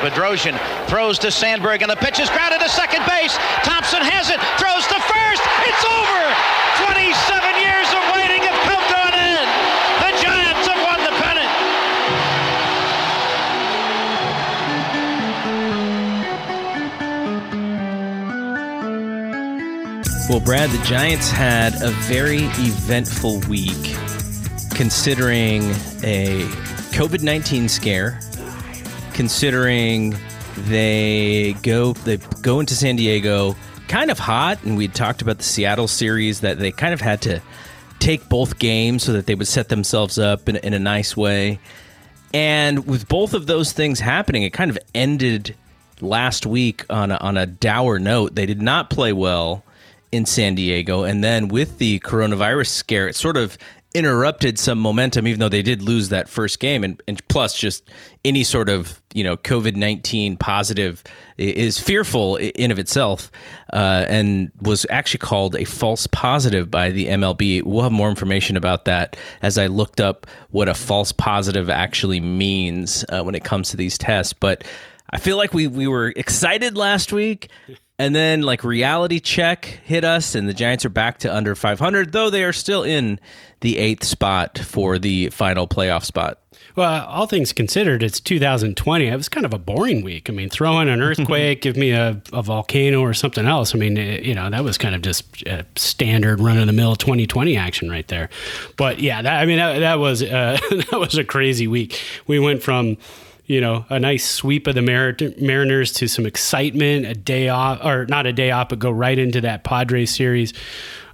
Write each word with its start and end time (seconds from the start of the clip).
Bedrosian 0.00 0.56
throws 0.88 1.18
to 1.20 1.30
Sandberg, 1.30 1.82
and 1.82 1.90
the 1.90 1.96
pitch 1.96 2.18
is 2.20 2.30
grounded 2.30 2.60
to 2.60 2.68
second 2.68 3.04
base. 3.04 3.36
Thompson 3.62 4.00
has 4.00 4.32
it, 4.32 4.40
throws 4.56 4.88
to 4.88 4.96
first. 4.96 5.42
It's 5.68 5.84
over. 5.84 6.24
27 6.88 7.04
years 7.60 7.88
of 7.92 8.00
waiting 8.16 8.40
have 8.48 8.60
come 8.64 8.80
to 8.80 8.98
an 9.12 9.16
end. 9.20 9.44
The 10.00 10.12
Giants 10.24 10.64
have 10.72 10.80
won 10.80 11.04
the 11.04 11.12
pennant. 11.20 11.52
Well, 20.30 20.40
Brad, 20.40 20.70
the 20.70 20.82
Giants 20.84 21.30
had 21.30 21.74
a 21.82 21.90
very 22.08 22.44
eventful 22.56 23.40
week 23.50 23.96
considering 24.74 25.62
a 26.02 26.48
COVID 26.96 27.22
19 27.22 27.68
scare, 27.68 28.18
considering 29.14 30.16
they 30.56 31.54
go 31.62 31.92
they 31.92 32.18
go 32.42 32.60
into 32.60 32.74
San 32.74 32.96
Diego 32.96 33.54
kind 33.88 34.10
of 34.10 34.18
hot, 34.18 34.62
and 34.62 34.76
we 34.76 34.88
talked 34.88 35.20
about 35.20 35.38
the 35.38 35.44
Seattle 35.44 35.88
series 35.88 36.40
that 36.40 36.58
they 36.58 36.70
kind 36.70 36.94
of 36.94 37.00
had 37.00 37.22
to 37.22 37.42
take 37.98 38.28
both 38.28 38.58
games 38.58 39.02
so 39.02 39.12
that 39.12 39.26
they 39.26 39.34
would 39.34 39.48
set 39.48 39.68
themselves 39.68 40.18
up 40.18 40.48
in, 40.48 40.56
in 40.56 40.72
a 40.72 40.78
nice 40.78 41.16
way. 41.16 41.58
And 42.32 42.86
with 42.86 43.08
both 43.08 43.34
of 43.34 43.46
those 43.46 43.72
things 43.72 43.98
happening, 43.98 44.44
it 44.44 44.52
kind 44.52 44.70
of 44.70 44.78
ended 44.94 45.56
last 46.00 46.46
week 46.46 46.86
on 46.88 47.10
a, 47.10 47.16
on 47.16 47.36
a 47.36 47.46
dour 47.46 47.98
note. 47.98 48.34
They 48.34 48.46
did 48.46 48.62
not 48.62 48.90
play 48.90 49.12
well 49.12 49.64
in 50.12 50.24
San 50.26 50.54
Diego, 50.54 51.04
and 51.04 51.22
then 51.22 51.48
with 51.48 51.78
the 51.78 52.00
coronavirus 52.00 52.68
scare, 52.68 53.08
it 53.08 53.16
sort 53.16 53.36
of 53.36 53.58
interrupted 53.94 54.58
some 54.58 54.78
momentum, 54.78 55.26
even 55.26 55.40
though 55.40 55.48
they 55.48 55.62
did 55.62 55.82
lose 55.82 56.10
that 56.10 56.28
first 56.28 56.60
game. 56.60 56.84
And, 56.84 57.02
and 57.08 57.26
plus, 57.28 57.58
just 57.58 57.88
any 58.24 58.44
sort 58.44 58.68
of 58.68 59.00
you 59.14 59.24
know 59.24 59.36
COVID 59.36 59.76
nineteen 59.76 60.36
positive 60.36 61.02
is 61.36 61.78
fearful 61.78 62.36
in 62.36 62.70
of 62.70 62.78
itself, 62.78 63.30
uh, 63.72 64.06
and 64.08 64.52
was 64.60 64.86
actually 64.90 65.18
called 65.18 65.56
a 65.56 65.64
false 65.64 66.06
positive 66.06 66.70
by 66.70 66.90
the 66.90 67.06
MLB. 67.06 67.62
We'll 67.64 67.82
have 67.82 67.92
more 67.92 68.10
information 68.10 68.56
about 68.56 68.84
that 68.84 69.16
as 69.42 69.58
I 69.58 69.66
looked 69.66 70.00
up 70.00 70.26
what 70.50 70.68
a 70.68 70.74
false 70.74 71.12
positive 71.12 71.70
actually 71.70 72.20
means 72.20 73.04
uh, 73.08 73.22
when 73.22 73.34
it 73.34 73.44
comes 73.44 73.70
to 73.70 73.76
these 73.76 73.98
tests. 73.98 74.32
But 74.32 74.64
I 75.10 75.18
feel 75.18 75.36
like 75.36 75.52
we 75.52 75.66
we 75.66 75.86
were 75.86 76.12
excited 76.16 76.76
last 76.76 77.12
week. 77.12 77.48
And 78.00 78.14
then, 78.14 78.40
like, 78.40 78.64
reality 78.64 79.20
check 79.20 79.66
hit 79.66 80.04
us, 80.04 80.34
and 80.34 80.48
the 80.48 80.54
Giants 80.54 80.86
are 80.86 80.88
back 80.88 81.18
to 81.18 81.36
under 81.36 81.54
500, 81.54 82.12
though 82.12 82.30
they 82.30 82.44
are 82.44 82.52
still 82.52 82.82
in 82.82 83.20
the 83.60 83.76
eighth 83.76 84.04
spot 84.04 84.56
for 84.56 84.98
the 84.98 85.28
final 85.28 85.68
playoff 85.68 86.06
spot. 86.06 86.38
Well, 86.76 87.04
all 87.04 87.26
things 87.26 87.52
considered, 87.52 88.02
it's 88.02 88.18
2020. 88.18 89.06
It 89.06 89.14
was 89.14 89.28
kind 89.28 89.44
of 89.44 89.52
a 89.52 89.58
boring 89.58 90.02
week. 90.02 90.30
I 90.30 90.32
mean, 90.32 90.48
throw 90.48 90.80
in 90.80 90.88
an 90.88 91.02
earthquake, 91.02 91.60
give 91.60 91.76
me 91.76 91.90
a, 91.90 92.22
a, 92.32 92.42
volcano 92.42 93.02
or 93.02 93.12
something 93.12 93.44
else. 93.44 93.74
I 93.74 93.78
mean, 93.78 93.98
it, 93.98 94.22
you 94.22 94.34
know, 94.34 94.48
that 94.48 94.64
was 94.64 94.78
kind 94.78 94.94
of 94.94 95.02
just 95.02 95.44
standard 95.76 96.40
run 96.40 96.56
of 96.56 96.68
the 96.68 96.72
mill 96.72 96.96
2020 96.96 97.54
action 97.58 97.90
right 97.90 98.08
there. 98.08 98.30
But 98.78 99.00
yeah, 99.00 99.20
that, 99.20 99.42
I 99.42 99.44
mean, 99.44 99.58
that, 99.58 99.80
that 99.80 99.98
was 99.98 100.22
uh, 100.22 100.58
that 100.70 100.98
was 100.98 101.18
a 101.18 101.24
crazy 101.24 101.66
week. 101.66 102.00
We 102.26 102.38
went 102.38 102.62
from 102.62 102.96
you 103.50 103.60
know, 103.60 103.84
a 103.88 103.98
nice 103.98 104.24
sweep 104.24 104.68
of 104.68 104.76
the 104.76 104.80
Mar- 104.80 105.16
Mariners 105.40 105.92
to 105.94 106.06
some 106.06 106.24
excitement, 106.24 107.04
a 107.04 107.14
day 107.14 107.48
off, 107.48 107.84
or 107.84 108.06
not 108.06 108.24
a 108.24 108.32
day 108.32 108.52
off, 108.52 108.68
but 108.68 108.78
go 108.78 108.92
right 108.92 109.18
into 109.18 109.40
that 109.40 109.64
Padres 109.64 110.14
series. 110.14 110.52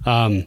Um, 0.05 0.45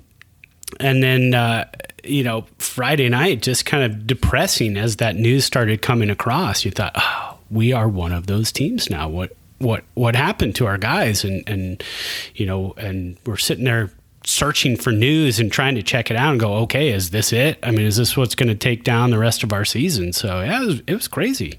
and 0.78 1.02
then, 1.02 1.34
uh, 1.34 1.64
you 2.04 2.22
know, 2.22 2.46
Friday 2.58 3.08
night, 3.08 3.42
just 3.42 3.66
kind 3.66 3.82
of 3.82 4.06
depressing 4.06 4.76
as 4.76 4.96
that 4.98 5.16
news 5.16 5.44
started 5.44 5.82
coming 5.82 6.10
across. 6.10 6.64
You 6.64 6.70
thought, 6.70 6.92
oh, 6.94 7.38
we 7.50 7.72
are 7.72 7.88
one 7.88 8.12
of 8.12 8.28
those 8.28 8.52
teams 8.52 8.88
now. 8.88 9.08
What, 9.08 9.36
what, 9.58 9.82
what 9.94 10.14
happened 10.14 10.54
to 10.56 10.66
our 10.66 10.78
guys? 10.78 11.24
And, 11.24 11.42
and, 11.48 11.82
you 12.36 12.46
know, 12.46 12.72
and 12.76 13.16
we're 13.26 13.36
sitting 13.36 13.64
there 13.64 13.90
searching 14.22 14.76
for 14.76 14.92
news 14.92 15.40
and 15.40 15.50
trying 15.50 15.74
to 15.74 15.82
check 15.82 16.08
it 16.08 16.16
out 16.16 16.30
and 16.30 16.38
go, 16.38 16.54
okay, 16.58 16.92
is 16.92 17.10
this 17.10 17.32
it? 17.32 17.58
I 17.64 17.72
mean, 17.72 17.84
is 17.84 17.96
this 17.96 18.16
what's 18.16 18.36
going 18.36 18.48
to 18.48 18.54
take 18.54 18.84
down 18.84 19.10
the 19.10 19.18
rest 19.18 19.42
of 19.42 19.52
our 19.52 19.64
season? 19.64 20.12
So 20.12 20.40
yeah, 20.40 20.62
it 20.62 20.66
was, 20.66 20.82
it 20.86 20.94
was 20.94 21.08
crazy. 21.08 21.58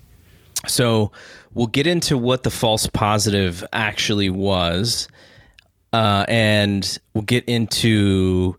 So 0.68 1.12
we'll 1.54 1.68
get 1.68 1.88
into 1.88 2.18
what 2.18 2.44
the 2.44 2.52
false 2.52 2.88
positive 2.88 3.64
actually 3.74 4.30
was, 4.30 5.08
uh, 5.94 6.26
and 6.28 7.00
we'll 7.14 7.24
get 7.24 7.46
into 7.46 8.58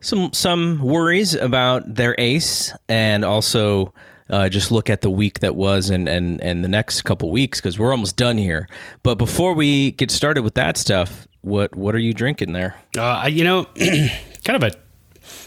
some 0.00 0.32
some 0.32 0.80
worries 0.82 1.34
about 1.34 1.94
their 1.94 2.14
ace, 2.18 2.72
and 2.88 3.24
also 3.24 3.92
uh, 4.30 4.48
just 4.48 4.72
look 4.72 4.88
at 4.88 5.02
the 5.02 5.10
week 5.10 5.40
that 5.40 5.54
was 5.54 5.90
and 5.90 6.08
and 6.08 6.40
and 6.40 6.64
the 6.64 6.68
next 6.68 7.02
couple 7.02 7.30
weeks 7.30 7.60
because 7.60 7.78
we're 7.78 7.92
almost 7.92 8.16
done 8.16 8.38
here. 8.38 8.68
But 9.02 9.16
before 9.16 9.54
we 9.54 9.92
get 9.92 10.10
started 10.10 10.42
with 10.42 10.54
that 10.54 10.76
stuff, 10.76 11.28
what 11.42 11.76
what 11.76 11.94
are 11.94 12.00
you 12.00 12.14
drinking 12.14 12.52
there? 12.52 12.76
Uh, 12.96 13.28
you 13.30 13.44
know, 13.44 13.64
kind 14.44 14.62
of 14.62 14.62
a 14.62 14.70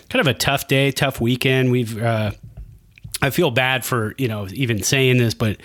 kind 0.10 0.22
of 0.22 0.28
a 0.28 0.34
tough 0.34 0.68
day, 0.68 0.92
tough 0.92 1.20
weekend. 1.20 1.72
We've 1.72 2.02
uh, 2.02 2.32
I 3.26 3.32
feel 3.32 3.50
bad 3.50 3.84
for 3.84 4.14
you 4.18 4.28
know 4.28 4.48
even 4.54 4.84
saying 4.84 5.18
this, 5.18 5.34
but 5.34 5.58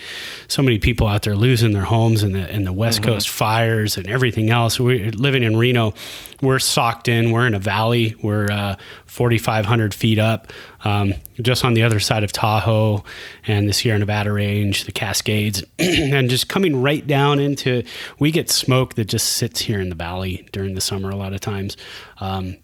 so 0.49 0.63
many 0.63 0.79
people 0.79 1.07
out 1.07 1.23
there 1.23 1.37
losing 1.37 1.73
their 1.73 1.85
homes 1.85 2.23
and 2.23 2.35
the 2.35 2.51
and 2.51 2.67
the 2.67 2.73
West 2.73 3.03
mm-hmm. 3.03 3.13
Coast 3.13 3.29
fires 3.29 3.97
and 3.97 4.09
everything 4.09 4.51
else. 4.51 4.81
We're 4.81 5.11
living 5.11 5.43
in 5.43 5.57
Reno. 5.57 5.95
We're 6.41 6.59
socked 6.59 7.07
in. 7.07 7.33
We're 7.33 7.47
in 7.47 7.55
a 7.55 7.59
valley. 7.59 8.17
We're 8.23 8.51
uh, 8.51 8.77
4,500 9.05 9.93
feet 9.93 10.19
up, 10.19 10.51
um, 10.85 11.13
just 11.43 11.67
on 11.67 11.75
the 11.75 11.83
other 11.83 12.01
side 12.01 12.25
of 12.25 12.33
Tahoe 12.33 13.05
and 13.47 13.69
the 13.69 13.75
Sierra 13.75 13.99
Nevada 13.99 14.33
range, 14.33 14.85
the 14.85 14.93
Cascades, 14.93 15.63
and 15.79 16.31
just 16.31 16.49
coming 16.49 16.81
right 16.81 17.07
down 17.07 17.41
into. 17.41 17.83
We 18.19 18.31
get 18.31 18.49
smoke 18.49 18.95
that 18.95 19.05
just 19.05 19.35
sits 19.35 19.61
here 19.61 19.81
in 19.81 19.91
the 19.91 19.95
valley 19.95 20.49
during 20.53 20.75
the 20.75 20.81
summer 20.81 21.11
a 21.11 21.17
lot 21.17 21.35
of 21.35 21.41
times. 21.41 21.77
Um, 22.21 22.57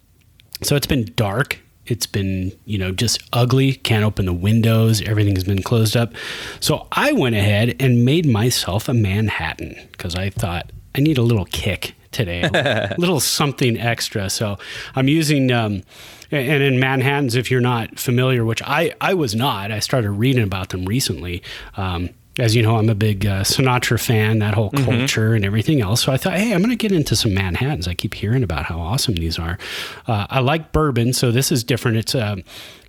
so 0.62 0.74
it's 0.74 0.86
been 0.86 1.12
dark 1.16 1.60
it's 1.86 2.06
been 2.06 2.52
you 2.64 2.78
know 2.78 2.92
just 2.92 3.22
ugly 3.32 3.74
can't 3.74 4.04
open 4.04 4.26
the 4.26 4.32
windows 4.32 5.02
everything's 5.02 5.44
been 5.44 5.62
closed 5.62 5.97
up. 5.97 6.12
So 6.60 6.86
i 6.92 7.12
went 7.12 7.34
ahead 7.34 7.76
and 7.80 8.04
made 8.04 8.26
myself 8.26 8.88
a 8.88 8.94
manhattan 8.94 9.76
because 9.92 10.14
i 10.14 10.30
thought 10.30 10.72
i 10.94 11.00
need 11.00 11.19
a 11.19 11.22
little 11.22 11.46
kick 11.46 11.94
today 12.12 12.42
a 12.54 12.94
little 12.98 13.20
something 13.20 13.78
extra. 13.78 14.30
So 14.30 14.58
i'm 14.94 15.08
using 15.08 15.52
um, 15.52 15.82
and 16.30 16.62
in 16.62 16.80
manhattans 16.80 17.36
if 17.36 17.50
you're 17.50 17.60
not 17.60 17.98
familiar 17.98 18.44
which 18.44 18.62
i 18.62 18.92
i 19.00 19.14
was 19.14 19.34
not 19.34 19.70
i 19.70 19.78
started 19.78 20.10
reading 20.10 20.42
about 20.42 20.70
them 20.70 20.84
recently 20.84 21.42
um, 21.76 22.10
as 22.38 22.54
you 22.54 22.62
know, 22.62 22.76
I'm 22.76 22.88
a 22.88 22.94
big 22.94 23.24
uh, 23.24 23.42
Sinatra 23.42 24.00
fan, 24.00 24.41
that 24.41 24.54
whole 24.54 24.70
mm-hmm. 24.70 24.84
culture 24.84 25.28
mm-hmm. 25.28 25.36
and 25.36 25.44
everything 25.44 25.80
else. 25.80 26.02
So 26.02 26.12
I 26.12 26.16
thought, 26.16 26.34
hey, 26.34 26.52
I'm 26.52 26.58
going 26.58 26.70
to 26.70 26.76
get 26.76 26.92
into 26.92 27.16
some 27.16 27.32
Manhattans. 27.32 27.88
I 27.88 27.94
keep 27.94 28.14
hearing 28.14 28.42
about 28.42 28.66
how 28.66 28.78
awesome 28.78 29.14
these 29.14 29.38
are. 29.38 29.58
Uh, 30.06 30.26
I 30.28 30.41
like 30.41 30.72
bourbon, 30.72 31.12
so 31.12 31.30
this 31.30 31.50
is 31.50 31.64
different. 31.64 31.96
It's 31.96 32.14
uh, 32.14 32.36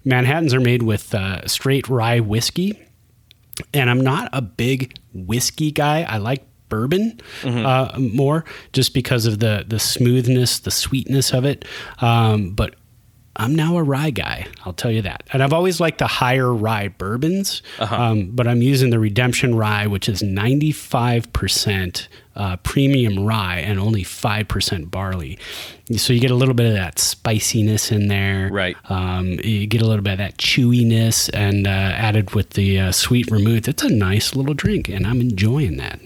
Manhattans 0.03 0.53
are 0.53 0.59
made 0.59 0.83
with 0.83 1.13
uh, 1.13 1.47
straight 1.47 1.87
rye 1.87 2.19
whiskey, 2.19 2.79
and 3.73 3.89
I'm 3.89 4.01
not 4.01 4.29
a 4.33 4.41
big 4.41 4.97
whiskey 5.13 5.71
guy. 5.71 6.03
I 6.03 6.17
like 6.17 6.43
bourbon 6.69 7.19
mm-hmm. 7.41 7.65
uh, 7.65 7.97
more 7.97 8.43
just 8.73 8.93
because 8.93 9.25
of 9.25 9.39
the 9.39 9.63
the 9.67 9.79
smoothness, 9.79 10.59
the 10.59 10.71
sweetness 10.71 11.31
of 11.31 11.45
it. 11.45 11.65
Um, 11.99 12.51
but 12.51 12.75
I'm 13.37 13.53
now 13.53 13.77
a 13.77 13.83
rye 13.83 14.09
guy. 14.09 14.47
I'll 14.65 14.73
tell 14.73 14.91
you 14.91 15.03
that. 15.03 15.23
And 15.31 15.43
I've 15.43 15.53
always 15.53 15.79
liked 15.79 15.99
the 15.99 16.07
higher 16.07 16.51
rye 16.53 16.87
bourbons, 16.87 17.61
uh-huh. 17.79 17.95
um, 17.95 18.31
but 18.31 18.47
I'm 18.47 18.63
using 18.63 18.89
the 18.89 18.99
Redemption 18.99 19.53
Rye, 19.55 19.85
which 19.85 20.09
is 20.09 20.23
95% 20.23 22.07
uh, 22.35 22.57
premium 22.57 23.25
rye 23.25 23.59
and 23.59 23.79
only 23.79 24.03
5% 24.03 24.91
barley. 24.91 25.37
So 25.95 26.13
you 26.13 26.19
get 26.19 26.31
a 26.31 26.35
little 26.35 26.55
bit 26.55 26.65
of 26.65 26.73
that 26.73 26.97
spiciness 26.99 27.91
in 27.91 28.07
there. 28.07 28.49
Right. 28.51 28.75
Um, 28.89 29.39
you 29.43 29.67
get 29.67 29.83
a 29.83 29.87
little 29.87 30.03
bit 30.03 30.13
of 30.13 30.17
that 30.17 30.37
chewiness 30.37 31.29
and 31.33 31.67
uh, 31.67 31.69
added 31.69 32.33
with 32.33 32.51
the 32.51 32.79
uh, 32.79 32.91
sweet 32.91 33.29
vermouth. 33.29 33.67
It's 33.67 33.83
a 33.83 33.89
nice 33.89 34.35
little 34.35 34.55
drink, 34.55 34.89
and 34.89 35.05
I'm 35.05 35.21
enjoying 35.21 35.77
that. 35.77 35.99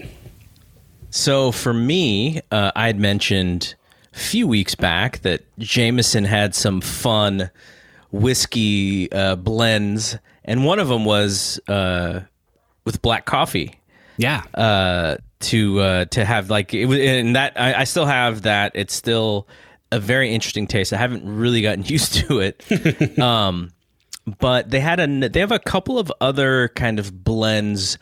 So 1.10 1.52
for 1.52 1.74
me, 1.74 2.40
uh, 2.50 2.72
I 2.74 2.86
had 2.86 2.98
mentioned 2.98 3.74
few 4.12 4.46
weeks 4.46 4.74
back 4.74 5.20
that 5.20 5.42
Jameson 5.58 6.24
had 6.24 6.54
some 6.54 6.80
fun 6.80 7.50
whiskey 8.10 9.10
uh, 9.10 9.36
blends, 9.36 10.18
and 10.44 10.64
one 10.64 10.78
of 10.78 10.88
them 10.88 11.04
was 11.04 11.60
uh, 11.68 12.20
with 12.84 13.02
black 13.02 13.24
coffee. 13.24 13.80
Yeah. 14.18 14.42
Uh, 14.54 15.16
to 15.40 15.80
uh, 15.80 16.04
to 16.06 16.24
have 16.24 16.50
like 16.50 16.72
it 16.72 16.86
was, 16.86 16.98
and 16.98 17.34
that 17.36 17.60
I, 17.60 17.80
I 17.80 17.84
still 17.84 18.06
have 18.06 18.42
that. 18.42 18.72
It's 18.74 18.94
still 18.94 19.48
a 19.90 19.98
very 19.98 20.32
interesting 20.32 20.66
taste. 20.66 20.92
I 20.92 20.96
haven't 20.96 21.24
really 21.24 21.62
gotten 21.62 21.84
used 21.86 22.14
to 22.28 22.40
it. 22.40 23.18
um, 23.18 23.72
but 24.38 24.70
they 24.70 24.80
had 24.80 25.00
a 25.00 25.28
they 25.28 25.40
have 25.40 25.52
a 25.52 25.58
couple 25.58 25.98
of 25.98 26.12
other 26.20 26.68
kind 26.68 26.98
of 26.98 27.24
blends, 27.24 27.98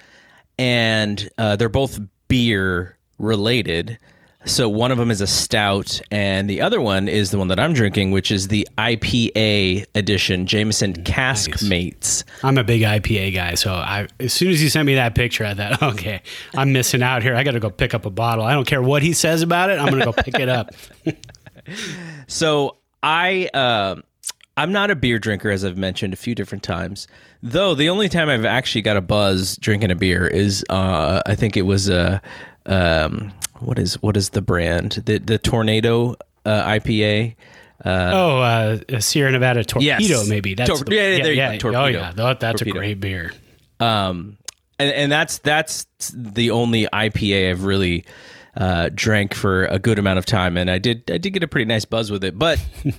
and 0.58 1.28
uh, 1.38 1.56
they're 1.56 1.68
both 1.68 1.98
beer 2.28 2.98
related. 3.18 3.98
So 4.46 4.70
one 4.70 4.90
of 4.90 4.96
them 4.96 5.10
is 5.10 5.20
a 5.20 5.26
stout, 5.26 6.00
and 6.10 6.48
the 6.48 6.62
other 6.62 6.80
one 6.80 7.08
is 7.08 7.30
the 7.30 7.36
one 7.36 7.48
that 7.48 7.60
I'm 7.60 7.74
drinking, 7.74 8.10
which 8.10 8.30
is 8.30 8.48
the 8.48 8.66
IPA 8.78 9.84
edition, 9.94 10.46
Jameson 10.46 11.04
Cask 11.04 11.50
Nice. 11.50 11.62
Mates. 11.62 12.24
I'm 12.42 12.56
a 12.56 12.64
big 12.64 12.80
IPA 12.80 13.34
guy, 13.34 13.54
so 13.54 13.74
I 13.74 14.08
as 14.18 14.32
soon 14.32 14.48
as 14.50 14.62
you 14.62 14.70
sent 14.70 14.86
me 14.86 14.94
that 14.94 15.14
picture, 15.14 15.44
I 15.44 15.52
thought, 15.54 15.82
okay, 15.94 16.22
I'm 16.54 16.72
missing 16.72 17.02
out 17.02 17.22
here. 17.22 17.34
I 17.36 17.42
got 17.44 17.52
to 17.52 17.60
go 17.60 17.68
pick 17.70 17.92
up 17.92 18.06
a 18.06 18.10
bottle. 18.10 18.44
I 18.44 18.54
don't 18.54 18.66
care 18.66 18.80
what 18.82 19.02
he 19.02 19.12
says 19.12 19.42
about 19.42 19.68
it. 19.68 19.78
I'm 19.78 19.88
going 19.88 20.00
to 20.00 20.06
go 20.06 20.12
pick 20.12 20.38
it 20.38 20.48
up. 20.48 20.70
So 22.26 22.76
I, 23.02 23.48
uh, 23.54 23.96
I'm 24.56 24.72
not 24.72 24.90
a 24.90 24.96
beer 24.96 25.18
drinker, 25.18 25.50
as 25.50 25.64
I've 25.64 25.76
mentioned 25.76 26.12
a 26.12 26.16
few 26.16 26.34
different 26.34 26.62
times. 26.62 27.08
Though 27.42 27.74
the 27.74 27.88
only 27.88 28.08
time 28.08 28.28
I've 28.28 28.44
actually 28.44 28.82
got 28.82 28.96
a 28.96 29.00
buzz 29.00 29.56
drinking 29.56 29.90
a 29.90 29.94
beer 29.94 30.26
is, 30.26 30.64
uh, 30.70 31.22
I 31.26 31.34
think 31.34 31.56
it 31.56 31.62
was 31.62 31.88
a, 31.88 32.20
um, 32.66 33.32
what 33.60 33.78
is 33.78 33.94
what 34.02 34.16
is 34.16 34.30
the 34.30 34.42
brand? 34.42 35.02
The 35.04 35.18
the 35.18 35.38
Tornado 35.38 36.16
uh, 36.44 36.64
IPA. 36.64 37.36
oh, 37.84 38.38
uh, 38.40 39.00
Sierra 39.00 39.30
Nevada 39.32 39.64
Torpedo, 39.64 39.96
Yes. 39.98 40.28
maybe. 40.28 40.54
That's 40.54 40.68
Tor- 40.68 40.84
yeah, 40.92 41.08
yeah, 41.16 41.22
there 41.22 41.54
you 41.54 41.60
go, 41.60 41.74
Oh 41.74 41.86
yeah, 41.86 42.12
that, 42.12 42.40
that's 42.40 42.60
Torpedo. 42.60 42.76
a 42.76 42.78
great 42.78 43.00
beer. 43.00 43.32
Um, 43.78 44.36
and, 44.78 44.90
and 44.92 45.12
that's 45.12 45.38
that's 45.38 45.86
the 46.14 46.50
only 46.50 46.86
IPA 46.92 47.50
I've 47.50 47.64
really 47.64 48.04
uh, 48.56 48.90
drank 48.94 49.34
for 49.34 49.64
a 49.66 49.78
good 49.78 49.98
amount 49.98 50.18
of 50.18 50.26
time, 50.26 50.56
and 50.56 50.70
I 50.70 50.78
did 50.78 51.10
I 51.10 51.18
did 51.18 51.30
get 51.30 51.42
a 51.42 51.48
pretty 51.48 51.66
nice 51.66 51.84
buzz 51.84 52.10
with 52.10 52.24
it. 52.24 52.38
But 52.38 52.58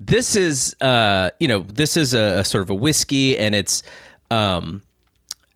this 0.00 0.36
is 0.36 0.74
uh, 0.80 1.30
you 1.40 1.48
know 1.48 1.60
this 1.60 1.96
is 1.96 2.14
a, 2.14 2.40
a 2.40 2.44
sort 2.44 2.62
of 2.62 2.70
a 2.70 2.74
whiskey, 2.74 3.36
and 3.38 3.54
it's 3.54 3.82
um, 4.30 4.82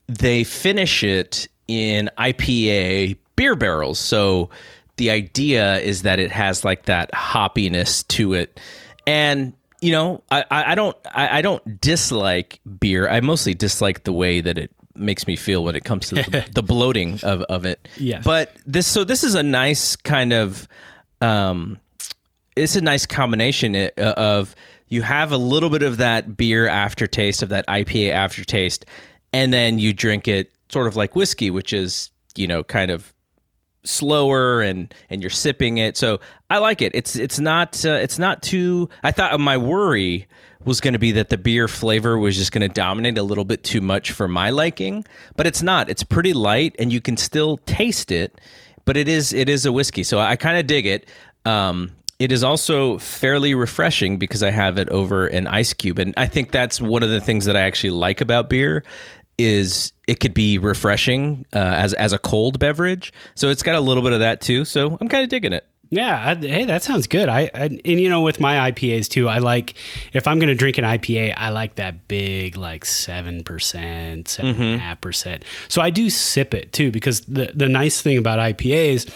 they 0.06 0.44
finish 0.44 1.02
it 1.02 1.48
in 1.68 2.10
IPA 2.18 3.16
beer 3.42 3.56
barrels. 3.56 3.98
So 3.98 4.50
the 4.98 5.10
idea 5.10 5.80
is 5.80 6.02
that 6.02 6.20
it 6.20 6.30
has 6.30 6.64
like 6.64 6.84
that 6.84 7.10
hoppiness 7.12 8.06
to 8.08 8.34
it, 8.34 8.60
and 9.04 9.52
you 9.80 9.90
know, 9.90 10.22
I, 10.30 10.44
I 10.48 10.72
I 10.72 10.74
don't 10.76 10.96
I, 11.06 11.38
I 11.38 11.42
don't 11.42 11.80
dislike 11.80 12.60
beer. 12.78 13.08
I 13.08 13.20
mostly 13.20 13.52
dislike 13.52 14.04
the 14.04 14.12
way 14.12 14.40
that 14.40 14.58
it 14.58 14.70
makes 14.94 15.26
me 15.26 15.34
feel 15.34 15.64
when 15.64 15.74
it 15.74 15.82
comes 15.82 16.08
to 16.10 16.16
the, 16.16 16.48
the 16.54 16.62
bloating 16.62 17.14
of, 17.24 17.42
of 17.42 17.64
it. 17.64 17.88
Yes. 17.96 18.22
But 18.24 18.54
this 18.64 18.86
so 18.86 19.02
this 19.02 19.24
is 19.24 19.34
a 19.34 19.42
nice 19.42 19.96
kind 19.96 20.32
of 20.32 20.68
um 21.20 21.80
it's 22.54 22.76
a 22.76 22.80
nice 22.80 23.06
combination 23.06 23.74
of 23.96 24.54
you 24.86 25.02
have 25.02 25.32
a 25.32 25.36
little 25.36 25.70
bit 25.70 25.82
of 25.82 25.96
that 25.96 26.36
beer 26.36 26.68
aftertaste 26.68 27.42
of 27.42 27.48
that 27.48 27.66
IPA 27.66 28.12
aftertaste 28.12 28.86
and 29.32 29.52
then 29.52 29.80
you 29.80 29.92
drink 29.92 30.28
it 30.28 30.52
sort 30.68 30.86
of 30.86 30.94
like 30.94 31.16
whiskey 31.16 31.50
which 31.50 31.72
is 31.72 32.10
you 32.36 32.46
know 32.46 32.62
kind 32.62 32.90
of 32.90 33.12
slower 33.84 34.60
and 34.60 34.92
and 35.10 35.22
you're 35.22 35.30
sipping 35.30 35.78
it. 35.78 35.96
So 35.96 36.20
i 36.50 36.58
like 36.58 36.82
it. 36.82 36.92
It's 36.94 37.16
it's 37.16 37.38
not 37.38 37.84
uh, 37.84 37.90
it's 37.92 38.18
not 38.18 38.42
too 38.42 38.88
i 39.02 39.10
thought 39.10 39.38
my 39.40 39.56
worry 39.56 40.26
was 40.64 40.80
going 40.80 40.92
to 40.92 40.98
be 40.98 41.12
that 41.12 41.28
the 41.28 41.38
beer 41.38 41.66
flavor 41.66 42.16
was 42.16 42.36
just 42.36 42.52
going 42.52 42.62
to 42.62 42.72
dominate 42.72 43.18
a 43.18 43.22
little 43.22 43.44
bit 43.44 43.64
too 43.64 43.80
much 43.80 44.12
for 44.12 44.28
my 44.28 44.50
liking 44.50 45.04
but 45.36 45.46
it's 45.46 45.62
not. 45.62 45.88
It's 45.88 46.04
pretty 46.04 46.32
light 46.32 46.76
and 46.78 46.92
you 46.92 47.00
can 47.00 47.16
still 47.16 47.58
taste 47.58 48.10
it 48.12 48.40
but 48.84 48.96
it 48.96 49.08
is 49.08 49.32
it 49.32 49.48
is 49.48 49.66
a 49.66 49.72
whiskey. 49.72 50.02
So 50.02 50.18
i 50.18 50.36
kind 50.36 50.58
of 50.58 50.66
dig 50.66 50.86
it. 50.86 51.08
Um 51.44 51.92
it 52.18 52.30
is 52.30 52.44
also 52.44 52.98
fairly 52.98 53.52
refreshing 53.52 54.16
because 54.16 54.44
i 54.44 54.50
have 54.50 54.78
it 54.78 54.88
over 54.90 55.26
an 55.26 55.48
ice 55.48 55.72
cube 55.72 55.98
and 55.98 56.14
i 56.16 56.26
think 56.26 56.52
that's 56.52 56.80
one 56.80 57.02
of 57.02 57.10
the 57.10 57.20
things 57.20 57.46
that 57.46 57.56
i 57.56 57.62
actually 57.62 57.90
like 57.90 58.20
about 58.20 58.48
beer 58.48 58.84
is 59.44 59.92
it 60.06 60.20
could 60.20 60.34
be 60.34 60.58
refreshing 60.58 61.46
uh, 61.54 61.58
as 61.58 61.94
as 61.94 62.12
a 62.12 62.18
cold 62.18 62.58
beverage. 62.58 63.12
So 63.34 63.48
it's 63.48 63.62
got 63.62 63.74
a 63.74 63.80
little 63.80 64.02
bit 64.02 64.12
of 64.12 64.20
that 64.20 64.40
too. 64.40 64.64
So 64.64 64.98
I'm 65.00 65.08
kind 65.08 65.22
of 65.22 65.28
digging 65.28 65.52
it. 65.52 65.66
Yeah, 65.90 66.30
I, 66.30 66.34
hey, 66.36 66.64
that 66.64 66.82
sounds 66.82 67.06
good. 67.06 67.28
I, 67.28 67.50
I 67.54 67.64
and 67.64 68.00
you 68.00 68.08
know 68.08 68.22
with 68.22 68.40
my 68.40 68.72
IPAs 68.72 69.08
too, 69.08 69.28
I 69.28 69.38
like 69.38 69.74
if 70.14 70.26
I'm 70.26 70.38
going 70.38 70.48
to 70.48 70.54
drink 70.54 70.78
an 70.78 70.84
IPA, 70.84 71.34
I 71.36 71.50
like 71.50 71.74
that 71.74 72.08
big 72.08 72.56
like 72.56 72.86
seven 72.86 73.44
percent, 73.44 74.28
seven 74.28 74.56
and 74.56 74.74
a 74.76 74.78
half 74.78 75.02
percent. 75.02 75.44
So 75.68 75.82
I 75.82 75.90
do 75.90 76.08
sip 76.08 76.54
it 76.54 76.72
too 76.72 76.90
because 76.90 77.20
the 77.22 77.52
the 77.54 77.68
nice 77.68 78.00
thing 78.00 78.16
about 78.16 78.38
IPAs 78.38 79.12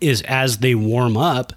is 0.00 0.22
as 0.22 0.58
they 0.58 0.76
warm 0.76 1.16
up 1.16 1.52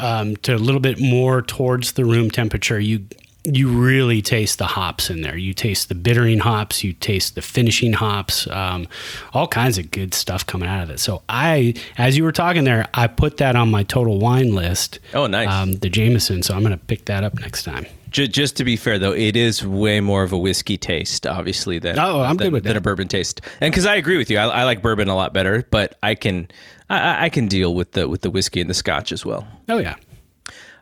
um, 0.00 0.36
to 0.38 0.54
a 0.54 0.58
little 0.58 0.80
bit 0.80 0.98
more 0.98 1.40
towards 1.40 1.92
the 1.92 2.04
room 2.04 2.30
temperature, 2.30 2.80
you 2.80 3.06
you 3.44 3.68
really 3.68 4.20
taste 4.22 4.58
the 4.58 4.66
hops 4.66 5.08
in 5.10 5.22
there. 5.22 5.36
You 5.36 5.54
taste 5.54 5.88
the 5.88 5.94
bittering 5.94 6.38
hops, 6.40 6.84
you 6.84 6.92
taste 6.92 7.34
the 7.34 7.42
finishing 7.42 7.92
hops, 7.94 8.46
um, 8.48 8.86
all 9.32 9.48
kinds 9.48 9.78
of 9.78 9.90
good 9.90 10.12
stuff 10.14 10.44
coming 10.46 10.68
out 10.68 10.82
of 10.82 10.90
it. 10.90 11.00
So 11.00 11.22
I, 11.28 11.74
as 11.96 12.16
you 12.16 12.24
were 12.24 12.32
talking 12.32 12.64
there, 12.64 12.86
I 12.92 13.06
put 13.06 13.38
that 13.38 13.56
on 13.56 13.70
my 13.70 13.82
total 13.82 14.18
wine 14.18 14.54
list. 14.54 14.98
Oh, 15.14 15.26
nice. 15.26 15.48
Um, 15.48 15.72
the 15.74 15.88
Jameson. 15.88 16.42
So 16.42 16.54
I'm 16.54 16.60
going 16.60 16.78
to 16.78 16.84
pick 16.84 17.06
that 17.06 17.24
up 17.24 17.34
next 17.40 17.62
time. 17.62 17.86
Just 18.10 18.56
to 18.56 18.64
be 18.64 18.74
fair 18.76 18.98
though, 18.98 19.12
it 19.12 19.36
is 19.36 19.64
way 19.64 20.00
more 20.00 20.24
of 20.24 20.32
a 20.32 20.36
whiskey 20.38 20.76
taste, 20.76 21.28
obviously 21.28 21.78
than 21.78 21.96
Oh, 21.96 22.22
I'm 22.22 22.36
than, 22.36 22.46
good 22.48 22.52
with 22.54 22.64
than 22.64 22.72
that. 22.74 22.78
a 22.78 22.80
bourbon 22.80 23.06
taste. 23.06 23.40
And 23.60 23.70
because 23.70 23.86
I 23.86 23.94
agree 23.94 24.16
with 24.16 24.28
you, 24.30 24.36
I, 24.38 24.46
I 24.48 24.64
like 24.64 24.82
bourbon 24.82 25.06
a 25.06 25.14
lot 25.14 25.32
better, 25.32 25.64
but 25.70 25.96
I 26.02 26.16
can 26.16 26.48
I, 26.88 27.26
I 27.26 27.28
can 27.28 27.46
deal 27.46 27.72
with 27.72 27.92
the 27.92 28.08
with 28.08 28.22
the 28.22 28.30
whiskey 28.30 28.60
and 28.60 28.68
the 28.68 28.74
scotch 28.74 29.12
as 29.12 29.24
well. 29.24 29.46
Oh 29.68 29.78
yeah. 29.78 29.94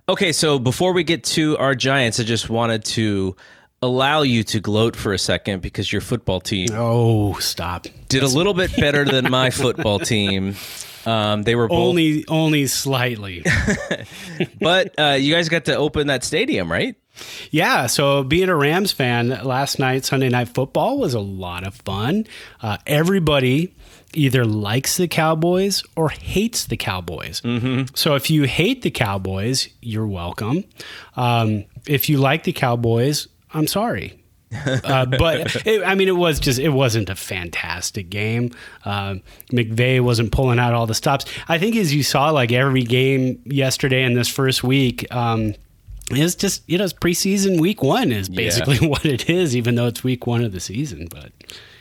Okay, 0.09 0.33
so 0.33 0.59
before 0.59 0.93
we 0.95 1.05
get 1.05 1.23
to 1.25 1.59
our 1.59 1.75
Giants, 1.75 2.19
I 2.19 2.23
just 2.23 2.49
wanted 2.49 2.85
to 2.87 3.37
allow 3.83 4.23
you 4.23 4.43
to 4.43 4.59
gloat 4.59 4.97
for 4.97 5.13
a 5.13 5.19
second 5.19 5.61
because 5.61 5.93
your 5.93 6.01
football 6.01 6.41
team 6.41 6.69
Oh, 6.73 7.35
stop. 7.35 7.87
did 8.09 8.23
a 8.23 8.27
little 8.27 8.55
bit 8.55 8.75
better 8.77 9.05
than 9.05 9.31
my 9.31 9.51
football 9.51 9.99
team. 9.99 10.57
Um, 11.05 11.43
they 11.43 11.55
were 11.55 11.69
both, 11.69 11.79
Only, 11.79 12.25
only 12.29 12.67
slightly. 12.67 13.45
but 14.61 14.95
uh, 14.99 15.17
you 15.21 15.35
guys 15.35 15.49
got 15.49 15.67
to 15.67 15.77
open 15.77 16.07
that 16.09 16.25
stadium, 16.25 16.73
right? 16.73 16.97
Yeah, 17.51 17.87
so 17.87 18.23
being 18.23 18.49
a 18.49 18.57
Rams 18.57 18.93
fan, 18.93 19.29
last 19.29 19.79
night 19.79 20.05
Sunday 20.05 20.29
Night 20.29 20.49
Football 20.49 20.99
was 20.99 21.15
a 21.15 21.21
lot 21.21 21.67
of 21.67 21.75
fun. 21.75 22.27
Uh, 22.61 22.79
everybody 22.87 23.75
either 24.15 24.45
likes 24.45 24.97
the 24.97 25.09
Cowboys 25.09 25.83
or 25.97 26.09
hates 26.09 26.67
the 26.67 26.77
Cowboys. 26.77 27.41
Mm-hmm. 27.43 27.95
So 27.95 28.15
if 28.15 28.31
you 28.31 28.45
hate 28.45 28.83
the 28.83 28.91
Cowboys, 28.91 29.69
you're 29.81 30.07
welcome. 30.07 30.65
Um, 31.17 31.65
if 31.87 32.09
you 32.09 32.19
like 32.19 32.45
the 32.45 32.53
Cowboys, 32.53 33.29
I'm 33.53 33.67
sorry. 33.67 34.23
uh, 34.67 35.05
but 35.05 35.67
it, 35.67 35.83
I 35.83 35.95
mean, 35.95 36.09
it 36.09 36.17
was 36.17 36.41
just 36.41 36.59
it 36.59 36.71
wasn't 36.71 37.11
a 37.11 37.15
fantastic 37.15 38.09
game. 38.09 38.51
Um, 38.85 39.23
McVay 39.53 40.01
wasn't 40.01 40.33
pulling 40.33 40.59
out 40.59 40.73
all 40.73 40.87
the 40.87 40.95
stops. 40.95 41.27
I 41.49 41.59
think 41.59 41.77
as 41.77 41.95
you 41.95 42.03
saw, 42.03 42.31
like 42.31 42.51
every 42.51 42.83
game 42.83 43.43
yesterday 43.45 44.05
and 44.05 44.17
this 44.17 44.29
first 44.29 44.65
week. 44.65 45.07
Um, 45.15 45.55
it's 46.11 46.35
just 46.35 46.63
you 46.69 46.79
know 46.79 46.85
it's 46.85 46.93
preseason 46.93 47.61
week 47.61 47.83
one 47.83 48.13
is 48.13 48.29
basically 48.29 48.79
what 48.87 49.05
it 49.05 49.29
is, 49.29 49.55
even 49.57 49.75
though 49.75 49.87
it's 49.87 50.03
week 50.03 50.27
one 50.27 50.45
of 50.45 50.53
the 50.53 50.61
season. 50.61 51.09
But 51.11 51.33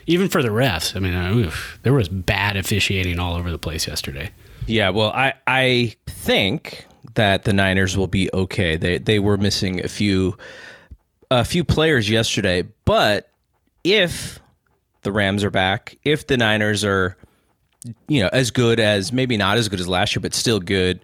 even 0.05 0.29
for 0.29 0.41
the 0.41 0.49
refs, 0.49 0.95
I 0.95 0.99
mean, 0.99 1.13
oof, 1.13 1.79
there 1.83 1.93
was 1.93 2.09
bad 2.09 2.57
officiating 2.57 3.19
all 3.19 3.35
over 3.35 3.51
the 3.51 3.59
place 3.59 3.87
yesterday. 3.87 4.31
Yeah, 4.65 4.89
well, 4.89 5.11
I 5.11 5.33
I 5.45 5.95
think 6.07 6.85
that 7.15 7.43
the 7.43 7.53
Niners 7.53 7.97
will 7.97 8.07
be 8.07 8.29
okay. 8.33 8.75
They 8.75 8.97
they 8.97 9.19
were 9.19 9.37
missing 9.37 9.83
a 9.83 9.87
few 9.87 10.37
a 11.31 11.45
few 11.45 11.63
players 11.63 12.09
yesterday, 12.09 12.63
but 12.85 13.31
if 13.83 14.39
the 15.03 15.11
Rams 15.11 15.43
are 15.43 15.51
back, 15.51 15.97
if 16.03 16.27
the 16.27 16.37
Niners 16.37 16.83
are 16.83 17.17
you 18.07 18.21
know 18.21 18.29
as 18.33 18.51
good 18.51 18.79
as 18.79 19.13
maybe 19.13 19.37
not 19.37 19.57
as 19.57 19.69
good 19.69 19.79
as 19.79 19.87
last 19.87 20.15
year, 20.15 20.21
but 20.21 20.33
still 20.33 20.59
good, 20.59 20.99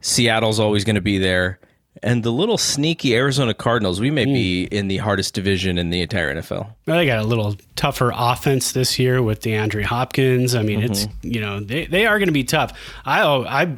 Seattle's 0.00 0.58
always 0.58 0.84
going 0.84 0.96
to 0.96 1.00
be 1.00 1.18
there. 1.18 1.60
And 2.02 2.22
the 2.22 2.30
little 2.30 2.58
sneaky 2.58 3.14
Arizona 3.16 3.54
Cardinals, 3.54 4.00
we 4.00 4.10
may 4.10 4.24
be 4.24 4.64
in 4.64 4.88
the 4.88 4.98
hardest 4.98 5.34
division 5.34 5.78
in 5.78 5.90
the 5.90 6.00
entire 6.00 6.34
NFL. 6.34 6.72
Well, 6.86 6.96
they 6.96 7.06
got 7.06 7.18
a 7.18 7.24
little 7.24 7.56
tougher 7.76 8.12
offense 8.14 8.72
this 8.72 8.98
year 8.98 9.22
with 9.22 9.40
DeAndre 9.40 9.84
Hopkins. 9.84 10.54
I 10.54 10.62
mean, 10.62 10.82
it's 10.82 11.06
you 11.22 11.40
know 11.40 11.60
they, 11.60 11.86
they 11.86 12.06
are 12.06 12.18
going 12.18 12.28
to 12.28 12.32
be 12.32 12.44
tough. 12.44 12.78
I 13.04 13.22
I 13.22 13.76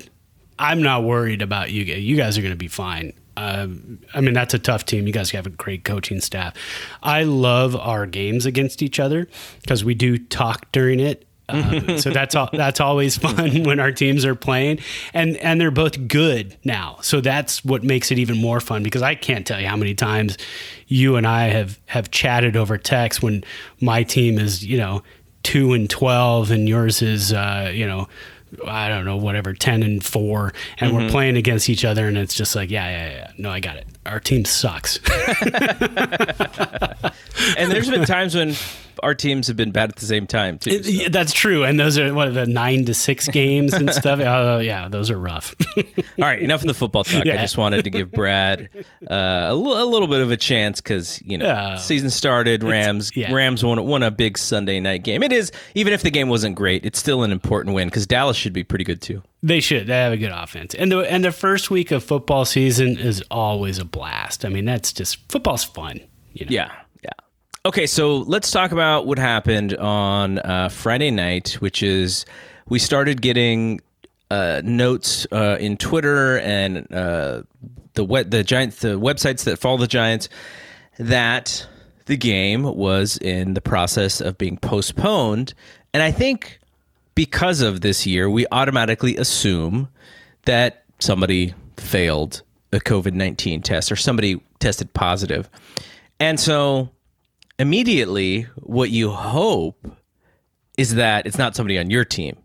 I'm 0.59 0.83
not 0.83 1.05
worried 1.05 1.43
about 1.43 1.71
you 1.71 1.85
guys. 1.85 1.99
You 1.99 2.17
guys 2.17 2.37
are 2.37 2.43
going 2.43 2.53
to 2.53 2.59
be 2.59 2.69
fine. 2.69 3.15
Um, 3.37 4.01
I 4.13 4.21
mean, 4.21 4.35
that's 4.35 4.53
a 4.53 4.59
tough 4.59 4.85
team. 4.85 5.07
You 5.07 5.13
guys 5.15 5.31
have 5.31 5.47
a 5.47 5.51
great 5.51 5.85
coaching 5.85 6.21
staff. 6.21 6.55
I 7.03 7.23
love 7.23 7.75
our 7.75 8.05
games 8.05 8.45
against 8.45 8.83
each 8.83 9.01
other 9.01 9.29
because 9.63 9.83
we 9.83 9.95
do 9.95 10.19
talk 10.19 10.71
during 10.73 11.01
it. 11.01 11.27
Uh, 11.51 11.99
so 11.99 12.11
that's 12.11 12.35
all, 12.35 12.49
that's 12.53 12.81
always 12.81 13.17
fun 13.27 13.65
when 13.65 13.81
our 13.81 13.93
teams 13.93 14.25
are 14.25 14.35
playing, 14.35 14.79
and 15.15 15.37
and 15.39 15.61
they're 15.61 15.71
both 15.71 16.09
good 16.09 16.57
now. 16.65 16.99
So 17.03 17.21
that's 17.21 17.65
what 17.65 17.83
makes 17.83 18.11
it 18.11 18.19
even 18.19 18.39
more 18.39 18.61
fun 18.61 18.83
because 18.83 19.03
I 19.03 19.15
can't 19.15 19.47
tell 19.47 19.61
you 19.61 19.67
how 19.67 19.77
many 19.77 19.95
times 19.95 20.37
you 20.87 21.17
and 21.17 21.27
I 21.27 21.49
have 21.49 21.79
have 21.87 22.11
chatted 22.11 22.57
over 22.57 22.79
text 22.79 23.23
when 23.23 23.45
my 23.81 24.03
team 24.03 24.39
is 24.39 24.65
you 24.65 24.79
know 24.79 25.03
two 25.43 25.73
and 25.73 25.89
twelve 25.89 26.51
and 26.51 26.69
yours 26.69 27.03
is 27.03 27.33
uh, 27.33 27.71
you 27.75 27.87
know 27.87 28.09
I 28.67 28.89
don't 28.89 29.05
know 29.05 29.17
whatever 29.17 29.53
ten 29.53 29.83
and 29.83 30.05
four, 30.05 30.53
and 30.79 30.95
we're 30.95 31.09
playing 31.09 31.37
against 31.37 31.69
each 31.71 31.85
other, 31.85 32.09
and 32.09 32.19
it's 32.19 32.35
just 32.35 32.57
like 32.57 32.71
yeah 32.71 32.89
yeah 32.89 33.11
yeah 33.11 33.33
no 33.39 33.51
I 33.51 33.61
got 33.61 33.77
it. 33.77 33.87
Our 34.07 34.19
team 34.19 34.45
sucks. 34.45 34.99
and 37.57 37.71
there's 37.71 37.91
been 37.91 38.05
times 38.07 38.35
when 38.35 38.55
our 39.03 39.15
teams 39.15 39.47
have 39.49 39.57
been 39.57 39.71
bad 39.71 39.91
at 39.91 39.97
the 39.97 40.07
same 40.07 40.27
time 40.27 40.59
too. 40.59 40.71
It, 40.71 40.87
yeah, 40.87 41.09
that's 41.09 41.33
true, 41.33 41.65
and 41.65 41.79
those 41.79 41.99
are 41.99 42.13
what 42.15 42.35
the 42.35 42.47
nine 42.47 42.85
to 42.87 42.95
six 42.95 43.29
games 43.29 43.73
and 43.73 43.91
stuff. 43.95 44.21
Oh 44.21 44.59
yeah, 44.59 44.89
those 44.89 45.11
are 45.11 45.19
rough. 45.19 45.55
All 45.77 45.85
right, 46.19 46.41
enough 46.41 46.61
of 46.63 46.67
the 46.67 46.75
football 46.75 47.05
talk. 47.05 47.25
Yeah. 47.25 47.35
I 47.35 47.37
just 47.39 47.59
wanted 47.59 47.85
to 47.85 47.91
give 47.91 48.11
Brad 48.11 48.69
uh, 49.11 49.47
a, 49.51 49.55
little 49.55 50.09
bit 50.09 50.21
of 50.21 50.31
a 50.31 50.37
chance 50.37 50.81
because 50.81 51.23
you 51.25 51.39
know 51.39 51.47
Yeah. 51.47 51.77
season 51.77 52.11
started. 52.11 52.63
Rams 52.63 53.11
yeah. 53.15 53.33
Rams 53.33 53.65
won 53.65 53.85
won 53.85 54.03
a 54.03 54.11
big 54.11 54.39
Sunday 54.39 54.81
night 54.81 55.03
game. 55.05 55.23
It 55.23 55.33
is 55.33 55.53
even 55.75 55.93
if 55.93 56.03
the 56.03 56.11
game 56.11 56.29
wasn't 56.29 56.57
great, 56.57 56.85
it's 56.85 56.99
still 56.99 57.23
an 57.23 57.33
important 57.33 57.75
win 57.75 57.89
because 57.89 58.07
Dallas 58.07 58.37
should 58.37 58.53
be 58.53 58.65
pretty 58.65 58.85
good 58.85 59.01
too. 59.01 59.23
They 59.43 59.61
should. 59.61 59.87
They 59.87 59.95
have 59.95 60.13
a 60.13 60.19
good 60.19 60.33
offense, 60.33 60.75
and 60.75 60.93
the 60.93 61.01
and 61.01 61.25
the 61.25 61.33
first 61.33 61.71
week 61.71 61.91
of 61.91 62.05
football 62.05 62.45
season 62.45 62.99
is 62.99 63.23
always 63.31 63.79
a 63.79 63.85
blast. 63.85 64.45
I 64.45 64.51
mean, 64.51 64.67
that's 64.67 64.93
just 64.93 65.19
football's 65.31 65.65
fun. 65.65 66.01
You 66.33 66.45
know? 66.47 66.51
Yeah. 66.53 66.73
Okay, 67.67 67.87
so 67.87 68.19
let's 68.19 68.51
talk 68.51 68.73
about 68.73 69.07
what 69.07 69.19
happened 69.19 69.77
on 69.77 70.39
uh, 70.39 70.71
Friday 70.71 71.11
night, 71.11 71.53
which 71.61 71.83
is 71.83 72.25
we 72.71 72.79
started 72.79 73.21
getting 73.21 73.83
uh, 74.31 74.63
notes 74.65 75.27
uh, 75.31 75.59
in 75.61 75.77
Twitter 75.77 76.39
and 76.39 76.91
uh, 76.91 77.43
the 77.93 78.05
we- 78.05 78.23
the 78.23 78.43
Giants, 78.43 78.79
the 78.79 78.99
websites 78.99 79.45
that 79.45 79.59
follow 79.59 79.77
the 79.77 79.87
Giants, 79.87 80.31
that 80.99 81.67
the 82.07 82.17
game 82.17 82.63
was 82.63 83.19
in 83.19 83.53
the 83.53 83.61
process 83.61 84.23
of 84.23 84.39
being 84.39 84.57
postponed, 84.57 85.53
and 85.93 86.03
I 86.03 86.13
think 86.13 86.61
because 87.15 87.61
of 87.61 87.83
this 87.83 88.07
year, 88.07 88.31
we 88.31 88.47
automatically 88.53 89.19
assume 89.19 89.91
that 90.47 90.85
somebody 90.99 91.53
failed 91.77 92.41
a 92.73 92.79
COVID 92.79 93.13
19 93.13 93.61
test 93.61 93.93
or 93.93 93.97
somebody 93.97 94.41
tested 94.61 94.95
positive. 94.95 95.51
And 96.19 96.41
so 96.41 96.89
immediately, 97.61 98.43
what 98.57 98.91
you 98.91 99.11
hope 99.11 99.87
is 100.79 100.95
that 100.95 101.27
it's 101.27 101.39
not 101.39 101.55
somebody 101.55 101.79
on 101.79 101.91
your 101.91 102.05
team. 102.05 102.37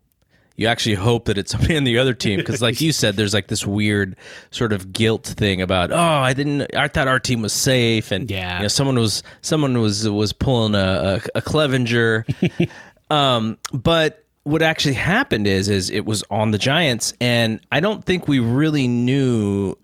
You 0.58 0.68
actually 0.68 0.96
hope 0.96 1.26
that 1.26 1.38
it's 1.38 1.52
somebody 1.54 1.76
on 1.78 1.84
the 1.84 1.98
other 1.98 2.14
team 2.14 2.38
because, 2.38 2.62
like 2.62 2.80
you 2.82 2.92
said, 2.92 3.16
there's 3.16 3.34
like 3.34 3.48
this 3.48 3.66
weird 3.66 4.16
sort 4.52 4.72
of 4.74 4.92
guilt 4.94 5.26
thing 5.26 5.62
about 5.62 5.92
oh, 5.92 5.98
I 5.98 6.34
didn't, 6.34 6.76
I 6.76 6.88
thought 6.88 7.08
our 7.08 7.20
team 7.20 7.42
was 7.42 7.54
safe, 7.54 8.12
and 8.12 8.30
Yeah. 8.30 8.58
you 8.58 8.62
know, 8.64 8.68
someone 8.68 8.98
was 9.00 9.24
someone 9.42 9.80
was 9.80 10.08
was 10.08 10.32
pulling 10.34 10.76
a, 10.76 11.22
a, 11.36 11.40
a 11.40 11.42
Clevenger, 11.42 12.26
um, 13.10 13.58
but 13.74 14.24
what 14.44 14.62
actually 14.62 14.94
happened 14.94 15.48
is 15.48 15.68
is 15.70 15.90
it 15.90 16.06
was 16.06 16.24
on 16.30 16.52
the 16.52 16.58
Giants, 16.58 17.14
and 17.20 17.60
I 17.72 17.80
don't 17.80 18.04
think 18.06 18.28
we 18.28 18.40
really 18.40 18.88
knew 18.88 19.76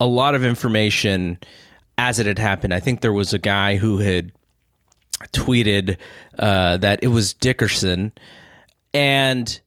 a 0.00 0.06
lot 0.06 0.34
of 0.34 0.44
information 0.44 1.38
as 1.98 2.18
it 2.18 2.26
had 2.26 2.38
happened. 2.38 2.72
I 2.74 2.80
think 2.80 3.00
there 3.02 3.12
was 3.12 3.32
a 3.34 3.38
guy 3.38 3.76
who 3.76 3.98
had 3.98 4.32
tweeted 5.28 5.96
uh, 6.38 6.76
that 6.78 7.02
it 7.02 7.08
was 7.08 7.34
Dickerson, 7.34 8.12
and 8.94 9.60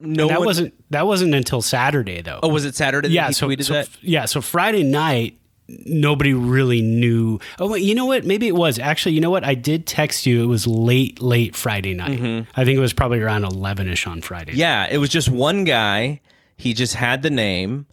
no 0.00 0.28
that 0.28 0.38
one. 0.38 0.46
wasn't 0.46 0.90
that 0.90 1.06
wasn't 1.06 1.34
until 1.34 1.62
Saturday 1.62 2.22
though. 2.22 2.40
oh, 2.42 2.48
was 2.48 2.64
it 2.64 2.74
Saturday? 2.74 3.08
That 3.08 3.14
yeah, 3.14 3.30
so, 3.30 3.48
tweeted 3.48 3.64
so- 3.64 3.84
yeah, 4.02 4.24
so 4.26 4.40
Friday 4.40 4.82
night 4.82 5.38
nobody 5.68 6.32
really 6.32 6.80
knew. 6.80 7.38
Oh, 7.58 7.68
wait, 7.68 7.82
you 7.82 7.94
know 7.94 8.06
what? 8.06 8.24
Maybe 8.24 8.48
it 8.48 8.54
was 8.54 8.78
actually. 8.78 9.14
You 9.14 9.20
know 9.20 9.30
what? 9.30 9.44
I 9.44 9.54
did 9.54 9.86
text 9.86 10.26
you. 10.26 10.42
It 10.42 10.46
was 10.46 10.66
late, 10.66 11.20
late 11.20 11.54
Friday 11.54 11.94
night. 11.94 12.46
I 12.56 12.64
think 12.64 12.76
it 12.76 12.80
was 12.80 12.92
probably 12.92 13.20
around 13.20 13.44
eleven 13.44 13.88
ish 13.88 14.06
on 14.06 14.22
Friday. 14.22 14.52
Mm-hmm. 14.52 14.60
Yeah, 14.60 14.86
it 14.90 14.98
was 14.98 15.10
just 15.10 15.28
one 15.28 15.64
guy. 15.64 16.20
He 16.56 16.74
just 16.74 16.94
had 16.94 17.22
the 17.22 17.30
name, 17.30 17.86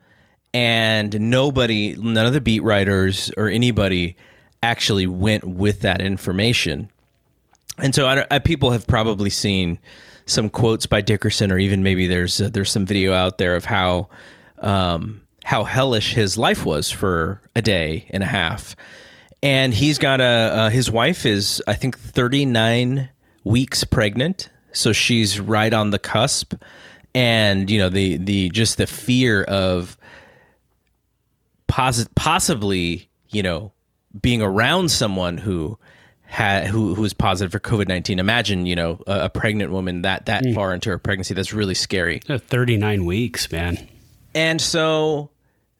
and 0.53 1.29
nobody, 1.29 1.95
none 1.95 2.25
of 2.25 2.33
the 2.33 2.41
beat 2.41 2.63
writers 2.63 3.31
or 3.37 3.47
anybody 3.47 4.15
actually 4.63 5.05
went 5.05 5.43
with 5.43 5.81
that 5.81 6.01
information. 6.01 6.89
And 7.77 7.93
so 7.93 8.07
I, 8.07 8.25
I, 8.31 8.39
people 8.39 8.71
have 8.71 8.87
probably 8.87 9.29
seen 9.29 9.79
some 10.25 10.49
quotes 10.49 10.85
by 10.85 11.01
Dickerson, 11.01 11.51
or 11.51 11.57
even 11.57 11.83
maybe 11.83 12.07
there's 12.07 12.41
uh, 12.41 12.49
there's 12.49 12.71
some 12.71 12.85
video 12.85 13.13
out 13.13 13.37
there 13.37 13.55
of 13.55 13.65
how 13.65 14.09
um, 14.59 15.21
how 15.43 15.63
hellish 15.63 16.13
his 16.13 16.37
life 16.37 16.65
was 16.65 16.89
for 16.89 17.41
a 17.55 17.61
day 17.61 18.07
and 18.09 18.23
a 18.23 18.27
half. 18.27 18.75
And 19.43 19.73
he's 19.73 19.99
got 19.99 20.21
a 20.21 20.23
uh, 20.23 20.69
his 20.69 20.89
wife 20.89 21.25
is 21.25 21.61
I 21.67 21.73
think 21.73 21.97
39 21.99 23.09
weeks 23.43 23.83
pregnant, 23.83 24.49
so 24.71 24.91
she's 24.91 25.39
right 25.39 25.73
on 25.73 25.91
the 25.91 25.99
cusp. 25.99 26.55
And 27.13 27.69
you 27.69 27.77
know 27.77 27.89
the 27.89 28.17
the 28.17 28.49
just 28.49 28.77
the 28.77 28.87
fear 28.87 29.43
of 29.43 29.97
posi- 31.67 32.07
possibly 32.15 33.09
you 33.29 33.43
know 33.43 33.71
being 34.19 34.41
around 34.41 34.89
someone 34.89 35.37
who 35.37 35.77
had 36.27 36.67
who 36.67 36.95
who 36.95 37.01
was 37.01 37.13
positive 37.13 37.51
for 37.51 37.59
COVID 37.59 37.87
nineteen. 37.87 38.19
Imagine 38.19 38.65
you 38.65 38.75
know 38.75 38.99
a, 39.07 39.25
a 39.25 39.29
pregnant 39.29 39.71
woman 39.71 40.01
that 40.03 40.25
that 40.25 40.43
far 40.53 40.73
into 40.73 40.89
her 40.89 40.97
pregnancy. 40.97 41.33
That's 41.33 41.53
really 41.53 41.75
scary. 41.75 42.19
thirty 42.19 42.77
nine 42.77 43.05
weeks, 43.05 43.51
man. 43.51 43.87
And 44.33 44.59
so 44.61 45.29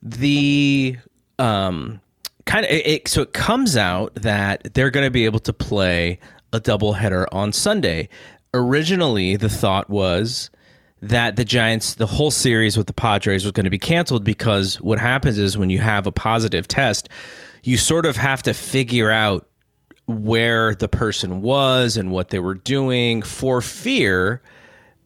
the 0.01 0.97
um 1.39 1.99
kind 2.45 2.65
of 2.65 2.71
it, 2.71 2.87
it- 2.87 3.07
so 3.07 3.21
it 3.21 3.33
comes 3.33 3.75
out 3.75 4.13
that 4.15 4.73
they're 4.73 4.91
going 4.91 5.05
to 5.05 5.11
be 5.11 5.25
able 5.25 5.39
to 5.39 5.53
play 5.53 6.19
a 6.53 6.59
doubleheader 6.59 7.25
on 7.31 7.51
Sunday. 7.51 8.07
Originally, 8.53 9.35
the 9.35 9.49
thought 9.49 9.89
was 9.89 10.49
that 11.01 11.35
the 11.35 11.43
Giants, 11.43 11.95
the 11.95 12.05
whole 12.05 12.31
series 12.31 12.77
with 12.77 12.87
the 12.87 12.93
Padres 12.93 13.43
was 13.43 13.51
going 13.51 13.65
to 13.65 13.69
be 13.69 13.77
canceled 13.77 14.23
because 14.23 14.79
what 14.79 14.97
happens 14.97 15.37
is 15.37 15.57
when 15.57 15.69
you 15.69 15.79
have 15.79 16.07
a 16.07 16.11
positive 16.11 16.67
test, 16.67 17.09
you 17.63 17.75
sort 17.77 18.05
of 18.05 18.15
have 18.15 18.41
to 18.43 18.53
figure 18.53 19.11
out 19.11 19.45
where 20.07 20.75
the 20.75 20.87
person 20.87 21.41
was 21.41 21.97
and 21.97 22.11
what 22.11 22.29
they 22.29 22.39
were 22.39 22.53
doing 22.53 23.21
for 23.21 23.61
fear 23.61 24.41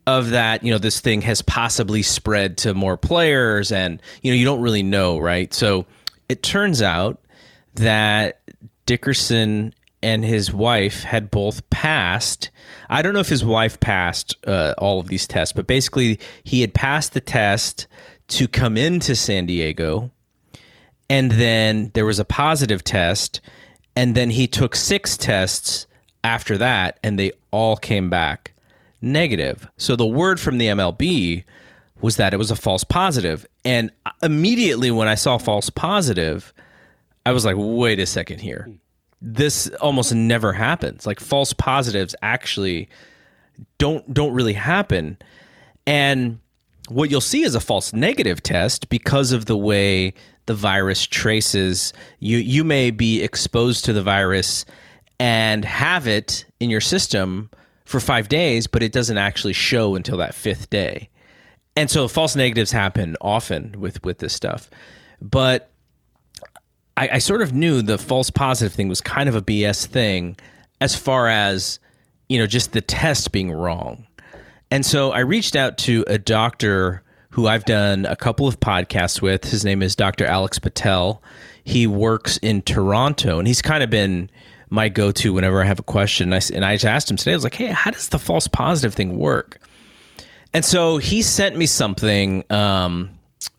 of 0.08 0.32
that 0.32 0.64
you 0.64 0.72
know 0.72 0.78
this 0.78 1.00
thing 1.00 1.22
has 1.22 1.42
possibly 1.42 2.02
spread 2.02 2.58
to 2.58 2.74
more 2.74 2.98
players 2.98 3.72
and 3.72 4.02
you 4.22 4.32
know 4.32 4.36
you 4.36 4.46
don't 4.46 4.62
really 4.62 4.84
know 4.84 5.20
right? 5.20 5.54
So 5.54 5.86
it 6.28 6.44
turns 6.44 6.82
out 6.82 7.22
that 7.76 8.42
dickerson 8.86 9.74
and 10.02 10.24
his 10.24 10.54
wife 10.54 11.04
had 11.04 11.30
both 11.30 11.70
passed. 11.70 12.50
I 12.90 13.02
don't 13.02 13.14
know 13.14 13.20
if 13.20 13.30
his 13.30 13.44
wife 13.44 13.80
passed 13.80 14.36
uh, 14.48 14.74
all 14.78 15.00
of 15.00 15.08
these 15.08 15.28
tests 15.28 15.54
but 15.54 15.68
basically 15.68 16.20
he 16.44 16.62
had 16.62 16.74
passed 16.74 17.14
the 17.14 17.22
test 17.22 17.88
to 18.30 18.48
come 18.48 18.78
into 18.78 19.16
san 19.16 19.46
diego 19.46 20.12
and 21.10 21.32
then 21.32 21.90
there 21.94 22.06
was 22.06 22.20
a 22.20 22.26
positive 22.26 22.84
test 22.84 23.42
and 24.00 24.16
then 24.16 24.30
he 24.30 24.48
took 24.48 24.78
six 24.78 25.18
tests 25.18 25.86
after 26.24 26.58
that 26.58 26.98
and 27.04 27.20
they 27.20 27.34
all 27.52 27.76
came 27.76 28.10
back 28.10 28.54
negative. 29.02 29.70
So 29.76 29.98
the 29.98 30.06
word 30.06 30.40
from 30.40 30.58
the 30.58 30.68
mlb 30.68 31.44
was 32.00 32.16
that 32.16 32.34
it 32.34 32.38
was 32.38 32.50
a 32.50 32.56
false 32.56 32.86
positive. 32.86 33.46
And 33.66 33.92
immediately 34.24 34.90
when 34.90 35.10
i 35.10 35.16
saw 35.16 35.38
false 35.38 35.70
positive 35.70 36.54
i 37.26 37.34
was 37.34 37.44
like 37.44 37.58
wait 37.60 38.00
a 38.00 38.06
second 38.06 38.40
here. 38.40 38.72
This 39.22 39.68
almost 39.82 40.16
never 40.16 40.54
happens. 40.54 41.06
Like 41.06 41.20
false 41.20 41.52
positives 41.52 42.16
actually 42.22 42.88
don't 43.80 44.14
don't 44.14 44.34
really 44.34 44.54
happen. 44.54 45.18
And 45.86 46.40
what 46.88 47.12
you'll 47.12 47.20
see 47.20 47.44
is 47.44 47.54
a 47.54 47.60
false 47.60 47.92
negative 47.92 48.42
test 48.42 48.88
because 48.88 49.34
of 49.34 49.48
the 49.48 49.58
way 49.58 50.14
the 50.50 50.56
virus 50.56 51.06
traces 51.06 51.94
you 52.18 52.40
you 52.40 52.64
may 52.64 52.90
be 52.90 53.22
exposed 53.22 53.86
to 53.86 53.94
the 53.94 54.02
virus 54.02 54.66
and 55.20 55.64
have 55.64 56.08
it 56.08 56.44
in 56.60 56.72
your 56.72 56.82
system 56.82 57.52
for 57.86 58.00
5 58.00 58.28
days 58.30 58.66
but 58.66 58.82
it 58.82 58.92
doesn't 58.92 59.20
actually 59.20 59.54
show 59.54 59.94
until 59.94 60.18
that 60.18 60.32
5th 60.32 60.68
day. 60.72 61.10
And 61.76 61.88
so 61.88 62.08
false 62.08 62.36
negatives 62.36 62.72
happen 62.72 63.16
often 63.22 63.80
with 63.80 64.04
with 64.04 64.18
this 64.18 64.34
stuff. 64.34 64.72
But 65.22 65.70
I, 66.98 67.10
I 67.14 67.20
sort 67.20 67.44
of 67.44 67.54
knew 67.54 67.84
the 67.84 68.00
false 68.00 68.32
positive 68.32 68.74
thing 68.74 68.90
was 68.90 69.02
kind 69.02 69.30
of 69.30 69.36
a 69.36 69.42
BS 69.44 69.86
thing 69.86 70.36
as 70.82 70.96
far 70.96 71.28
as, 71.28 71.80
you 72.28 72.40
know, 72.40 72.48
just 72.48 72.72
the 72.72 72.82
test 72.82 73.32
being 73.32 73.52
wrong. 73.52 74.08
And 74.72 74.84
so 74.84 75.12
I 75.12 75.20
reached 75.20 75.56
out 75.56 75.78
to 75.80 76.04
a 76.08 76.18
doctor 76.18 77.04
who 77.30 77.48
I've 77.48 77.66
done 77.66 78.06
a 78.06 78.16
couple 78.16 78.48
of 78.48 78.60
podcasts 78.60 79.22
with. 79.22 79.46
His 79.46 79.64
name 79.64 79.82
is 79.82 79.96
Dr. 79.96 80.26
Alex 80.26 80.60
Patel. 80.60 81.22
He 81.64 81.88
works 81.88 82.38
in 82.38 82.62
Toronto 82.62 83.38
and 83.40 83.48
he's 83.48 83.62
kind 83.62 83.84
of 83.84 83.90
been 83.90 84.30
my 84.70 84.90
go 84.90 85.12
to 85.12 85.34
whenever 85.34 85.62
I 85.62 85.66
have 85.66 85.80
a 85.80 85.84
question. 85.84 86.34
And 86.34 86.44
I, 86.44 86.56
and 86.56 86.66
I 86.66 86.76
just 86.76 86.86
asked 86.86 87.12
him 87.12 87.18
today, 87.18 87.32
I 87.32 87.36
was 87.36 87.44
like, 87.44 87.56
hey, 87.56 87.68
how 87.68 87.92
does 87.92 88.10
the 88.10 88.20
false 88.20 88.48
positive 88.48 88.94
thing 88.94 89.18
work? 89.18 89.60
And 90.54 90.66
so 90.66 90.98
he 90.98 91.22
sent 91.22 91.56
me 91.56 91.66
something 91.66 92.44
um, 92.50 93.12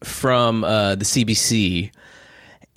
from 0.03 0.65
uh, 0.65 0.97
the 0.97 1.05
CBC. 1.05 1.93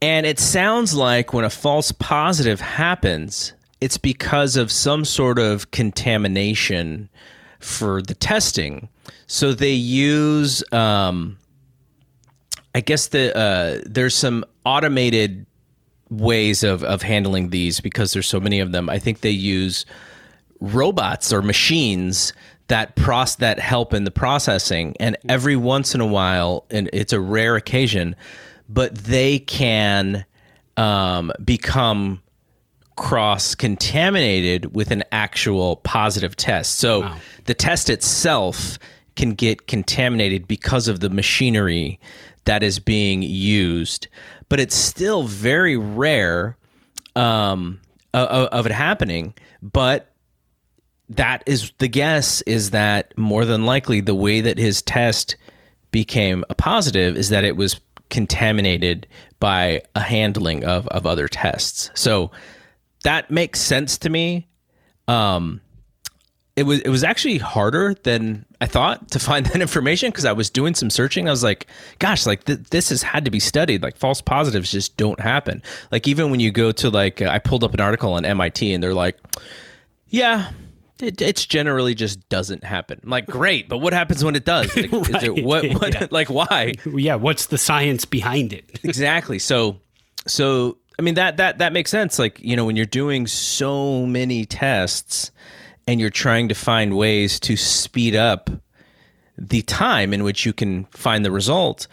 And 0.01 0.25
it 0.25 0.39
sounds 0.39 0.93
like 0.93 1.33
when 1.33 1.45
a 1.45 1.49
false 1.49 1.91
positive 1.91 2.59
happens, 2.59 3.53
it's 3.81 3.97
because 3.97 4.55
of 4.55 4.71
some 4.71 5.05
sort 5.05 5.39
of 5.39 5.71
contamination 5.71 7.09
for 7.63 8.01
the 8.01 8.13
testing. 8.13 8.89
So 9.27 9.53
they 9.53 9.71
use, 9.71 10.63
um, 10.71 11.37
I 12.75 12.81
guess 12.81 13.07
the 13.07 13.35
uh, 13.35 13.81
there's 13.85 14.15
some 14.15 14.45
automated 14.65 15.45
ways 16.09 16.63
of 16.63 16.83
of 16.83 17.01
handling 17.01 17.49
these 17.49 17.79
because 17.79 18.13
there's 18.13 18.27
so 18.27 18.39
many 18.39 18.59
of 18.59 18.71
them. 18.71 18.89
I 18.89 18.99
think 18.99 19.21
they 19.21 19.31
use 19.31 19.85
robots 20.59 21.33
or 21.33 21.41
machines 21.41 22.33
that 22.67 22.95
process 22.95 23.35
that 23.37 23.59
help 23.59 23.93
in 23.93 24.03
the 24.03 24.11
processing, 24.11 24.95
and 24.99 25.17
every 25.27 25.55
once 25.55 25.93
in 25.93 26.01
a 26.01 26.07
while, 26.07 26.65
and 26.71 26.89
it's 26.93 27.13
a 27.13 27.19
rare 27.19 27.55
occasion, 27.55 28.15
but 28.69 28.95
they 28.95 29.39
can 29.39 30.25
um, 30.77 31.31
become 31.43 32.22
cross 32.95 33.55
contaminated 33.55 34.75
with 34.75 34.91
an 34.91 35.03
actual 35.11 35.77
positive 35.77 36.35
test. 36.35 36.79
So 36.79 37.01
wow. 37.01 37.17
the 37.45 37.53
test 37.53 37.89
itself 37.89 38.77
can 39.15 39.31
get 39.31 39.67
contaminated 39.67 40.47
because 40.47 40.87
of 40.87 40.99
the 40.99 41.09
machinery 41.09 41.99
that 42.45 42.63
is 42.63 42.79
being 42.79 43.21
used, 43.21 44.07
but 44.49 44.59
it's 44.59 44.75
still 44.75 45.23
very 45.23 45.77
rare 45.77 46.57
um, 47.15 47.79
of, 48.13 48.47
of 48.47 48.65
it 48.65 48.71
happening. 48.71 49.33
But 49.61 50.11
that 51.09 51.43
is 51.45 51.71
the 51.77 51.87
guess 51.87 52.41
is 52.43 52.71
that 52.71 53.17
more 53.17 53.45
than 53.45 53.65
likely 53.65 54.01
the 54.01 54.15
way 54.15 54.41
that 54.41 54.57
his 54.57 54.81
test 54.81 55.35
became 55.91 56.43
a 56.49 56.55
positive 56.55 57.15
is 57.15 57.29
that 57.29 57.43
it 57.43 57.55
was 57.55 57.79
contaminated 58.09 59.07
by 59.39 59.81
a 59.95 59.99
handling 59.99 60.63
of, 60.63 60.87
of 60.87 61.05
other 61.05 61.27
tests. 61.27 61.91
So 61.93 62.31
that 63.03 63.31
makes 63.31 63.61
sense 63.61 63.97
to 63.99 64.09
me. 64.09 64.47
Um, 65.07 65.61
it 66.55 66.63
was 66.63 66.81
it 66.81 66.89
was 66.89 67.03
actually 67.03 67.39
harder 67.39 67.95
than 68.03 68.45
I 68.61 68.67
thought 68.67 69.11
to 69.11 69.19
find 69.19 69.45
that 69.47 69.61
information 69.61 70.11
because 70.11 70.25
I 70.25 70.33
was 70.33 70.49
doing 70.49 70.75
some 70.75 70.89
searching. 70.89 71.27
I 71.27 71.31
was 71.31 71.43
like, 71.43 71.67
gosh, 71.99 72.25
like 72.25 72.43
th- 72.45 72.59
this 72.69 72.89
has 72.89 73.03
had 73.03 73.25
to 73.25 73.31
be 73.31 73.39
studied. 73.39 73.81
Like 73.81 73.97
false 73.97 74.21
positives 74.21 74.71
just 74.71 74.97
don't 74.97 75.19
happen. 75.19 75.61
Like 75.91 76.07
even 76.07 76.31
when 76.31 76.39
you 76.39 76.51
go 76.51 76.71
to 76.73 76.89
like 76.89 77.21
I 77.21 77.39
pulled 77.39 77.63
up 77.63 77.73
an 77.73 77.81
article 77.81 78.13
on 78.13 78.25
MIT 78.25 78.73
and 78.73 78.83
they're 78.83 78.93
like, 78.93 79.17
yeah. 80.07 80.51
It, 81.01 81.21
it's 81.21 81.45
generally 81.45 81.95
just 81.95 82.29
doesn't 82.29 82.63
happen. 82.63 82.99
I'm 83.03 83.09
like 83.09 83.25
great, 83.25 83.67
but 83.67 83.79
what 83.79 83.91
happens 83.93 84.23
when 84.23 84.35
it 84.35 84.45
does? 84.45 84.73
Like, 84.75 84.91
right. 84.91 85.23
it, 85.23 85.43
what, 85.43 85.65
what 85.73 85.93
yeah. 85.93 86.07
like 86.11 86.29
why? 86.29 86.73
Yeah, 86.85 87.15
what's 87.15 87.47
the 87.47 87.57
science 87.57 88.05
behind 88.05 88.53
it? 88.53 88.79
exactly. 88.83 89.39
So, 89.39 89.81
so 90.27 90.77
I 90.97 91.01
mean 91.01 91.15
that 91.15 91.37
that 91.37 91.57
that 91.57 91.73
makes 91.73 91.91
sense. 91.91 92.19
Like 92.19 92.39
you 92.39 92.55
know 92.55 92.65
when 92.65 92.75
you're 92.75 92.85
doing 92.85 93.27
so 93.27 94.05
many 94.05 94.45
tests 94.45 95.31
and 95.87 95.99
you're 95.99 96.09
trying 96.09 96.49
to 96.49 96.55
find 96.55 96.95
ways 96.95 97.39
to 97.41 97.57
speed 97.57 98.15
up 98.15 98.49
the 99.37 99.61
time 99.63 100.13
in 100.13 100.23
which 100.23 100.45
you 100.45 100.53
can 100.53 100.85
find 100.85 101.25
the 101.25 101.31
result, 101.31 101.87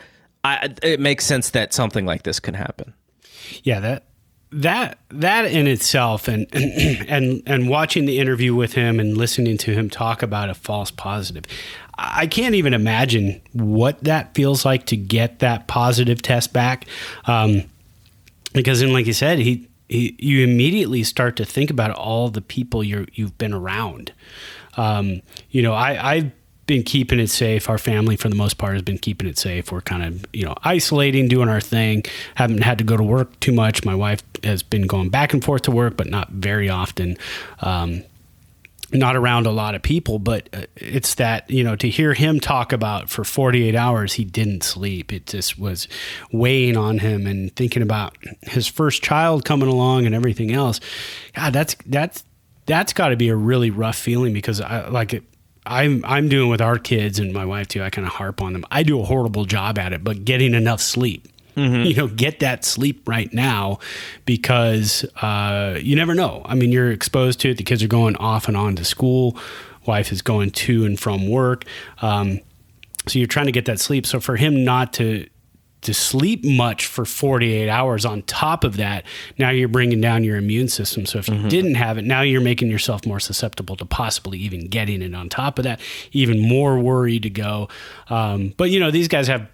I, 0.45 0.75
it 0.83 1.01
makes 1.01 1.25
sense 1.25 1.51
that 1.51 1.73
something 1.73 2.07
like 2.07 2.23
this 2.23 2.39
can 2.39 2.55
happen. 2.55 2.95
Yeah, 3.63 3.81
that 3.81 4.05
that 4.53 4.99
that 5.11 5.47
in 5.47 5.67
itself, 5.67 6.29
and 6.29 6.47
and 6.53 7.43
and 7.47 7.69
watching 7.69 8.05
the 8.05 8.19
interview 8.19 8.55
with 8.55 8.75
him 8.75 9.01
and 9.01 9.17
listening 9.17 9.57
to 9.59 9.73
him 9.73 9.89
talk 9.91 10.23
about 10.23 10.51
a 10.51 10.55
false 10.55 10.91
positive, 10.91 11.45
I 11.97 12.27
can't 12.27 12.55
even 12.55 12.75
imagine 12.75 13.41
what 13.53 14.03
that 14.05 14.35
feels 14.35 14.65
like 14.65 14.87
to 14.87 14.97
get 14.97 15.41
that 15.41 15.67
positive 15.67 16.23
test 16.23 16.53
back. 16.53 16.87
Um, 17.27 17.65
because 18.53 18.81
then, 18.81 18.93
like 18.93 19.07
you 19.07 19.13
said, 19.13 19.39
he 19.39 19.69
you 19.89 20.45
immediately 20.45 21.03
start 21.03 21.37
to 21.37 21.45
think 21.45 21.69
about 21.69 21.91
all 21.91 22.29
the 22.29 22.41
people 22.41 22.85
you 22.85 23.07
have 23.19 23.39
been 23.39 23.53
around. 23.53 24.13
Um, 24.77 25.21
you 25.51 25.63
know, 25.63 25.73
I, 25.73 26.13
I've 26.13 26.31
been 26.67 26.85
keeping 26.85 27.19
it 27.19 27.27
safe. 27.27 27.69
Our 27.69 27.79
family, 27.79 28.15
for 28.15 28.29
the 28.29 28.37
most 28.37 28.57
part, 28.57 28.75
has 28.75 28.83
been 28.83 28.99
keeping 28.99 29.29
it 29.29 29.37
safe. 29.37 29.73
We're 29.73 29.81
kind 29.81 30.05
of, 30.05 30.25
you 30.33 30.45
know, 30.45 30.55
isolating, 30.63 31.27
doing 31.27 31.49
our 31.49 31.61
thing. 31.61 32.05
Haven't 32.37 32.63
had 32.63 32.79
to 32.79 32.85
go 32.85 32.97
to 32.97 33.03
work 33.03 33.41
too 33.41 33.51
much. 33.51 33.85
My 33.85 33.97
wife 33.97 34.23
has 34.45 34.63
been 34.63 34.87
going 34.87 35.09
back 35.09 35.33
and 35.33 35.43
forth 35.43 35.63
to 35.63 35.73
work, 35.73 35.97
but 35.97 36.07
not 36.07 36.31
very 36.31 36.69
often. 36.69 37.17
Um, 37.59 38.05
not 38.93 39.17
around 39.17 39.47
a 39.47 39.51
lot 39.51 39.75
of 39.75 39.83
people, 39.83 40.19
but 40.19 40.49
uh, 40.53 40.63
it's 40.77 41.15
that, 41.17 41.51
you 41.51 41.63
know, 41.63 41.77
to 41.77 41.89
hear 41.89 42.15
him 42.15 42.41
talk 42.41 42.73
about 42.73 43.09
for 43.09 43.25
48 43.25 43.75
hours, 43.75 44.15
he 44.15 44.25
didn't 44.25 44.63
sleep. 44.63 45.13
It 45.13 45.27
just 45.27 45.59
was 45.59 45.89
weighing 46.33 46.77
on 46.77 46.99
him 46.99 47.27
and 47.27 47.55
thinking 47.55 47.83
about 47.83 48.17
his 48.43 48.67
first 48.67 49.03
child 49.03 49.45
coming 49.45 49.69
along 49.69 50.07
and 50.07 50.15
everything 50.15 50.53
else. 50.53 50.81
God, 51.35 51.53
that's, 51.53 51.77
that's, 51.87 52.25
that's 52.67 52.93
got 52.93 53.09
to 53.09 53.17
be 53.17 53.29
a 53.29 53.37
really 53.37 53.71
rough 53.71 53.97
feeling 53.97 54.33
because 54.33 54.61
I 54.61 54.89
like 54.89 55.15
it. 55.15 55.25
I'm 55.67 56.05
I'm 56.07 56.29
doing 56.29 56.49
with 56.49 56.63
our 56.63 56.79
kids 56.79 57.19
and 57.19 57.35
my 57.35 57.45
wife 57.45 57.69
too. 57.69 57.83
I 57.83 57.91
kind 57.91 58.07
of 58.07 58.15
harp 58.15 58.41
on 58.41 58.55
them. 58.55 58.65
I 58.71 58.83
do 58.83 58.99
a 59.01 59.05
horrible 59.05 59.45
job 59.45 59.79
at 59.79 59.93
it, 59.93 60.03
but 60.03 60.25
getting 60.25 60.55
enough 60.55 60.81
sleep 60.81 61.29
Mm-hmm. 61.57 61.83
You 61.85 61.95
know, 61.95 62.09
get 62.09 62.41
that 62.41 62.65
sleep 62.65 63.09
right 63.09 63.33
now 63.33 63.79
because 64.25 65.05
uh, 65.23 65.79
you 65.81 65.97
never 65.97 66.15
know. 66.15 66.43
I 66.45 66.55
mean, 66.55 66.73
you're 66.73 66.91
exposed 66.91 67.41
to 67.41 67.51
it. 67.51 67.57
The 67.57 67.65
kids 67.65 67.83
are 67.83 67.89
going 67.89 68.17
off 68.17 68.49
and 68.49 68.57
on 68.57 68.77
to 68.77 68.85
school. 68.85 69.39
Wife 69.87 70.13
is 70.13 70.23
going 70.23 70.51
to 70.51 70.85
and 70.85 70.99
from 70.99 71.29
work. 71.29 71.65
Um, 72.03 72.41
so 73.07 73.19
you're 73.19 73.29
trying 73.29 73.47
to 73.47 73.53
get 73.53 73.65
that 73.65 73.81
sleep. 73.81 74.07
So 74.07 74.21
for 74.21 74.37
him 74.37 74.65
not 74.65 74.93
to 74.95 75.27
to 75.83 75.95
sleep 75.95 76.45
much 76.45 76.87
for 76.87 77.05
48 77.05 77.69
hours 77.69 78.05
on 78.05 78.23
top 78.23 78.65
of 78.65 78.77
that 78.77 79.05
now 79.39 79.51
you're 79.51 79.69
bringing 79.69 80.01
down 80.01 80.25
your 80.25 80.37
immune 80.37 80.69
system 80.69 81.07
so 81.07 81.19
if 81.19 81.29
you 81.29 81.35
mm-hmm. 81.35 81.49
didn't 81.49 81.75
have 81.75 81.97
it 81.97 82.05
now 82.05 82.21
you're 82.21 82.41
making 82.41 82.69
yourself 82.71 83.07
more 83.07 83.21
susceptible 83.21 83.77
to 83.77 83.87
possibly 83.87 84.39
even 84.39 84.69
getting 84.69 85.01
it 85.03 85.15
on 85.15 85.29
top 85.29 85.59
of 85.59 85.65
that 85.65 85.81
even 86.13 86.39
more 86.39 86.79
worry 86.79 87.19
to 87.19 87.31
go 87.31 87.69
um, 88.09 88.53
but 88.57 88.71
you 88.71 88.79
know 88.79 88.91
these 88.91 89.09
guys 89.09 89.27
have 89.27 89.49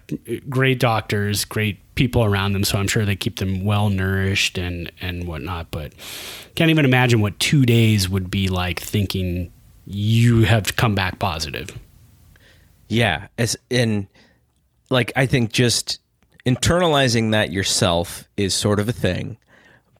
great 0.49 0.79
doctors 0.79 1.45
great 1.45 1.79
people 1.97 2.23
around 2.23 2.53
them, 2.53 2.63
so 2.63 2.77
I'm 2.77 2.87
sure 2.87 3.03
they 3.03 3.17
keep 3.17 3.39
them 3.39 3.65
well 3.65 3.89
nourished 3.89 4.57
and 4.57 4.89
and 5.01 5.27
whatnot. 5.27 5.71
But 5.71 5.93
can't 6.55 6.71
even 6.71 6.85
imagine 6.85 7.19
what 7.19 7.37
two 7.39 7.65
days 7.65 8.07
would 8.07 8.31
be 8.31 8.47
like 8.47 8.79
thinking 8.79 9.51
you 9.85 10.43
have 10.43 10.75
come 10.77 10.95
back 10.95 11.19
positive. 11.19 11.77
Yeah, 12.87 13.27
as 13.37 13.57
in 13.69 14.07
like 14.89 15.11
I 15.15 15.25
think 15.25 15.51
just 15.51 15.99
internalizing 16.45 17.31
that 17.31 17.51
yourself 17.51 18.29
is 18.37 18.53
sort 18.53 18.79
of 18.79 18.87
a 18.87 18.93
thing, 18.93 19.37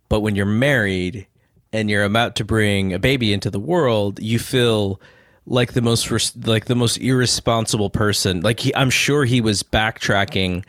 but 0.07 0.21
when 0.21 0.35
you're 0.35 0.45
married 0.45 1.27
and 1.73 1.89
you're 1.89 2.03
about 2.03 2.37
to 2.37 2.45
bring 2.45 2.93
a 2.93 2.99
baby 2.99 3.33
into 3.33 3.49
the 3.49 3.59
world, 3.59 4.21
you 4.21 4.39
feel 4.39 5.01
like 5.45 5.73
the 5.73 5.81
most 5.81 6.09
like 6.45 6.65
the 6.65 6.75
most 6.75 6.97
irresponsible 6.97 7.89
person. 7.89 8.41
Like 8.41 8.59
he, 8.59 8.75
I'm 8.75 8.89
sure 8.89 9.25
he 9.25 9.41
was 9.41 9.63
backtracking 9.63 10.65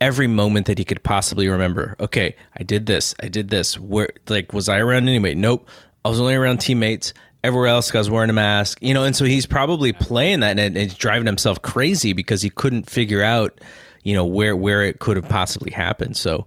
every 0.00 0.26
moment 0.26 0.66
that 0.66 0.78
he 0.78 0.84
could 0.84 1.02
possibly 1.02 1.48
remember. 1.48 1.96
Okay, 2.00 2.34
I 2.56 2.62
did 2.62 2.86
this. 2.86 3.14
I 3.22 3.28
did 3.28 3.50
this. 3.50 3.78
Where 3.78 4.10
like 4.28 4.52
was 4.52 4.68
I 4.68 4.78
around 4.78 5.08
anyway? 5.08 5.34
Nope. 5.34 5.68
I 6.04 6.08
was 6.08 6.20
only 6.20 6.34
around 6.34 6.58
teammates. 6.58 7.12
Everywhere 7.42 7.68
else, 7.68 7.94
I 7.94 7.98
was 7.98 8.10
wearing 8.10 8.30
a 8.30 8.34
mask. 8.34 8.78
You 8.82 8.92
know, 8.92 9.04
and 9.04 9.16
so 9.16 9.24
he's 9.24 9.46
probably 9.46 9.92
playing 9.92 10.40
that 10.40 10.58
and, 10.58 10.76
he's 10.76 10.94
driving 10.94 11.26
himself 11.26 11.62
crazy 11.62 12.12
because 12.12 12.42
he 12.42 12.50
couldn't 12.50 12.88
figure 12.88 13.22
out, 13.22 13.60
you 14.02 14.14
know, 14.14 14.24
where 14.24 14.56
where 14.56 14.82
it 14.82 14.98
could 14.98 15.16
have 15.16 15.28
possibly 15.28 15.70
happened. 15.70 16.16
So, 16.16 16.46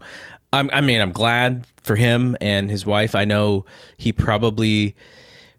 I'm, 0.51 0.69
I 0.71 0.81
mean, 0.81 1.01
I'm 1.01 1.11
glad 1.11 1.65
for 1.81 1.95
him 1.95 2.37
and 2.41 2.69
his 2.69 2.85
wife. 2.85 3.15
I 3.15 3.25
know 3.25 3.65
he 3.97 4.11
probably 4.11 4.95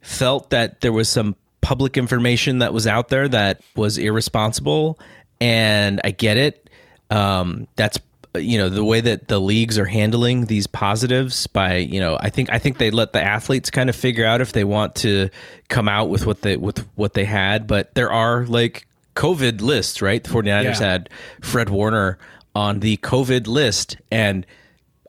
felt 0.02 0.50
that 0.50 0.82
there 0.82 0.92
was 0.92 1.08
some 1.08 1.34
public 1.62 1.96
information 1.96 2.58
that 2.58 2.72
was 2.72 2.86
out 2.86 3.08
there 3.08 3.26
that 3.26 3.60
was 3.74 3.98
irresponsible, 3.98 5.00
and 5.40 6.00
I 6.04 6.12
get 6.12 6.36
it 6.36 6.63
um, 7.10 7.68
that's 7.76 7.98
you 8.36 8.58
know 8.58 8.68
the 8.68 8.84
way 8.84 9.00
that 9.00 9.28
the 9.28 9.40
leagues 9.40 9.78
are 9.78 9.84
handling 9.84 10.46
these 10.46 10.66
positives 10.66 11.46
by 11.46 11.76
you 11.76 12.00
know 12.00 12.16
I 12.20 12.30
think 12.30 12.50
I 12.50 12.58
think 12.58 12.78
they 12.78 12.90
let 12.90 13.12
the 13.12 13.22
athletes 13.22 13.70
kind 13.70 13.88
of 13.88 13.96
figure 13.96 14.24
out 14.24 14.40
if 14.40 14.52
they 14.52 14.64
want 14.64 14.96
to 14.96 15.28
come 15.68 15.88
out 15.88 16.08
with 16.08 16.26
what 16.26 16.42
they 16.42 16.56
with 16.56 16.78
what 16.96 17.14
they 17.14 17.24
had. 17.24 17.66
But 17.66 17.94
there 17.94 18.12
are 18.12 18.44
like 18.46 18.86
covid 19.14 19.60
lists 19.60 20.02
right? 20.02 20.24
The 20.24 20.30
49ers 20.30 20.64
yeah. 20.64 20.74
had 20.74 21.10
Fred 21.40 21.70
Warner 21.70 22.18
on 22.54 22.80
the 22.80 22.96
covid 22.98 23.46
list. 23.46 23.98
And 24.10 24.44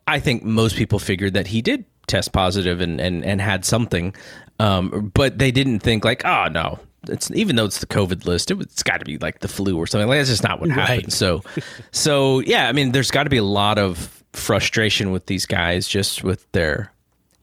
I 0.08 0.20
think 0.20 0.44
most 0.44 0.76
people 0.76 1.00
figured 1.00 1.34
that 1.34 1.48
he 1.48 1.62
did 1.62 1.86
test 2.08 2.32
positive 2.32 2.80
and 2.80 3.02
and, 3.02 3.26
and 3.26 3.42
had 3.42 3.66
something. 3.66 4.16
Um, 4.60 5.12
but 5.14 5.40
they 5.40 5.52
didn't 5.52 5.80
think 5.80 6.06
like 6.06 6.24
oh 6.26 6.48
no 6.50 6.80
it's 7.10 7.32
even 7.32 7.56
though 7.56 7.66
it's 7.66 7.80
the 7.80 7.86
COVID 7.86 8.26
list, 8.26 8.52
it, 8.52 8.58
has 8.58 8.84
got 8.84 9.00
to 9.00 9.06
be 9.06 9.18
like 9.18 9.40
the 9.40 9.48
flu 9.48 9.78
or 9.78 9.88
something. 9.88 10.08
Like 10.08 10.20
that's 10.20 10.30
just 10.30 10.44
not 10.44 10.60
what 10.60 10.70
happened. 10.70 11.06
Right. 11.06 11.12
So, 11.12 11.44
so 11.92 12.40
yeah, 12.40 12.68
I 12.68 12.72
mean, 12.72 12.92
there's 12.92 13.12
got 13.12 13.24
to 13.24 13.30
be 13.30 13.38
a 13.38 13.44
lot 13.44 13.78
of 13.78 14.24
frustration 14.34 15.12
with 15.12 15.26
these 15.28 15.46
guys 15.46 15.88
just 15.88 16.24
with 16.24 16.50
their, 16.52 16.92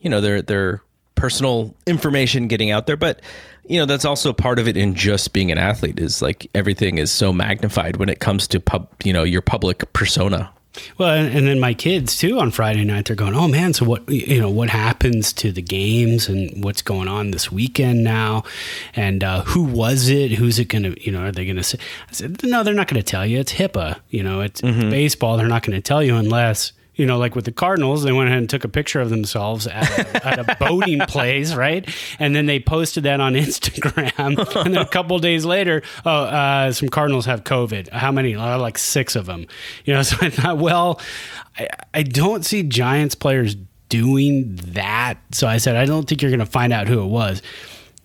you 0.00 0.10
know, 0.10 0.20
their 0.20 0.42
their 0.42 0.82
personal 1.14 1.74
information 1.86 2.48
getting 2.48 2.70
out 2.70 2.86
there. 2.86 2.96
But 2.96 3.20
you 3.64 3.78
know, 3.78 3.86
that's 3.86 4.04
also 4.04 4.32
part 4.32 4.58
of 4.58 4.66
it 4.66 4.76
in 4.76 4.94
just 4.94 5.32
being 5.32 5.52
an 5.52 5.58
athlete 5.58 6.00
is 6.00 6.20
like 6.20 6.50
everything 6.54 6.98
is 6.98 7.12
so 7.12 7.32
magnified 7.32 7.96
when 7.96 8.08
it 8.08 8.18
comes 8.18 8.48
to 8.48 8.60
pub, 8.60 8.88
you 9.04 9.12
know, 9.12 9.22
your 9.22 9.42
public 9.42 9.92
persona. 9.92 10.52
Well, 10.96 11.10
and, 11.10 11.46
then 11.46 11.60
my 11.60 11.74
kids 11.74 12.16
too 12.16 12.38
on 12.38 12.50
Friday 12.50 12.84
night, 12.84 13.06
they're 13.06 13.16
going, 13.16 13.34
"Oh 13.34 13.48
man, 13.48 13.74
so 13.74 13.84
what? 13.84 14.08
You 14.08 14.40
know, 14.40 14.50
what 14.50 14.70
happens 14.70 15.32
to 15.34 15.52
the 15.52 15.60
games 15.60 16.28
and 16.28 16.64
what's 16.64 16.80
going 16.80 17.08
on 17.08 17.30
this 17.30 17.52
weekend 17.52 18.02
now? 18.02 18.44
And 18.94 19.22
uh, 19.22 19.42
who 19.42 19.64
was 19.64 20.08
it? 20.08 20.32
Who's 20.32 20.58
it 20.58 20.66
going 20.66 20.84
to? 20.84 21.04
You 21.04 21.12
know, 21.12 21.24
are 21.24 21.32
they 21.32 21.44
going 21.44 21.56
to 21.56 21.62
say?" 21.62 21.78
I 22.08 22.12
said, 22.12 22.42
"No, 22.42 22.62
they're 22.62 22.74
not 22.74 22.88
going 22.88 23.02
to 23.02 23.08
tell 23.08 23.26
you. 23.26 23.38
It's 23.38 23.52
HIPAA. 23.52 24.00
You 24.08 24.22
know, 24.22 24.40
it's 24.40 24.60
mm-hmm. 24.60 24.90
baseball. 24.90 25.36
They're 25.36 25.46
not 25.48 25.62
going 25.62 25.76
to 25.76 25.82
tell 25.82 26.02
you 26.02 26.16
unless." 26.16 26.72
You 26.94 27.06
know, 27.06 27.18
like 27.18 27.34
with 27.34 27.46
the 27.46 27.52
Cardinals, 27.52 28.02
they 28.02 28.12
went 28.12 28.28
ahead 28.28 28.38
and 28.38 28.50
took 28.50 28.64
a 28.64 28.68
picture 28.68 29.00
of 29.00 29.10
themselves 29.10 29.66
at 29.66 29.98
a, 29.98 30.26
at 30.26 30.38
a 30.38 30.56
boating 30.56 31.00
place, 31.00 31.54
right? 31.54 31.88
And 32.18 32.36
then 32.36 32.46
they 32.46 32.60
posted 32.60 33.04
that 33.04 33.20
on 33.20 33.32
Instagram. 33.34 34.12
and 34.64 34.74
then 34.74 34.82
a 34.82 34.88
couple 34.88 35.18
days 35.18 35.44
later, 35.44 35.82
oh, 36.04 36.10
uh, 36.10 36.72
some 36.72 36.88
Cardinals 36.88 37.26
have 37.26 37.44
COVID. 37.44 37.90
How 37.90 38.12
many? 38.12 38.34
Uh, 38.34 38.58
like 38.58 38.78
six 38.78 39.16
of 39.16 39.26
them. 39.26 39.46
You 39.84 39.94
know, 39.94 40.02
so 40.02 40.16
I 40.20 40.30
thought, 40.30 40.58
well, 40.58 41.00
I, 41.58 41.68
I 41.94 42.02
don't 42.02 42.44
see 42.44 42.62
Giants 42.62 43.14
players 43.14 43.56
doing 43.88 44.56
that. 44.56 45.18
So 45.32 45.46
I 45.46 45.58
said, 45.58 45.76
I 45.76 45.84
don't 45.84 46.08
think 46.08 46.22
you're 46.22 46.30
going 46.30 46.40
to 46.40 46.46
find 46.46 46.72
out 46.72 46.88
who 46.88 47.02
it 47.02 47.08
was. 47.08 47.42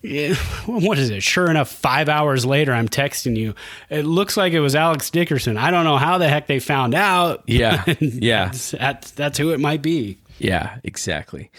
Yeah, 0.08 0.34
what 0.66 0.98
is 0.98 1.10
it? 1.10 1.22
Sure 1.22 1.50
enough, 1.50 1.70
five 1.70 2.08
hours 2.08 2.46
later, 2.46 2.72
I'm 2.72 2.88
texting 2.88 3.36
you. 3.36 3.54
It 3.90 4.04
looks 4.04 4.36
like 4.36 4.52
it 4.52 4.60
was 4.60 4.74
Alex 4.74 5.10
Dickerson. 5.10 5.56
I 5.56 5.70
don't 5.70 5.84
know 5.84 5.98
how 5.98 6.18
the 6.18 6.28
heck 6.28 6.46
they 6.46 6.58
found 6.58 6.94
out. 6.94 7.42
Yeah, 7.46 7.84
yeah, 8.00 8.46
that's, 8.46 8.70
that's, 8.72 9.10
that's 9.12 9.38
who 9.38 9.50
it 9.50 9.60
might 9.60 9.82
be. 9.82 10.18
Yeah, 10.38 10.78
exactly. 10.84 11.50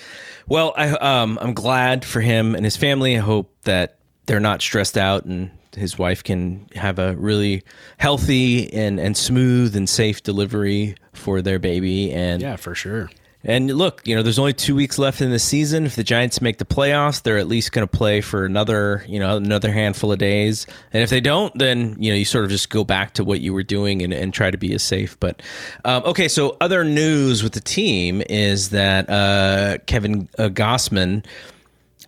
Well, 0.47 0.73
I 0.75 0.89
um, 0.89 1.37
I'm 1.41 1.53
glad 1.53 2.05
for 2.05 2.21
him 2.21 2.55
and 2.55 2.65
his 2.65 2.77
family. 2.77 3.17
I 3.17 3.19
hope 3.19 3.53
that 3.63 3.97
they're 4.25 4.39
not 4.39 4.61
stressed 4.61 4.97
out 4.97 5.25
and 5.25 5.51
his 5.75 5.97
wife 5.97 6.23
can 6.23 6.67
have 6.75 6.99
a 6.99 7.15
really 7.15 7.63
healthy 7.97 8.71
and, 8.73 8.99
and 8.99 9.15
smooth 9.15 9.75
and 9.75 9.87
safe 9.87 10.23
delivery 10.23 10.95
for 11.13 11.41
their 11.41 11.59
baby. 11.59 12.11
And 12.11 12.41
yeah, 12.41 12.55
for 12.55 12.75
sure. 12.75 13.09
And 13.43 13.71
look, 13.71 14.05
you 14.05 14.15
know, 14.15 14.21
there's 14.21 14.39
only 14.39 14.51
two 14.51 14.75
weeks 14.75 14.99
left 14.99 15.21
in 15.21 15.31
the 15.31 15.39
season. 15.39 15.85
If 15.85 15.95
the 15.95 16.03
Giants 16.03 16.41
make 16.41 16.57
the 16.57 16.65
playoffs, 16.65 17.21
they're 17.21 17.37
at 17.37 17.47
least 17.47 17.71
going 17.71 17.87
to 17.87 17.97
play 17.97 18.19
for 18.19 18.43
another, 18.43 19.05
you 19.07 19.17
know, 19.17 19.37
another 19.37 19.71
handful 19.71 20.11
of 20.11 20.19
days. 20.19 20.67
And 20.91 21.01
if 21.01 21.09
they 21.09 21.21
don't, 21.21 21.57
then 21.57 21.95
you 21.99 22.11
know, 22.11 22.17
you 22.17 22.25
sort 22.25 22.43
of 22.43 22.51
just 22.51 22.69
go 22.69 22.83
back 22.83 23.13
to 23.13 23.23
what 23.23 23.39
you 23.39 23.53
were 23.53 23.63
doing 23.63 24.01
and, 24.01 24.13
and 24.13 24.33
try 24.33 24.51
to 24.51 24.57
be 24.57 24.73
as 24.73 24.83
safe. 24.83 25.17
But 25.21 25.41
um, 25.85 26.03
okay, 26.03 26.27
so 26.27 26.57
other 26.59 26.83
news 26.83 27.41
with 27.41 27.53
the 27.53 27.61
team 27.61 28.21
is 28.29 28.71
that 28.71 29.09
uh, 29.09 29.77
Kevin 29.85 30.27
uh, 30.37 30.49
Gausman 30.49 31.25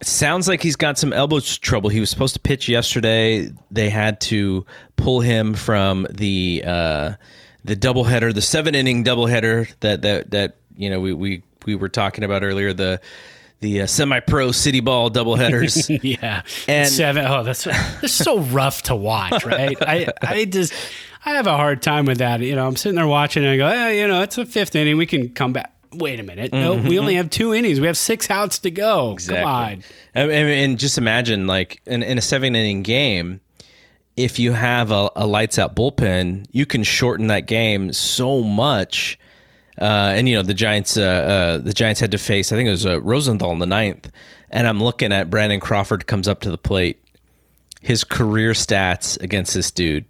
sounds 0.02 0.50
like 0.50 0.62
he's 0.62 0.76
got 0.76 0.98
some 0.98 1.14
elbow 1.14 1.40
trouble. 1.40 1.90
He 1.90 2.02
was 2.02 2.10
supposed 2.10 2.34
to 2.34 2.42
pitch 2.42 2.68
yesterday. 2.68 3.50
They 3.70 3.90
had 3.90 4.20
to 4.22 4.66
pull 4.98 5.22
him 5.22 5.54
from 5.54 6.08
the 6.10 6.64
uh, 6.68 7.14
the 7.64 7.78
doubleheader, 7.78 8.34
the 8.34 8.42
seven 8.42 8.76
inning 8.76 9.06
doubleheader 9.06 9.74
that 9.80 10.02
that 10.02 10.32
that 10.32 10.56
you 10.76 10.90
know 10.90 11.00
we 11.00 11.14
we 11.14 11.44
we 11.66 11.76
were 11.76 11.90
talking 11.90 12.24
about 12.24 12.44
earlier 12.44 12.74
the 12.74 13.02
the 13.60 13.82
uh, 13.82 13.88
semi-pro 13.88 14.52
city 14.52 14.80
ball 14.80 15.12
doubleheaders. 15.12 16.00
yeah, 16.04 16.42
and 16.68 16.90
seven. 16.90 17.26
Oh, 17.26 17.44
that's 17.44 17.64
that's 17.64 18.12
so 18.12 18.40
rough 18.40 18.84
to 18.84 18.96
watch, 18.96 19.46
right? 19.46 19.78
I 19.82 20.08
I 20.22 20.46
just 20.46 20.74
I 21.26 21.32
have 21.36 21.48
a 21.48 21.56
hard 21.56 21.82
time 21.82 22.06
with 22.06 22.18
that. 22.18 22.42
You 22.42 22.56
know, 22.56 22.68
I'm 22.68 22.76
sitting 22.76 22.96
there 22.96 23.08
watching 23.08 23.44
and 23.44 23.54
I 23.54 23.58
go, 23.58 23.70
hey, 23.70 24.02
you 24.02 24.08
know, 24.08 24.22
it's 24.22 24.38
a 24.38 24.46
fifth 24.46 24.76
inning. 24.76 24.98
We 24.98 25.06
can 25.06 25.30
come 25.30 25.54
back. 25.54 25.74
Wait 25.94 26.20
a 26.20 26.24
minute. 26.24 26.54
No, 26.54 26.76
mm-hmm. 26.76 26.88
we 26.88 26.98
only 26.98 27.16
have 27.16 27.30
two 27.30 27.54
innings. 27.54 27.80
We 27.80 27.88
have 27.88 27.98
six 27.98 28.30
outs 28.30 28.60
to 28.60 28.72
go. 28.72 29.12
Exactly. 29.12 29.44
Come 29.44 29.52
on. 29.52 29.84
And, 30.16 30.32
and 30.32 30.80
just 30.80 30.98
imagine, 30.98 31.48
like 31.48 31.82
in, 31.86 32.02
in 32.02 32.18
a 32.18 32.22
seven 32.22 32.56
inning 32.56 32.82
game, 32.82 33.42
if 34.16 34.40
you 34.40 34.54
have 34.54 34.92
a, 34.92 35.12
a 35.18 35.28
lights 35.28 35.60
out 35.60 35.76
bullpen, 35.76 36.46
you 36.52 36.66
can 36.66 36.84
shorten 36.84 37.28
that 37.28 37.46
game 37.46 37.92
so 37.92 38.42
much 38.42 39.20
uh, 39.82 40.14
and 40.16 40.30
you 40.30 40.36
know 40.36 40.44
the 40.44 40.54
Giants, 40.54 40.96
uh, 40.96 41.02
uh, 41.02 41.58
the 41.58 41.74
Giants 41.74 42.00
had 42.00 42.12
to 42.12 42.20
face. 42.20 42.52
I 42.52 42.56
think 42.56 42.68
it 42.68 42.72
was 42.72 42.86
uh, 42.86 43.02
Rosenthal 43.02 43.52
in 43.52 43.58
the 43.58 43.66
ninth, 43.66 44.12
and 44.52 44.68
I'm 44.68 44.82
looking 44.82 45.12
at 45.12 45.32
Brandon 45.32 45.60
Crawford 45.60 46.06
comes 46.06 46.28
up 46.28 46.42
to 46.42 46.52
the 46.52 46.58
plate. 46.58 47.04
His 47.82 48.04
career 48.04 48.52
stats 48.52 49.20
against 49.20 49.56
this 49.56 49.72
dude: 49.72 50.06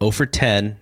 0 0.00 0.10
for 0.10 0.26
10, 0.26 0.76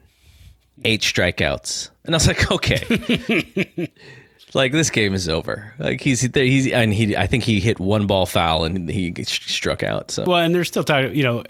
eight 0.84 1.02
strikeouts, 1.02 1.90
and 2.06 2.14
I 2.14 2.16
was 2.16 2.26
like, 2.26 2.50
okay. 2.52 3.92
like 4.54 4.72
this 4.72 4.90
game 4.90 5.14
is 5.14 5.28
over. 5.28 5.74
Like 5.78 6.00
he's 6.00 6.20
he's 6.20 6.70
and 6.70 6.92
he 6.92 7.16
I 7.16 7.26
think 7.26 7.44
he 7.44 7.60
hit 7.60 7.78
one 7.80 8.06
ball 8.06 8.26
foul 8.26 8.64
and 8.64 8.88
he 8.88 9.14
struck 9.24 9.82
out. 9.82 10.10
So 10.10 10.24
well, 10.24 10.38
and 10.38 10.54
they're 10.54 10.64
still 10.64 10.84
talking. 10.84 11.14
You 11.14 11.22
know, 11.22 11.44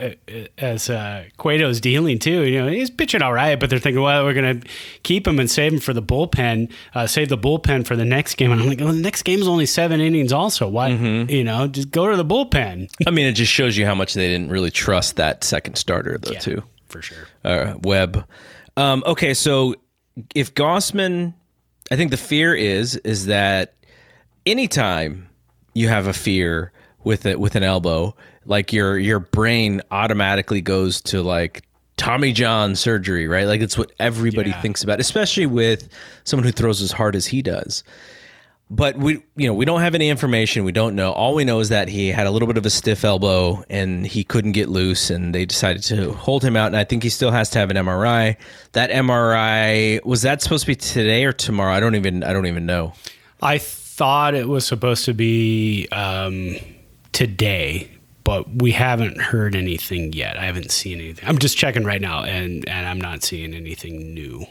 as 0.58 0.90
uh, 0.90 1.24
Cueto's 1.38 1.80
dealing 1.80 2.18
too. 2.18 2.44
You 2.44 2.62
know, 2.62 2.68
he's 2.68 2.90
pitching 2.90 3.22
all 3.22 3.32
right, 3.32 3.58
but 3.58 3.70
they're 3.70 3.78
thinking, 3.78 4.02
well, 4.02 4.24
we're 4.24 4.34
gonna 4.34 4.60
keep 5.02 5.26
him 5.26 5.38
and 5.38 5.50
save 5.50 5.72
him 5.72 5.80
for 5.80 5.92
the 5.92 6.02
bullpen. 6.02 6.70
Uh, 6.94 7.06
save 7.06 7.28
the 7.28 7.38
bullpen 7.38 7.86
for 7.86 7.96
the 7.96 8.04
next 8.04 8.36
game. 8.36 8.52
And 8.52 8.60
I'm 8.60 8.68
like, 8.68 8.80
well, 8.80 8.92
the 8.92 9.00
next 9.00 9.22
game 9.22 9.40
is 9.40 9.48
only 9.48 9.66
seven 9.66 10.00
innings. 10.00 10.32
Also, 10.32 10.68
why? 10.68 10.90
Mm-hmm. 10.90 11.30
You 11.30 11.44
know, 11.44 11.66
just 11.66 11.90
go 11.90 12.10
to 12.10 12.16
the 12.16 12.24
bullpen. 12.24 12.90
I 13.06 13.10
mean, 13.10 13.26
it 13.26 13.32
just 13.32 13.52
shows 13.52 13.76
you 13.76 13.86
how 13.86 13.94
much 13.94 14.14
they 14.14 14.28
didn't 14.28 14.50
really 14.50 14.70
trust 14.70 15.16
that 15.16 15.44
second 15.44 15.76
starter, 15.76 16.18
though. 16.18 16.32
Yeah, 16.32 16.38
too 16.38 16.62
for 16.92 17.02
sure. 17.02 17.26
Uh, 17.44 17.74
Webb. 17.82 18.24
Um, 18.76 19.02
okay, 19.06 19.34
so 19.34 19.74
if 20.34 20.54
Gausman 20.54 21.34
I 21.90 21.96
think 21.96 22.10
the 22.10 22.16
fear 22.16 22.54
is 22.54 22.96
is 22.96 23.26
that 23.26 23.74
anytime 24.46 25.28
you 25.74 25.88
have 25.88 26.06
a 26.06 26.12
fear 26.12 26.72
with 27.04 27.26
it 27.26 27.40
with 27.40 27.56
an 27.56 27.62
elbow, 27.62 28.14
like 28.46 28.72
your 28.72 28.98
your 28.98 29.18
brain 29.18 29.82
automatically 29.90 30.60
goes 30.60 31.00
to 31.02 31.22
like 31.22 31.62
Tommy 31.96 32.32
John 32.32 32.74
surgery, 32.76 33.28
right? 33.28 33.46
Like 33.46 33.60
it's 33.60 33.76
what 33.76 33.92
everybody 33.98 34.50
yeah. 34.50 34.60
thinks 34.60 34.82
about, 34.82 35.00
especially 35.00 35.46
with 35.46 35.88
someone 36.24 36.44
who 36.44 36.52
throws 36.52 36.80
as 36.80 36.92
hard 36.92 37.14
as 37.14 37.26
he 37.26 37.42
does 37.42 37.84
but 38.72 38.96
we 38.96 39.22
you 39.36 39.46
know 39.46 39.52
we 39.52 39.66
don't 39.66 39.82
have 39.82 39.94
any 39.94 40.08
information. 40.08 40.64
We 40.64 40.72
don't 40.72 40.96
know. 40.96 41.12
All 41.12 41.34
we 41.34 41.44
know 41.44 41.60
is 41.60 41.68
that 41.68 41.88
he 41.88 42.08
had 42.08 42.26
a 42.26 42.30
little 42.30 42.48
bit 42.48 42.56
of 42.56 42.64
a 42.64 42.70
stiff 42.70 43.04
elbow 43.04 43.62
and 43.68 44.06
he 44.06 44.24
couldn't 44.24 44.52
get 44.52 44.70
loose 44.70 45.10
and 45.10 45.34
they 45.34 45.44
decided 45.44 45.82
to 45.84 46.12
hold 46.14 46.42
him 46.42 46.56
out. 46.56 46.68
And 46.68 46.76
i 46.76 46.84
think 46.84 47.02
he 47.02 47.10
still 47.10 47.30
has 47.30 47.50
to 47.50 47.58
have 47.58 47.70
an 47.70 47.76
mri 47.76 48.36
that 48.72 48.90
mri 48.90 50.02
was 50.04 50.22
that 50.22 50.40
supposed 50.40 50.62
to 50.62 50.68
be 50.68 50.74
today 50.74 51.26
or 51.26 51.32
tomorrow? 51.32 51.74
I 51.74 51.80
don't 51.80 51.94
even 51.96 52.24
i 52.24 52.32
don't 52.32 52.46
even 52.46 52.64
know. 52.64 52.94
I 53.42 53.58
thought 53.58 54.34
it 54.34 54.48
was 54.48 54.66
supposed 54.66 55.04
to 55.04 55.12
be 55.12 55.86
um, 55.92 56.56
today 57.12 57.90
but 58.24 58.48
we 58.48 58.70
haven't 58.70 59.20
heard 59.20 59.56
anything 59.56 60.12
yet. 60.12 60.38
I 60.38 60.44
haven't 60.44 60.70
seen 60.70 61.00
anything. 61.00 61.28
I'm 61.28 61.38
just 61.38 61.58
checking 61.58 61.84
right 61.84 62.00
now 62.00 62.22
and 62.22 62.66
and 62.66 62.88
i'm 62.88 63.00
not 63.00 63.22
seeing 63.22 63.52
anything 63.52 64.14
new 64.14 64.46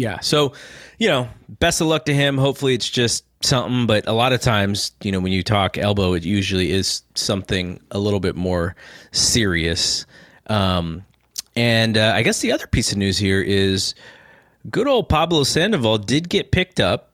yeah. 0.00 0.20
So, 0.20 0.54
you 0.98 1.08
know, 1.08 1.28
best 1.48 1.80
of 1.80 1.86
luck 1.86 2.06
to 2.06 2.14
him. 2.14 2.38
Hopefully 2.38 2.74
it's 2.74 2.88
just 2.88 3.24
something, 3.44 3.86
but 3.86 4.08
a 4.08 4.12
lot 4.12 4.32
of 4.32 4.40
times, 4.40 4.92
you 5.02 5.12
know, 5.12 5.20
when 5.20 5.32
you 5.32 5.42
talk 5.42 5.76
elbow, 5.76 6.14
it 6.14 6.24
usually 6.24 6.70
is 6.70 7.02
something 7.14 7.80
a 7.90 7.98
little 7.98 8.20
bit 8.20 8.34
more 8.34 8.74
serious. 9.12 10.06
Um, 10.46 11.04
and 11.54 11.98
uh, 11.98 12.12
I 12.14 12.22
guess 12.22 12.40
the 12.40 12.52
other 12.52 12.66
piece 12.66 12.92
of 12.92 12.98
news 12.98 13.18
here 13.18 13.42
is 13.42 13.94
good 14.70 14.88
old 14.88 15.08
Pablo 15.10 15.44
Sandoval 15.44 15.98
did 15.98 16.30
get 16.30 16.50
picked 16.50 16.80
up. 16.80 17.12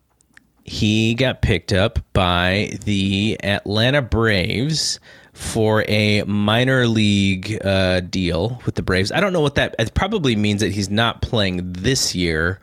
He 0.64 1.14
got 1.14 1.42
picked 1.42 1.72
up 1.72 1.98
by 2.12 2.70
the 2.84 3.38
Atlanta 3.42 4.02
Braves 4.02 5.00
for 5.32 5.84
a 5.86 6.22
minor 6.22 6.86
league 6.86 7.58
uh, 7.64 8.00
deal 8.00 8.60
with 8.64 8.74
the 8.74 8.82
Braves. 8.82 9.12
I 9.12 9.20
don't 9.20 9.32
know 9.32 9.42
what 9.42 9.54
that 9.56 9.74
it 9.78 9.94
probably 9.94 10.34
means 10.34 10.60
that 10.62 10.72
he's 10.72 10.88
not 10.88 11.20
playing 11.20 11.72
this 11.72 12.14
year. 12.14 12.58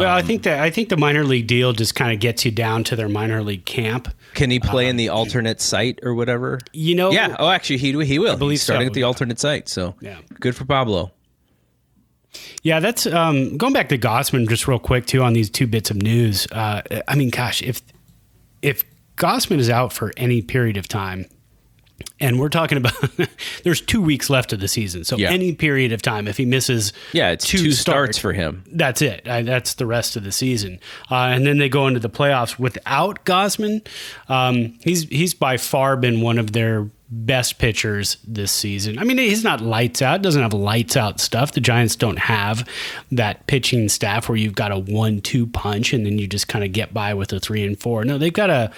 Well, 0.00 0.12
um, 0.12 0.18
I 0.18 0.22
think 0.22 0.42
that 0.44 0.60
I 0.60 0.70
think 0.70 0.88
the 0.88 0.96
minor 0.96 1.24
league 1.24 1.46
deal 1.46 1.72
just 1.72 1.94
kind 1.94 2.12
of 2.12 2.20
gets 2.20 2.44
you 2.44 2.50
down 2.50 2.84
to 2.84 2.96
their 2.96 3.08
minor 3.08 3.42
league 3.42 3.64
camp. 3.64 4.12
Can 4.34 4.50
he 4.50 4.60
play 4.60 4.84
um, 4.86 4.90
in 4.90 4.96
the 4.96 5.08
alternate 5.08 5.60
site 5.60 6.00
or 6.02 6.14
whatever? 6.14 6.58
You 6.72 6.94
know, 6.94 7.10
yeah. 7.10 7.36
Oh, 7.38 7.48
actually, 7.48 7.78
he 7.78 8.04
he 8.04 8.18
will. 8.18 8.32
I 8.32 8.36
believe 8.36 8.52
he's 8.52 8.62
starting 8.62 8.86
so, 8.86 8.90
at 8.90 8.94
the 8.94 9.00
yeah. 9.00 9.06
alternate 9.06 9.38
site. 9.38 9.68
So 9.68 9.94
yeah, 10.00 10.18
good 10.40 10.56
for 10.56 10.64
Pablo. 10.64 11.12
Yeah, 12.62 12.80
that's 12.80 13.06
um, 13.06 13.56
going 13.58 13.72
back 13.72 13.88
to 13.90 13.98
Gausman 13.98 14.48
just 14.48 14.66
real 14.66 14.78
quick 14.78 15.06
too 15.06 15.22
on 15.22 15.32
these 15.32 15.50
two 15.50 15.66
bits 15.66 15.90
of 15.90 15.96
news. 15.96 16.46
Uh, 16.50 16.82
I 17.06 17.14
mean, 17.14 17.30
gosh, 17.30 17.62
if 17.62 17.82
if 18.62 18.84
Gausman 19.16 19.58
is 19.58 19.68
out 19.68 19.92
for 19.92 20.12
any 20.16 20.42
period 20.42 20.76
of 20.76 20.88
time, 20.88 21.26
and 22.20 22.38
we're 22.38 22.48
talking 22.48 22.78
about 22.78 22.94
there's 23.64 23.80
two 23.80 24.00
weeks 24.00 24.30
left 24.30 24.52
of 24.52 24.60
the 24.60 24.68
season, 24.68 25.04
so 25.04 25.16
yeah. 25.16 25.30
any 25.30 25.54
period 25.54 25.92
of 25.92 26.02
time, 26.02 26.28
if 26.28 26.36
he 26.36 26.44
misses, 26.44 26.92
yeah, 27.12 27.30
it's 27.30 27.46
two, 27.46 27.58
two 27.58 27.72
starts 27.72 28.18
for 28.18 28.32
him. 28.32 28.64
That's 28.72 29.02
it. 29.02 29.28
I, 29.28 29.42
that's 29.42 29.74
the 29.74 29.86
rest 29.86 30.16
of 30.16 30.24
the 30.24 30.32
season, 30.32 30.80
uh, 31.10 31.14
and 31.14 31.46
then 31.46 31.58
they 31.58 31.68
go 31.68 31.86
into 31.86 32.00
the 32.00 32.10
playoffs 32.10 32.58
without 32.58 33.24
Gausman. 33.24 33.86
Um, 34.28 34.78
he's 34.82 35.04
he's 35.04 35.34
by 35.34 35.56
far 35.56 35.96
been 35.96 36.20
one 36.20 36.38
of 36.38 36.52
their 36.52 36.88
best 37.12 37.58
pitchers 37.58 38.16
this 38.26 38.50
season. 38.50 38.98
I 38.98 39.04
mean, 39.04 39.18
he's 39.18 39.44
not 39.44 39.60
lights 39.60 40.00
out, 40.00 40.22
doesn't 40.22 40.40
have 40.40 40.54
lights 40.54 40.96
out 40.96 41.20
stuff. 41.20 41.52
The 41.52 41.60
Giants 41.60 41.94
don't 41.94 42.18
have 42.18 42.66
that 43.12 43.46
pitching 43.46 43.90
staff 43.90 44.28
where 44.28 44.36
you've 44.36 44.54
got 44.54 44.72
a 44.72 44.78
one 44.78 45.20
two 45.20 45.46
punch 45.46 45.92
and 45.92 46.06
then 46.06 46.18
you 46.18 46.26
just 46.26 46.48
kind 46.48 46.64
of 46.64 46.72
get 46.72 46.94
by 46.94 47.12
with 47.12 47.32
a 47.32 47.38
three 47.38 47.64
and 47.64 47.78
four. 47.78 48.04
No, 48.04 48.16
they've 48.16 48.32
got 48.32 48.48
a 48.48 48.72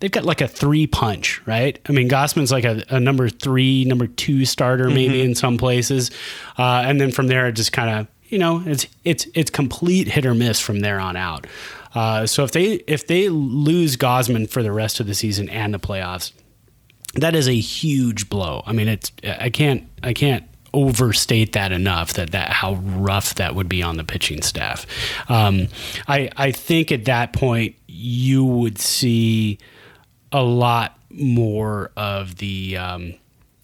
they've 0.00 0.10
got 0.10 0.24
like 0.24 0.40
a 0.40 0.48
three 0.48 0.86
punch, 0.86 1.40
right? 1.46 1.78
I 1.88 1.92
mean, 1.92 2.08
Gausman's 2.08 2.52
like 2.52 2.64
a, 2.64 2.84
a 2.88 3.00
number 3.00 3.28
three, 3.28 3.84
number 3.84 4.06
two 4.06 4.44
starter, 4.44 4.88
maybe 4.88 5.14
mm-hmm. 5.14 5.30
in 5.30 5.34
some 5.34 5.58
places, 5.58 6.10
uh, 6.58 6.82
and 6.86 7.00
then 7.00 7.10
from 7.12 7.28
there, 7.28 7.46
it 7.46 7.52
just 7.52 7.72
kind 7.72 7.90
of 7.90 8.06
you 8.28 8.38
know, 8.38 8.62
it's 8.66 8.86
it's 9.04 9.28
it's 9.34 9.50
complete 9.50 10.08
hit 10.08 10.26
or 10.26 10.34
miss 10.34 10.60
from 10.60 10.80
there 10.80 10.98
on 10.98 11.16
out. 11.16 11.46
Uh, 11.94 12.26
so 12.26 12.42
if 12.42 12.50
they 12.50 12.82
if 12.88 13.06
they 13.06 13.28
lose 13.28 13.96
Gausman 13.96 14.50
for 14.50 14.62
the 14.62 14.72
rest 14.72 14.98
of 14.98 15.06
the 15.06 15.14
season 15.14 15.48
and 15.48 15.72
the 15.72 15.78
playoffs, 15.78 16.32
that 17.14 17.36
is 17.36 17.46
a 17.46 17.54
huge 17.54 18.28
blow. 18.28 18.62
I 18.66 18.72
mean, 18.72 18.88
it's 18.88 19.12
I 19.22 19.50
can't 19.50 19.88
I 20.02 20.12
can't 20.12 20.44
overstate 20.72 21.52
that 21.52 21.70
enough 21.70 22.14
that 22.14 22.32
that 22.32 22.50
how 22.50 22.74
rough 22.74 23.36
that 23.36 23.54
would 23.54 23.68
be 23.68 23.82
on 23.82 23.96
the 23.98 24.04
pitching 24.04 24.42
staff. 24.42 24.86
Um, 25.30 25.68
I 26.08 26.30
I 26.36 26.50
think 26.50 26.90
at 26.90 27.04
that 27.04 27.32
point 27.32 27.76
you 27.86 28.44
would 28.44 28.80
see 28.80 29.58
a 30.34 30.42
lot 30.42 30.98
more 31.10 31.92
of 31.96 32.36
the 32.36 32.76
um, 32.76 33.14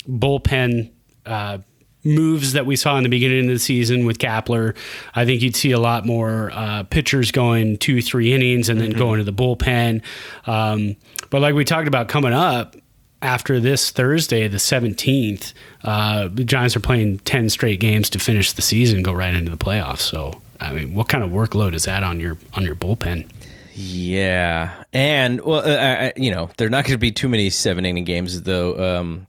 bullpen. 0.08 0.90
Uh, 1.26 1.58
moves 2.02 2.54
that 2.54 2.64
we 2.64 2.76
saw 2.76 2.96
in 2.96 3.02
the 3.02 3.10
beginning 3.10 3.44
of 3.44 3.52
the 3.52 3.58
season 3.58 4.06
with 4.06 4.16
Kapler. 4.16 4.74
I 5.14 5.26
think 5.26 5.42
you'd 5.42 5.54
see 5.54 5.70
a 5.72 5.78
lot 5.78 6.06
more 6.06 6.50
uh, 6.54 6.84
pitchers 6.84 7.30
going 7.30 7.76
two, 7.76 8.00
three 8.00 8.32
innings 8.32 8.70
and 8.70 8.80
then 8.80 8.92
mm-hmm. 8.92 8.98
going 8.98 9.18
to 9.18 9.24
the 9.24 9.34
bullpen. 9.34 10.02
Um, 10.46 10.96
but 11.28 11.42
like 11.42 11.54
we 11.54 11.66
talked 11.66 11.88
about 11.88 12.08
coming 12.08 12.32
up, 12.32 12.74
after 13.22 13.60
this 13.60 13.90
Thursday, 13.90 14.48
the 14.48 14.56
17th, 14.56 15.52
uh, 15.84 16.28
the 16.32 16.42
Giants 16.42 16.74
are 16.74 16.80
playing 16.80 17.18
10 17.18 17.50
straight 17.50 17.78
games 17.78 18.08
to 18.10 18.18
finish 18.18 18.52
the 18.52 18.62
season, 18.62 19.02
go 19.02 19.12
right 19.12 19.34
into 19.34 19.50
the 19.50 19.58
playoffs. 19.58 20.00
So, 20.00 20.40
I 20.58 20.72
mean, 20.72 20.94
what 20.94 21.10
kind 21.10 21.22
of 21.22 21.30
workload 21.30 21.74
is 21.74 21.84
that 21.84 22.02
on 22.02 22.18
your 22.18 22.38
on 22.54 22.62
your 22.62 22.76
bullpen? 22.76 23.28
Yeah, 23.74 24.82
and 24.92 25.40
well, 25.40 25.62
uh, 25.66 26.10
you 26.16 26.30
know, 26.30 26.50
there 26.56 26.66
are 26.66 26.70
not 26.70 26.84
going 26.84 26.94
to 26.94 26.98
be 26.98 27.12
too 27.12 27.28
many 27.28 27.50
seven 27.50 27.86
inning 27.86 28.04
games 28.04 28.42
though, 28.42 28.98
um, 28.98 29.26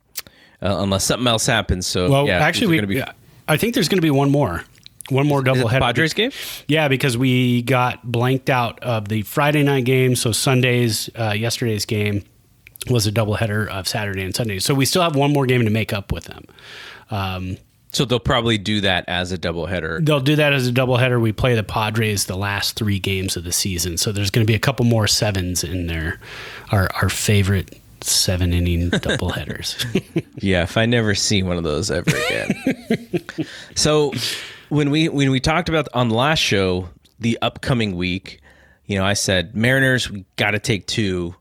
uh, 0.62 0.78
unless 0.80 1.06
something 1.06 1.28
else 1.28 1.46
happens. 1.46 1.86
So, 1.86 2.10
well, 2.10 2.28
yeah, 2.28 2.40
actually, 2.40 2.80
we, 2.80 2.86
be- 2.86 3.04
I 3.48 3.58
think 3.58 3.74
there's 3.74 3.88
going 3.90 4.00
to 4.00 4.02
be 4.02 4.12
one 4.12 4.30
more. 4.32 4.64
One 5.10 5.28
more 5.28 5.42
double 5.44 5.68
header. 5.68 5.84
Padres 5.84 6.14
game? 6.14 6.32
Yeah, 6.68 6.88
because 6.88 7.18
we 7.18 7.64
got 7.64 8.10
blanked 8.10 8.50
out 8.50 8.80
of 8.82 9.10
the 9.10 9.24
Friday 9.24 9.62
night 9.62 9.84
game. 9.84 10.16
So 10.16 10.32
Sunday's, 10.32 11.10
uh, 11.20 11.34
yesterday's 11.36 11.86
game 11.86 12.24
was 12.90 13.08
a 13.08 13.12
doubleheader 13.12 13.68
of 13.68 13.90
Saturday 13.90 14.24
and 14.24 14.34
Sunday. 14.34 14.60
So 14.60 14.74
we 14.74 14.86
still 14.86 15.02
have 15.02 15.16
one 15.16 15.34
more 15.34 15.46
game 15.46 15.66
to 15.66 15.70
make 15.70 15.92
up 15.92 16.14
with 16.14 16.26
them. 16.26 16.46
Um, 17.10 17.58
so 17.92 18.06
they'll 18.06 18.20
probably 18.20 18.58
do 18.58 18.82
that 18.82 19.06
as 19.08 19.32
a 19.32 19.38
doubleheader. 19.38 20.06
They'll 20.06 20.20
do 20.20 20.36
that 20.38 20.54
as 20.54 20.68
a 20.68 20.72
doubleheader. 20.72 21.20
We 21.22 21.32
play 21.32 21.56
the 21.56 21.64
Padres 21.64 22.26
the 22.26 22.38
last 22.38 22.76
three 22.76 23.00
games 23.00 23.36
of 23.36 23.44
the 23.44 23.52
season, 23.52 23.98
so 23.98 24.12
there's 24.12 24.30
going 24.30 24.46
to 24.46 24.50
be 24.50 24.56
a 24.56 24.60
couple 24.60 24.86
more 24.86 25.08
sevens 25.08 25.64
in 25.64 25.88
there. 25.88 26.20
Our 26.72 26.90
our 27.02 27.10
favorite 27.10 27.78
seven 28.04 28.54
inning 28.54 28.90
doubleheaders. 28.92 30.26
yeah, 30.38 30.64
if 30.64 30.78
I 30.78 30.86
never 30.86 31.16
see 31.16 31.44
one 31.44 31.58
of 31.58 31.64
those 31.64 31.92
ever 31.92 32.10
again. 32.10 33.24
so 33.76 34.14
when 34.70 34.90
we 34.90 35.10
when 35.10 35.32
we 35.32 35.40
talked 35.40 35.70
about 35.70 35.88
on 35.94 36.10
the 36.10 36.16
last 36.16 36.40
show 36.40 36.90
the 37.20 37.38
upcoming 37.42 37.96
week, 37.96 38.40
you 38.86 38.98
know, 38.98 39.06
I 39.06 39.14
said 39.14 39.56
Mariners 39.56 40.10
we 40.10 40.26
got 40.38 40.52
to 40.52 40.60
take 40.60 40.88
two 40.88 41.36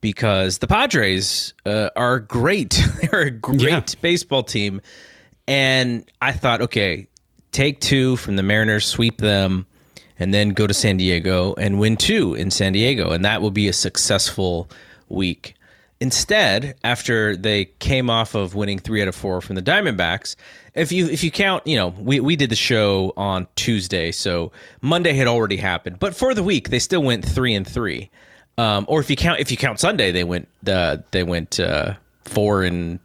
because 0.00 0.58
the 0.58 0.66
Padres 0.66 1.54
uh, 1.64 1.90
are 1.96 2.18
great. 2.18 2.82
They're 3.02 3.20
a 3.20 3.30
great 3.30 3.62
yeah. 3.62 4.00
baseball 4.00 4.42
team. 4.42 4.80
And 5.46 6.04
I 6.20 6.32
thought, 6.32 6.62
okay, 6.62 7.08
take 7.50 7.80
two 7.80 8.16
from 8.16 8.36
the 8.36 8.42
Mariners, 8.42 8.86
sweep 8.86 9.18
them, 9.18 9.66
and 10.18 10.32
then 10.32 10.50
go 10.50 10.66
to 10.66 10.74
San 10.74 10.96
Diego 10.96 11.54
and 11.54 11.78
win 11.78 11.96
two 11.96 12.34
in 12.34 12.50
San 12.50 12.72
Diego. 12.72 13.10
And 13.10 13.24
that 13.24 13.42
will 13.42 13.50
be 13.50 13.68
a 13.68 13.72
successful 13.72 14.70
week. 15.08 15.54
Instead, 16.00 16.74
after 16.82 17.36
they 17.36 17.66
came 17.66 18.10
off 18.10 18.34
of 18.34 18.56
winning 18.56 18.80
three 18.80 19.00
out 19.02 19.06
of 19.06 19.14
four 19.14 19.40
from 19.40 19.54
the 19.54 19.62
Diamondbacks, 19.62 20.34
if 20.74 20.90
you 20.90 21.06
if 21.06 21.22
you 21.22 21.30
count, 21.30 21.64
you 21.64 21.76
know, 21.76 21.88
we, 21.88 22.18
we 22.18 22.34
did 22.34 22.50
the 22.50 22.56
show 22.56 23.12
on 23.16 23.46
Tuesday, 23.54 24.10
so 24.10 24.50
Monday 24.80 25.12
had 25.12 25.28
already 25.28 25.56
happened. 25.58 26.00
But 26.00 26.16
for 26.16 26.34
the 26.34 26.42
week, 26.42 26.70
they 26.70 26.80
still 26.80 27.04
went 27.04 27.24
three 27.24 27.54
and 27.54 27.64
three. 27.66 28.10
Um, 28.58 28.84
or 28.88 28.98
if 28.98 29.10
you 29.10 29.16
count 29.16 29.38
if 29.38 29.52
you 29.52 29.56
count 29.56 29.78
Sunday, 29.78 30.10
they 30.10 30.24
went 30.24 30.48
uh, 30.66 30.98
they 31.12 31.22
went 31.22 31.60
uh, 31.60 31.94
four 32.24 32.64
and 32.64 32.98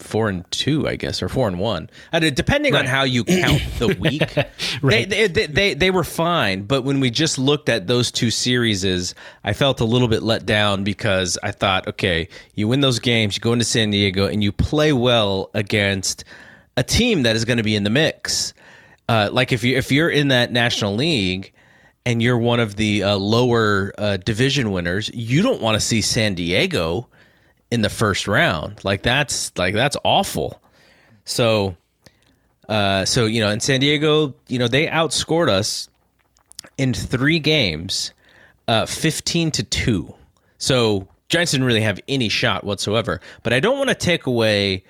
four 0.00 0.28
and 0.28 0.50
two, 0.50 0.88
I 0.88 0.96
guess, 0.96 1.22
or 1.22 1.28
four 1.28 1.48
and 1.48 1.58
one. 1.58 1.90
Uh, 2.12 2.20
depending 2.20 2.74
right. 2.74 2.80
on 2.80 2.86
how 2.86 3.02
you 3.04 3.24
count 3.24 3.62
the 3.78 3.88
week, 4.00 4.36
right. 4.82 5.08
they, 5.08 5.26
they, 5.28 5.46
they, 5.46 5.74
they 5.74 5.90
were 5.90 6.04
fine. 6.04 6.62
But 6.62 6.82
when 6.82 7.00
we 7.00 7.10
just 7.10 7.38
looked 7.38 7.68
at 7.68 7.86
those 7.86 8.10
two 8.10 8.30
series, 8.30 9.14
I 9.44 9.52
felt 9.52 9.80
a 9.80 9.84
little 9.84 10.08
bit 10.08 10.22
let 10.22 10.46
down 10.46 10.84
because 10.84 11.38
I 11.42 11.52
thought, 11.52 11.86
okay, 11.88 12.28
you 12.54 12.68
win 12.68 12.80
those 12.80 12.98
games, 12.98 13.36
you 13.36 13.40
go 13.40 13.52
into 13.52 13.64
San 13.64 13.90
Diego, 13.90 14.26
and 14.26 14.42
you 14.42 14.52
play 14.52 14.92
well 14.92 15.50
against 15.54 16.24
a 16.76 16.82
team 16.82 17.22
that 17.24 17.36
is 17.36 17.44
going 17.44 17.58
to 17.58 17.62
be 17.62 17.76
in 17.76 17.84
the 17.84 17.90
mix. 17.90 18.54
Uh, 19.08 19.28
like 19.32 19.52
if 19.52 19.64
you 19.64 19.76
if 19.76 19.90
you're 19.90 20.08
in 20.08 20.28
that 20.28 20.52
National 20.52 20.94
League 20.94 21.52
and 22.06 22.22
you're 22.22 22.38
one 22.38 22.60
of 22.60 22.76
the 22.76 23.02
uh, 23.02 23.16
lower 23.16 23.92
uh, 23.98 24.16
division 24.18 24.70
winners, 24.70 25.10
you 25.12 25.42
don't 25.42 25.60
want 25.60 25.74
to 25.74 25.80
see 25.80 26.00
San 26.00 26.34
Diego 26.34 27.08
in 27.70 27.82
the 27.82 27.88
first 27.88 28.28
round. 28.28 28.84
Like 28.84 29.02
that's 29.02 29.56
like 29.56 29.74
that's 29.74 29.96
awful. 30.04 30.60
So, 31.24 31.76
uh, 32.68 33.04
so 33.04 33.26
you 33.26 33.40
know, 33.40 33.50
in 33.50 33.60
San 33.60 33.80
Diego, 33.80 34.34
you 34.48 34.58
know, 34.58 34.68
they 34.68 34.86
outscored 34.86 35.48
us 35.48 35.88
in 36.76 36.94
three 36.94 37.38
games, 37.38 38.12
uh, 38.68 38.86
fifteen 38.86 39.50
to 39.52 39.62
two. 39.62 40.14
So 40.58 41.08
Giants 41.28 41.52
didn't 41.52 41.66
really 41.66 41.80
have 41.80 42.00
any 42.08 42.28
shot 42.28 42.64
whatsoever. 42.64 43.20
But 43.42 43.52
I 43.52 43.60
don't 43.60 43.78
want 43.78 43.88
to 43.88 43.94
take 43.94 44.26
away 44.26 44.84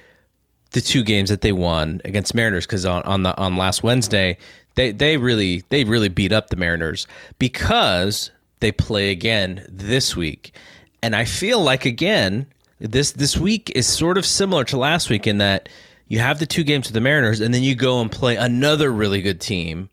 the 0.72 0.80
two 0.80 1.02
games 1.02 1.30
that 1.30 1.40
they 1.42 1.52
won 1.52 2.00
against 2.04 2.34
Mariners 2.34 2.66
because 2.66 2.86
on, 2.86 3.02
on 3.02 3.22
the 3.24 3.36
on 3.36 3.56
last 3.56 3.82
Wednesday 3.82 4.38
they 4.74 4.92
they 4.92 5.16
really 5.16 5.64
they 5.68 5.84
really 5.84 6.08
beat 6.08 6.32
up 6.32 6.48
the 6.48 6.56
Mariners 6.56 7.06
because 7.38 8.30
they 8.60 8.72
play 8.72 9.10
again 9.10 9.66
this 9.68 10.16
week. 10.16 10.54
And 11.02 11.16
I 11.16 11.24
feel 11.24 11.60
like 11.60 11.84
again 11.84 12.46
this 12.80 13.12
this 13.12 13.36
week 13.36 13.70
is 13.74 13.86
sort 13.86 14.18
of 14.18 14.26
similar 14.26 14.64
to 14.64 14.78
last 14.78 15.10
week 15.10 15.26
in 15.26 15.38
that 15.38 15.68
you 16.08 16.18
have 16.18 16.38
the 16.38 16.46
two 16.46 16.64
games 16.64 16.88
with 16.88 16.94
the 16.94 17.00
Mariners 17.00 17.40
and 17.40 17.54
then 17.54 17.62
you 17.62 17.74
go 17.74 18.00
and 18.00 18.10
play 18.10 18.36
another 18.36 18.90
really 18.90 19.22
good 19.22 19.40
team 19.40 19.90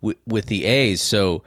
with, 0.00 0.46
the 0.46 0.64
A's. 0.64 1.00
So 1.00 1.42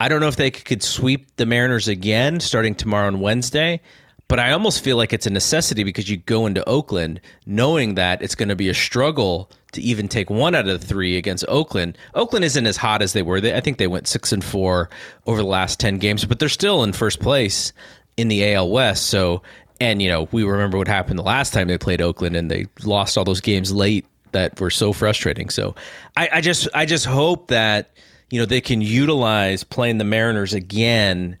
I 0.00 0.08
don't 0.08 0.20
know 0.20 0.28
if 0.28 0.36
they 0.36 0.50
could 0.50 0.82
sweep 0.82 1.36
the 1.36 1.46
Mariners 1.46 1.88
again 1.88 2.40
starting 2.40 2.74
tomorrow 2.74 3.08
and 3.08 3.20
Wednesday. 3.20 3.80
But 4.28 4.38
I 4.38 4.52
almost 4.52 4.84
feel 4.84 4.98
like 4.98 5.14
it's 5.14 5.26
a 5.26 5.30
necessity 5.30 5.84
because 5.84 6.10
you 6.10 6.18
go 6.18 6.44
into 6.44 6.66
Oakland 6.68 7.20
knowing 7.46 7.94
that 7.94 8.20
it's 8.20 8.34
going 8.34 8.50
to 8.50 8.56
be 8.56 8.68
a 8.68 8.74
struggle 8.74 9.50
to 9.72 9.80
even 9.80 10.06
take 10.06 10.28
one 10.28 10.54
out 10.54 10.68
of 10.68 10.80
the 10.80 10.86
three 10.86 11.16
against 11.16 11.46
Oakland. 11.48 11.96
Oakland 12.14 12.44
isn't 12.44 12.66
as 12.66 12.76
hot 12.76 13.00
as 13.00 13.14
they 13.14 13.22
were. 13.22 13.40
They, 13.40 13.54
I 13.56 13.60
think 13.60 13.78
they 13.78 13.86
went 13.86 14.06
six 14.06 14.30
and 14.30 14.44
four 14.44 14.90
over 15.26 15.40
the 15.40 15.48
last 15.48 15.80
ten 15.80 15.96
games, 15.96 16.26
but 16.26 16.38
they're 16.38 16.50
still 16.50 16.82
in 16.84 16.92
first 16.92 17.20
place 17.20 17.72
in 18.18 18.28
the 18.28 18.52
AL 18.52 18.68
West. 18.68 19.06
So, 19.06 19.42
and 19.80 20.02
you 20.02 20.08
know, 20.08 20.28
we 20.32 20.44
remember 20.44 20.78
what 20.78 20.88
happened 20.88 21.18
the 21.18 21.24
last 21.24 21.52
time 21.52 21.68
they 21.68 21.78
played 21.78 22.00
Oakland 22.00 22.36
and 22.36 22.50
they 22.50 22.66
lost 22.84 23.16
all 23.16 23.24
those 23.24 23.40
games 23.40 23.72
late 23.72 24.06
that 24.32 24.60
were 24.60 24.70
so 24.70 24.92
frustrating. 24.92 25.48
So, 25.50 25.74
I, 26.16 26.28
I 26.34 26.40
just, 26.40 26.68
I 26.74 26.84
just 26.86 27.06
hope 27.06 27.48
that 27.48 27.90
you 28.30 28.38
know 28.38 28.46
they 28.46 28.60
can 28.60 28.80
utilize 28.80 29.64
playing 29.64 29.98
the 29.98 30.04
Mariners 30.04 30.54
again 30.54 31.38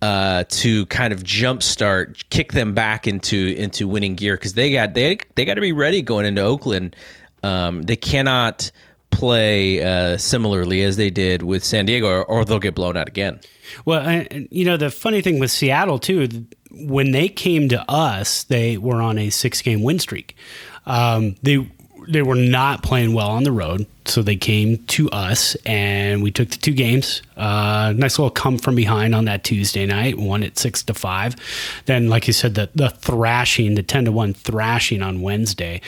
uh, 0.00 0.44
to 0.48 0.86
kind 0.86 1.12
of 1.12 1.22
jumpstart, 1.22 2.22
kick 2.30 2.52
them 2.52 2.74
back 2.74 3.06
into 3.06 3.54
into 3.56 3.88
winning 3.88 4.14
gear 4.14 4.36
because 4.36 4.54
they 4.54 4.72
got 4.72 4.94
they 4.94 5.18
they 5.34 5.44
got 5.44 5.54
to 5.54 5.60
be 5.60 5.72
ready 5.72 6.02
going 6.02 6.26
into 6.26 6.42
Oakland. 6.42 6.94
Um, 7.42 7.82
they 7.82 7.96
cannot 7.96 8.70
play 9.10 9.82
uh, 9.82 10.16
similarly 10.16 10.82
as 10.82 10.96
they 10.96 11.10
did 11.10 11.42
with 11.42 11.64
San 11.64 11.86
Diego, 11.86 12.08
or, 12.08 12.24
or 12.24 12.44
they'll 12.44 12.58
get 12.58 12.74
blown 12.74 12.96
out 12.96 13.08
again. 13.08 13.40
Well, 13.84 14.06
I, 14.06 14.46
you 14.50 14.64
know 14.64 14.76
the 14.76 14.90
funny 14.90 15.20
thing 15.20 15.38
with 15.38 15.50
Seattle 15.50 15.98
too, 15.98 16.46
when 16.80 17.10
they 17.12 17.28
came 17.28 17.68
to 17.70 17.90
us, 17.90 18.44
they 18.44 18.76
were 18.76 19.00
on 19.00 19.18
a 19.18 19.30
six 19.30 19.62
game 19.62 19.82
win 19.82 19.98
streak. 19.98 20.36
Um, 20.86 21.36
they 21.42 21.66
they 22.08 22.22
were 22.22 22.34
not 22.34 22.82
playing 22.82 23.12
well 23.12 23.28
on 23.28 23.42
the 23.42 23.52
road, 23.52 23.86
so 24.06 24.22
they 24.22 24.36
came 24.36 24.78
to 24.86 25.10
us 25.10 25.56
and 25.66 26.22
we 26.22 26.30
took 26.30 26.48
the 26.48 26.56
two 26.56 26.72
games. 26.72 27.22
Uh, 27.36 27.92
nice 27.94 28.18
little 28.18 28.30
come 28.30 28.56
from 28.56 28.74
behind 28.74 29.14
on 29.14 29.26
that 29.26 29.44
Tuesday 29.44 29.84
night, 29.84 30.16
one 30.16 30.42
at 30.42 30.58
six 30.58 30.82
to 30.84 30.94
five. 30.94 31.36
Then, 31.84 32.08
like 32.08 32.26
you 32.26 32.32
said, 32.32 32.54
the 32.54 32.70
the 32.74 32.90
thrashing, 32.90 33.74
the 33.74 33.82
ten 33.82 34.06
to 34.06 34.12
one 34.12 34.32
thrashing 34.32 35.02
on 35.02 35.20
Wednesday. 35.20 35.80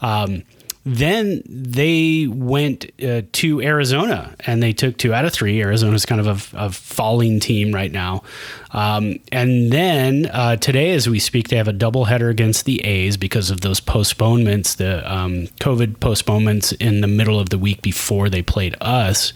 Um, 0.00 0.42
then 0.88 1.42
they 1.44 2.26
went 2.28 2.86
uh, 3.02 3.20
to 3.32 3.60
Arizona 3.60 4.34
and 4.46 4.62
they 4.62 4.72
took 4.72 4.96
two 4.96 5.12
out 5.12 5.26
of 5.26 5.32
three. 5.34 5.60
Arizona's 5.60 6.06
kind 6.06 6.20
of 6.20 6.54
a, 6.54 6.66
a 6.66 6.72
falling 6.72 7.40
team 7.40 7.74
right 7.74 7.92
now. 7.92 8.22
Um, 8.70 9.18
and 9.30 9.70
then 9.70 10.26
uh, 10.32 10.56
today, 10.56 10.94
as 10.94 11.06
we 11.06 11.18
speak, 11.18 11.48
they 11.48 11.56
have 11.56 11.68
a 11.68 11.74
doubleheader 11.74 12.30
against 12.30 12.64
the 12.64 12.80
A's 12.86 13.18
because 13.18 13.50
of 13.50 13.60
those 13.60 13.80
postponements, 13.80 14.76
the 14.76 15.10
um, 15.12 15.48
COVID 15.60 16.00
postponements 16.00 16.72
in 16.72 17.02
the 17.02 17.06
middle 17.06 17.38
of 17.38 17.50
the 17.50 17.58
week 17.58 17.82
before 17.82 18.30
they 18.30 18.40
played 18.40 18.74
us. 18.80 19.34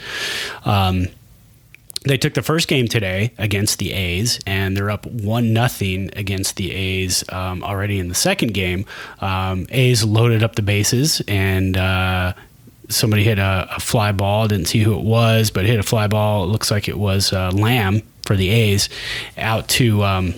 Um, 0.64 1.08
they 2.04 2.16
took 2.16 2.34
the 2.34 2.42
first 2.42 2.68
game 2.68 2.88
today 2.88 3.32
against 3.38 3.78
the 3.78 3.92
A's, 3.92 4.40
and 4.46 4.76
they're 4.76 4.90
up 4.90 5.06
one 5.06 5.52
nothing 5.52 6.10
against 6.16 6.56
the 6.56 6.72
A's 6.72 7.24
um, 7.30 7.62
already 7.62 7.98
in 7.98 8.08
the 8.08 8.14
second 8.14 8.54
game. 8.54 8.84
Um, 9.20 9.66
A's 9.70 10.04
loaded 10.04 10.42
up 10.42 10.56
the 10.56 10.62
bases, 10.62 11.22
and 11.28 11.76
uh, 11.76 12.34
somebody 12.88 13.24
hit 13.24 13.38
a, 13.38 13.68
a, 13.76 13.80
fly 13.80 14.12
ball. 14.12 14.48
Didn't 14.48 14.66
see 14.66 14.80
who 14.80 14.98
it 14.98 15.04
was, 15.04 15.50
but 15.50 15.64
hit 15.64 15.78
a 15.78 15.84
fly 15.84 16.06
ball. 16.08 16.44
It 16.44 16.48
looks 16.48 16.70
like 16.70 16.88
it 16.88 16.98
was 16.98 17.32
uh, 17.32 17.50
Lamb 17.50 18.02
for 18.26 18.36
the 18.36 18.50
A's 18.50 18.88
out 19.36 19.68
to 19.68 20.02
um, 20.02 20.34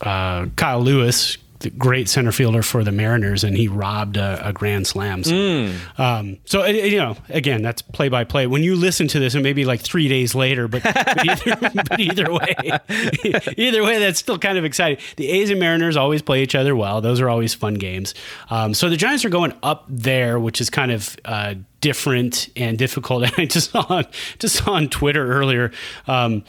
uh, 0.00 0.46
Kyle 0.56 0.80
Lewis 0.80 1.36
great 1.70 2.08
center 2.08 2.32
fielder 2.32 2.62
for 2.62 2.84
the 2.84 2.92
Mariners, 2.92 3.44
and 3.44 3.56
he 3.56 3.68
robbed 3.68 4.16
a, 4.16 4.48
a 4.48 4.52
grand 4.52 4.86
slam. 4.86 5.24
So, 5.24 5.32
Mm. 5.32 5.98
um, 5.98 6.38
so 6.44 6.62
it- 6.62 6.76
it, 6.76 6.92
you 6.92 6.98
know, 6.98 7.16
again, 7.28 7.62
that's 7.62 7.82
play 7.82 8.08
by 8.08 8.24
play. 8.24 8.46
When 8.46 8.62
you 8.62 8.76
listen 8.76 9.08
to 9.08 9.18
this, 9.18 9.34
and 9.34 9.42
maybe 9.42 9.64
like 9.64 9.80
three 9.80 10.08
days 10.08 10.34
later, 10.34 10.68
but, 10.68 10.82
but, 10.82 11.26
either, 11.28 11.56
but 11.88 12.00
either 12.00 12.32
way, 12.32 12.54
either 13.56 13.82
way, 13.82 13.98
that's 13.98 14.18
still 14.18 14.38
kind 14.38 14.58
of 14.58 14.64
exciting. 14.64 14.98
The 15.16 15.28
A's 15.28 15.50
and 15.50 15.60
Mariners 15.60 15.96
always 15.96 16.22
play 16.22 16.42
each 16.42 16.54
other 16.54 16.74
well; 16.76 17.00
those 17.00 17.20
are 17.20 17.28
always 17.28 17.54
fun 17.54 17.74
games. 17.74 18.14
Um, 18.50 18.74
so 18.74 18.88
the 18.88 18.96
Giants 18.96 19.24
are 19.24 19.28
going 19.30 19.52
up 19.62 19.84
there, 19.88 20.38
which 20.38 20.60
is 20.60 20.70
kind 20.70 20.90
of. 20.92 21.16
Uh, 21.24 21.54
different 21.80 22.48
and 22.54 22.78
difficult. 22.78 23.24
And 23.24 23.32
I 23.38 23.44
just 23.46 23.72
saw 23.72 23.84
on, 23.88 24.06
just 24.38 24.54
saw 24.54 24.74
on 24.74 24.88
Twitter 24.88 25.32
earlier 25.32 25.72
um, 26.06 26.44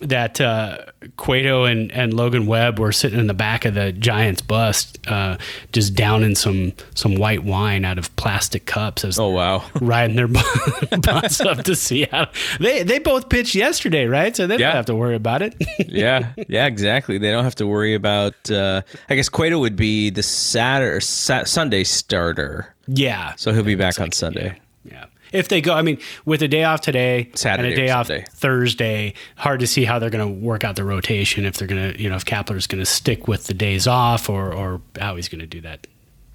that 0.00 0.40
uh, 0.40 0.78
Cueto 1.16 1.64
and, 1.64 1.90
and 1.92 2.14
Logan 2.14 2.46
Webb 2.46 2.78
were 2.78 2.92
sitting 2.92 3.18
in 3.18 3.26
the 3.26 3.34
back 3.34 3.64
of 3.64 3.74
the 3.74 3.90
Giants 3.92 4.40
bus, 4.42 4.92
uh, 5.06 5.36
just 5.72 5.94
downing 5.94 6.34
some 6.34 6.72
some 6.94 7.16
white 7.16 7.42
wine 7.44 7.84
out 7.84 7.98
of 7.98 8.14
plastic 8.16 8.64
cups 8.66 9.04
as 9.04 9.18
Oh 9.18 9.30
wow. 9.30 9.64
riding 9.80 10.16
their 10.16 10.28
bus 11.00 11.40
up 11.40 11.64
to 11.64 11.74
Seattle. 11.74 12.32
They 12.60 12.82
they 12.82 12.98
both 12.98 13.28
pitched 13.28 13.54
yesterday, 13.54 14.06
right? 14.06 14.34
So 14.36 14.46
they 14.46 14.56
Yeah. 14.58 14.68
don't 14.68 14.76
have 14.76 14.86
to 14.86 14.94
worry 14.94 15.16
about 15.16 15.42
it. 15.42 15.54
yeah, 15.88 16.32
yeah, 16.48 16.66
exactly. 16.66 17.18
They 17.18 17.30
don't 17.30 17.44
have 17.44 17.56
to 17.56 17.66
worry 17.66 17.94
about. 17.94 18.50
Uh, 18.50 18.82
I 19.08 19.14
guess 19.16 19.28
Cueto 19.28 19.58
would 19.58 19.76
be 19.76 20.10
the 20.10 20.22
Saturday, 20.22 21.00
Sa- 21.04 21.44
Sunday 21.44 21.84
starter, 21.84 22.74
yeah. 22.86 23.34
so 23.36 23.52
he'll 23.52 23.62
be 23.64 23.74
back 23.74 24.00
on 24.00 24.12
Sunday. 24.12 24.58
Yeah. 24.84 25.06
If 25.32 25.48
they 25.48 25.60
go, 25.60 25.74
I 25.74 25.82
mean, 25.82 25.98
with 26.24 26.42
a 26.42 26.48
day 26.48 26.64
off 26.64 26.80
today 26.80 27.30
Saturday 27.34 27.70
and 27.70 27.78
a 27.78 27.86
day 27.86 27.90
off 27.90 28.06
Sunday. 28.08 28.24
Thursday, 28.30 29.14
hard 29.36 29.60
to 29.60 29.66
see 29.66 29.84
how 29.84 29.98
they're 29.98 30.10
going 30.10 30.26
to 30.26 30.40
work 30.46 30.64
out 30.64 30.76
the 30.76 30.84
rotation. 30.84 31.44
If 31.44 31.54
they're 31.58 31.68
going 31.68 31.92
to, 31.92 32.02
you 32.02 32.08
know, 32.08 32.16
if 32.16 32.24
Kapler's 32.24 32.66
going 32.66 32.80
to 32.82 32.86
stick 32.86 33.28
with 33.28 33.46
the 33.46 33.54
days 33.54 33.86
off 33.86 34.28
or, 34.28 34.52
or 34.52 34.80
how 35.00 35.16
he's 35.16 35.28
going 35.28 35.40
to 35.40 35.46
do 35.46 35.60
that. 35.62 35.86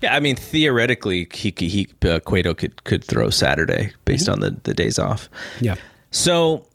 Yeah, 0.01 0.15
I 0.15 0.19
mean 0.19 0.35
theoretically, 0.35 1.27
he 1.33 1.51
could- 1.51 1.69
he 1.69 1.87
uh, 2.05 2.19
Cueto 2.19 2.53
could 2.53 2.83
could 2.83 3.03
throw 3.05 3.29
Saturday 3.29 3.93
based 4.05 4.27
on 4.27 4.41
the 4.41 4.51
the 4.63 4.73
days 4.73 4.99
off. 4.99 5.29
Yeah. 5.61 5.75
So 6.11 6.67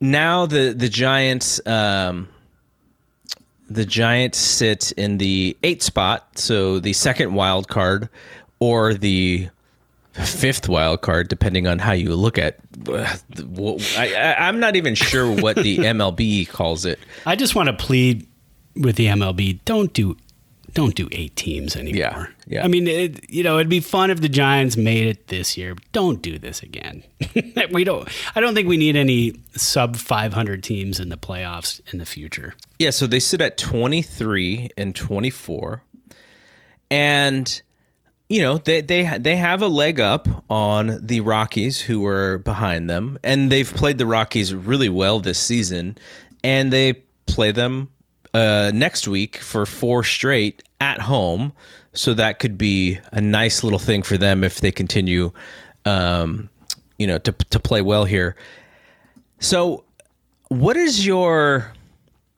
now 0.00 0.44
the 0.46 0.72
the 0.76 0.88
Giants 0.88 1.64
um, 1.66 2.28
the 3.70 3.84
Giants 3.84 4.38
sit 4.38 4.92
in 4.92 5.18
the 5.18 5.56
eighth 5.62 5.82
spot, 5.82 6.38
so 6.38 6.78
the 6.80 6.92
second 6.94 7.34
wild 7.34 7.68
card 7.68 8.08
or 8.58 8.92
the 8.94 9.50
fifth 10.24 10.68
wild 10.68 11.00
card, 11.00 11.28
depending 11.28 11.66
on 11.66 11.78
how 11.78 11.92
you 11.92 12.14
look 12.14 12.38
at. 12.38 12.58
Uh, 12.88 13.16
I, 13.96 14.14
I, 14.14 14.48
I'm 14.48 14.60
not 14.60 14.76
even 14.76 14.94
sure 14.94 15.30
what 15.30 15.56
the 15.56 15.78
MLB 15.78 16.48
calls 16.48 16.84
it. 16.84 16.98
I 17.26 17.36
just 17.36 17.54
want 17.54 17.68
to 17.68 17.72
plead 17.72 18.26
with 18.76 18.96
the 18.96 19.06
MLB: 19.06 19.60
don't 19.64 19.92
do, 19.92 20.16
don't 20.74 20.94
do 20.94 21.08
eight 21.12 21.36
teams 21.36 21.76
anymore. 21.76 21.98
Yeah, 21.98 22.26
yeah. 22.46 22.64
I 22.64 22.68
mean, 22.68 22.86
it, 22.86 23.28
you 23.30 23.42
know, 23.42 23.58
it'd 23.58 23.68
be 23.68 23.80
fun 23.80 24.10
if 24.10 24.20
the 24.20 24.28
Giants 24.28 24.76
made 24.76 25.06
it 25.06 25.28
this 25.28 25.56
year. 25.56 25.74
But 25.74 25.90
don't 25.92 26.22
do 26.22 26.38
this 26.38 26.62
again. 26.62 27.02
we 27.72 27.84
don't. 27.84 28.08
I 28.34 28.40
don't 28.40 28.54
think 28.54 28.68
we 28.68 28.76
need 28.76 28.96
any 28.96 29.40
sub 29.56 29.96
500 29.96 30.62
teams 30.62 31.00
in 31.00 31.08
the 31.08 31.16
playoffs 31.16 31.80
in 31.92 31.98
the 31.98 32.06
future. 32.06 32.54
Yeah, 32.78 32.90
so 32.90 33.06
they 33.06 33.20
sit 33.20 33.40
at 33.40 33.58
23 33.58 34.70
and 34.76 34.94
24. 34.94 35.82
And 36.90 37.62
you 38.28 38.42
know, 38.42 38.58
they 38.58 38.80
they 38.80 39.18
they 39.18 39.36
have 39.36 39.62
a 39.62 39.68
leg 39.68 40.00
up 40.00 40.28
on 40.50 40.98
the 41.04 41.20
Rockies 41.20 41.80
who 41.80 42.00
were 42.00 42.38
behind 42.38 42.88
them 42.90 43.18
and 43.24 43.50
they've 43.50 43.72
played 43.72 43.98
the 43.98 44.06
Rockies 44.06 44.54
really 44.54 44.88
well 44.88 45.20
this 45.20 45.38
season 45.38 45.96
and 46.44 46.72
they 46.72 46.94
play 47.26 47.52
them 47.52 47.88
uh, 48.34 48.70
next 48.74 49.08
week 49.08 49.38
for 49.38 49.64
four 49.64 50.04
straight 50.04 50.62
at 50.80 51.00
home. 51.00 51.52
So 51.94 52.14
that 52.14 52.38
could 52.38 52.58
be 52.58 52.98
a 53.12 53.20
nice 53.20 53.64
little 53.64 53.78
thing 53.78 54.02
for 54.02 54.18
them 54.18 54.44
if 54.44 54.60
they 54.60 54.70
continue 54.70 55.32
um, 55.84 56.50
you 56.98 57.06
know, 57.06 57.18
to 57.18 57.32
to 57.32 57.60
play 57.60 57.80
well 57.80 58.04
here. 58.04 58.36
So 59.38 59.84
what 60.48 60.76
is 60.76 61.06
your 61.06 61.72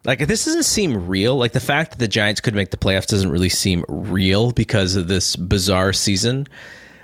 like 0.04 0.26
this 0.26 0.44
doesn't 0.44 0.64
seem 0.64 1.08
real. 1.08 1.36
Like 1.36 1.52
the 1.52 1.60
fact 1.60 1.92
that 1.92 1.98
the 1.98 2.08
giants 2.08 2.40
could 2.40 2.54
make 2.54 2.70
the 2.70 2.76
playoffs 2.76 3.06
doesn't 3.06 3.30
really 3.30 3.48
seem 3.48 3.84
real 3.88 4.52
because 4.52 4.96
of 4.96 5.08
this 5.08 5.36
bizarre 5.36 5.92
season. 5.92 6.46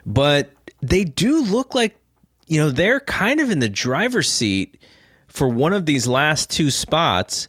But 0.04 0.50
they 0.80 1.04
do 1.04 1.42
look 1.42 1.74
like 1.74 1.96
you 2.46 2.60
know 2.60 2.70
they're 2.70 3.00
kind 3.00 3.40
of 3.40 3.50
in 3.50 3.58
the 3.58 3.68
driver's 3.68 4.30
seat 4.30 4.80
for 5.28 5.48
one 5.48 5.72
of 5.72 5.86
these 5.86 6.06
last 6.06 6.50
two 6.50 6.70
spots. 6.70 7.48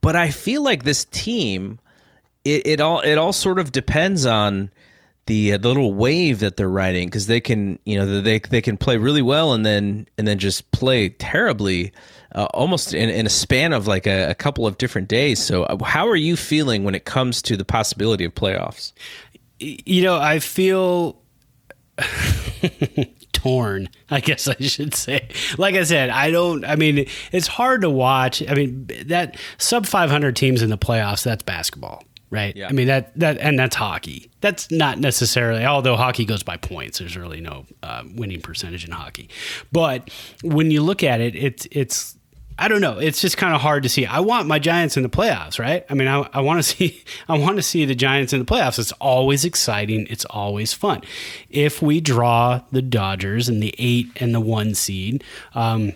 But 0.00 0.14
i 0.14 0.30
feel 0.30 0.62
like 0.62 0.84
this 0.84 1.04
team 1.06 1.80
it, 2.44 2.66
it 2.66 2.80
all 2.80 3.00
it 3.00 3.16
all 3.18 3.32
sort 3.32 3.58
of 3.58 3.72
depends 3.72 4.26
on 4.26 4.70
the, 5.26 5.52
uh, 5.52 5.58
the 5.58 5.68
little 5.68 5.92
wave 5.92 6.40
that 6.40 6.56
they're 6.56 6.68
riding 6.68 7.08
because 7.08 7.26
they 7.26 7.40
can 7.40 7.78
you 7.84 7.98
know 7.98 8.20
they 8.20 8.38
they 8.38 8.62
can 8.62 8.76
play 8.76 8.96
really 8.96 9.22
well 9.22 9.52
and 9.52 9.64
then 9.64 10.06
and 10.16 10.26
then 10.26 10.38
just 10.38 10.70
play 10.72 11.10
terribly 11.10 11.92
uh, 12.34 12.46
almost 12.54 12.92
in, 12.94 13.08
in 13.08 13.26
a 13.26 13.30
span 13.30 13.72
of 13.72 13.86
like 13.86 14.06
a, 14.06 14.30
a 14.30 14.34
couple 14.34 14.66
of 14.66 14.76
different 14.78 15.08
days 15.08 15.42
so 15.42 15.64
uh, 15.64 15.82
how 15.84 16.06
are 16.06 16.16
you 16.16 16.36
feeling 16.36 16.84
when 16.84 16.94
it 16.94 17.04
comes 17.04 17.40
to 17.42 17.56
the 17.56 17.64
possibility 17.64 18.24
of 18.24 18.34
playoffs 18.34 18.92
You 19.60 20.02
know, 20.04 20.16
I 20.18 20.38
feel 20.38 21.20
torn, 23.32 23.88
I 24.10 24.20
guess 24.20 24.48
I 24.48 24.56
should 24.60 24.94
say. 24.94 25.28
Like 25.58 25.74
I 25.74 25.82
said, 25.84 26.10
I 26.10 26.30
don't, 26.30 26.64
I 26.64 26.76
mean, 26.76 27.06
it's 27.32 27.46
hard 27.46 27.82
to 27.82 27.90
watch. 27.90 28.42
I 28.48 28.54
mean, 28.54 28.88
that 29.06 29.36
sub 29.58 29.86
500 29.86 30.36
teams 30.36 30.62
in 30.62 30.70
the 30.70 30.78
playoffs, 30.78 31.24
that's 31.24 31.42
basketball. 31.42 32.04
Right. 32.30 32.54
Yeah. 32.54 32.68
I 32.68 32.72
mean 32.72 32.88
that 32.88 33.18
that 33.18 33.38
and 33.38 33.58
that's 33.58 33.74
hockey. 33.74 34.30
That's 34.42 34.70
not 34.70 34.98
necessarily. 34.98 35.64
Although 35.64 35.96
hockey 35.96 36.26
goes 36.26 36.42
by 36.42 36.58
points, 36.58 36.98
there's 36.98 37.16
really 37.16 37.40
no 37.40 37.64
uh, 37.82 38.02
winning 38.14 38.42
percentage 38.42 38.84
in 38.84 38.90
hockey. 38.90 39.30
But 39.72 40.10
when 40.42 40.70
you 40.70 40.82
look 40.82 41.02
at 41.02 41.22
it, 41.22 41.34
it's 41.34 41.66
it's 41.72 42.17
I 42.58 42.66
don't 42.66 42.80
know. 42.80 42.98
It's 42.98 43.20
just 43.20 43.36
kind 43.36 43.54
of 43.54 43.60
hard 43.60 43.84
to 43.84 43.88
see. 43.88 44.04
I 44.04 44.18
want 44.20 44.48
my 44.48 44.58
Giants 44.58 44.96
in 44.96 45.04
the 45.04 45.08
playoffs, 45.08 45.60
right? 45.60 45.86
I 45.88 45.94
mean, 45.94 46.08
I, 46.08 46.28
I 46.32 46.40
want 46.40 46.58
to 46.58 46.62
see 46.76 47.04
I 47.28 47.38
want 47.38 47.56
to 47.56 47.62
see 47.62 47.84
the 47.84 47.94
Giants 47.94 48.32
in 48.32 48.40
the 48.40 48.44
playoffs. 48.44 48.78
It's 48.78 48.92
always 48.92 49.44
exciting. 49.44 50.06
It's 50.10 50.24
always 50.26 50.72
fun. 50.72 51.02
If 51.48 51.80
we 51.80 52.00
draw 52.00 52.62
the 52.72 52.82
Dodgers 52.82 53.48
and 53.48 53.62
the 53.62 53.74
eight 53.78 54.08
and 54.16 54.34
the 54.34 54.40
one 54.40 54.74
seed, 54.74 55.22
um, 55.54 55.92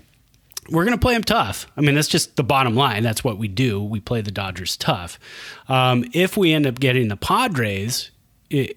we're 0.70 0.84
going 0.84 0.96
to 0.96 1.00
play 1.00 1.14
them 1.14 1.24
tough. 1.24 1.66
I 1.76 1.80
mean, 1.80 1.96
that's 1.96 2.08
just 2.08 2.36
the 2.36 2.44
bottom 2.44 2.76
line. 2.76 3.02
That's 3.02 3.24
what 3.24 3.36
we 3.36 3.48
do. 3.48 3.82
We 3.82 3.98
play 3.98 4.20
the 4.20 4.30
Dodgers 4.30 4.76
tough. 4.76 5.18
Um, 5.68 6.04
if 6.12 6.36
we 6.36 6.52
end 6.52 6.66
up 6.66 6.78
getting 6.78 7.08
the 7.08 7.16
Padres, 7.16 8.10
i 8.52 8.70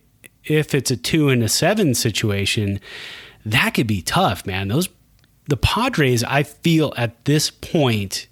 if 0.43 0.76
it's 0.76 0.91
a 0.91 0.98
two 0.98 1.30
and 1.30 1.41
a 1.41 1.50
seven 1.50 1.95
situation, 1.95 2.80
that 3.45 3.71
could 3.71 3.88
be 3.88 4.04
tough, 4.04 4.45
man. 4.45 4.67
Those 4.67 4.89
the 5.47 5.58
Padres, 5.58 6.23
I 6.23 6.43
feel 6.43 6.93
at 6.97 7.25
this 7.25 7.51
point, 7.51 8.27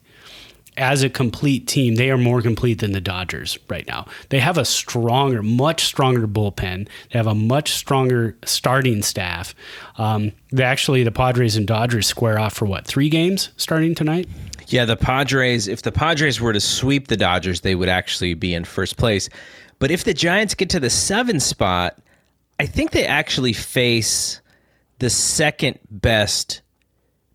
as 0.75 1.03
a 1.03 1.09
complete 1.09 1.67
team, 1.67 1.95
they 1.95 2.09
are 2.09 2.17
more 2.17 2.41
complete 2.41 2.79
than 2.79 2.93
the 2.93 3.01
Dodgers 3.01 3.59
right 3.69 3.85
now. 3.87 4.07
They 4.29 4.39
have 4.39 4.57
a 4.57 4.65
stronger, 4.65 5.43
much 5.43 5.85
stronger 5.85 6.27
bullpen. 6.27 6.87
They 7.11 7.19
have 7.19 7.27
a 7.27 7.35
much 7.35 7.73
stronger 7.73 8.35
starting 8.43 9.03
staff. 9.03 9.53
Um, 9.97 10.31
they 10.51 10.63
actually, 10.63 11.03
the 11.03 11.11
Padres 11.11 11.55
and 11.55 11.67
Dodgers 11.67 12.07
square 12.07 12.39
off 12.39 12.53
for 12.53 12.65
what 12.65 12.87
three 12.87 13.09
games 13.09 13.49
starting 13.57 13.93
tonight? 13.93 14.27
Yeah, 14.67 14.85
the 14.85 14.97
Padres, 14.97 15.67
if 15.67 15.83
the 15.83 15.91
Padres 15.91 16.41
were 16.41 16.53
to 16.53 16.59
sweep 16.59 17.07
the 17.07 17.17
Dodgers, 17.17 17.61
they 17.61 17.75
would 17.75 17.89
actually 17.89 18.33
be 18.33 18.53
in 18.55 18.63
first 18.63 18.97
place. 18.97 19.29
But 19.77 19.91
if 19.91 20.03
the 20.03 20.13
Giants 20.13 20.55
get 20.55 20.71
to 20.71 20.79
the 20.79 20.89
seven 20.89 21.39
spot, 21.39 21.99
I 22.59 22.65
think 22.65 22.91
they 22.91 23.05
actually 23.05 23.53
face 23.53 24.41
the 24.99 25.09
second 25.09 25.79
best 25.91 26.62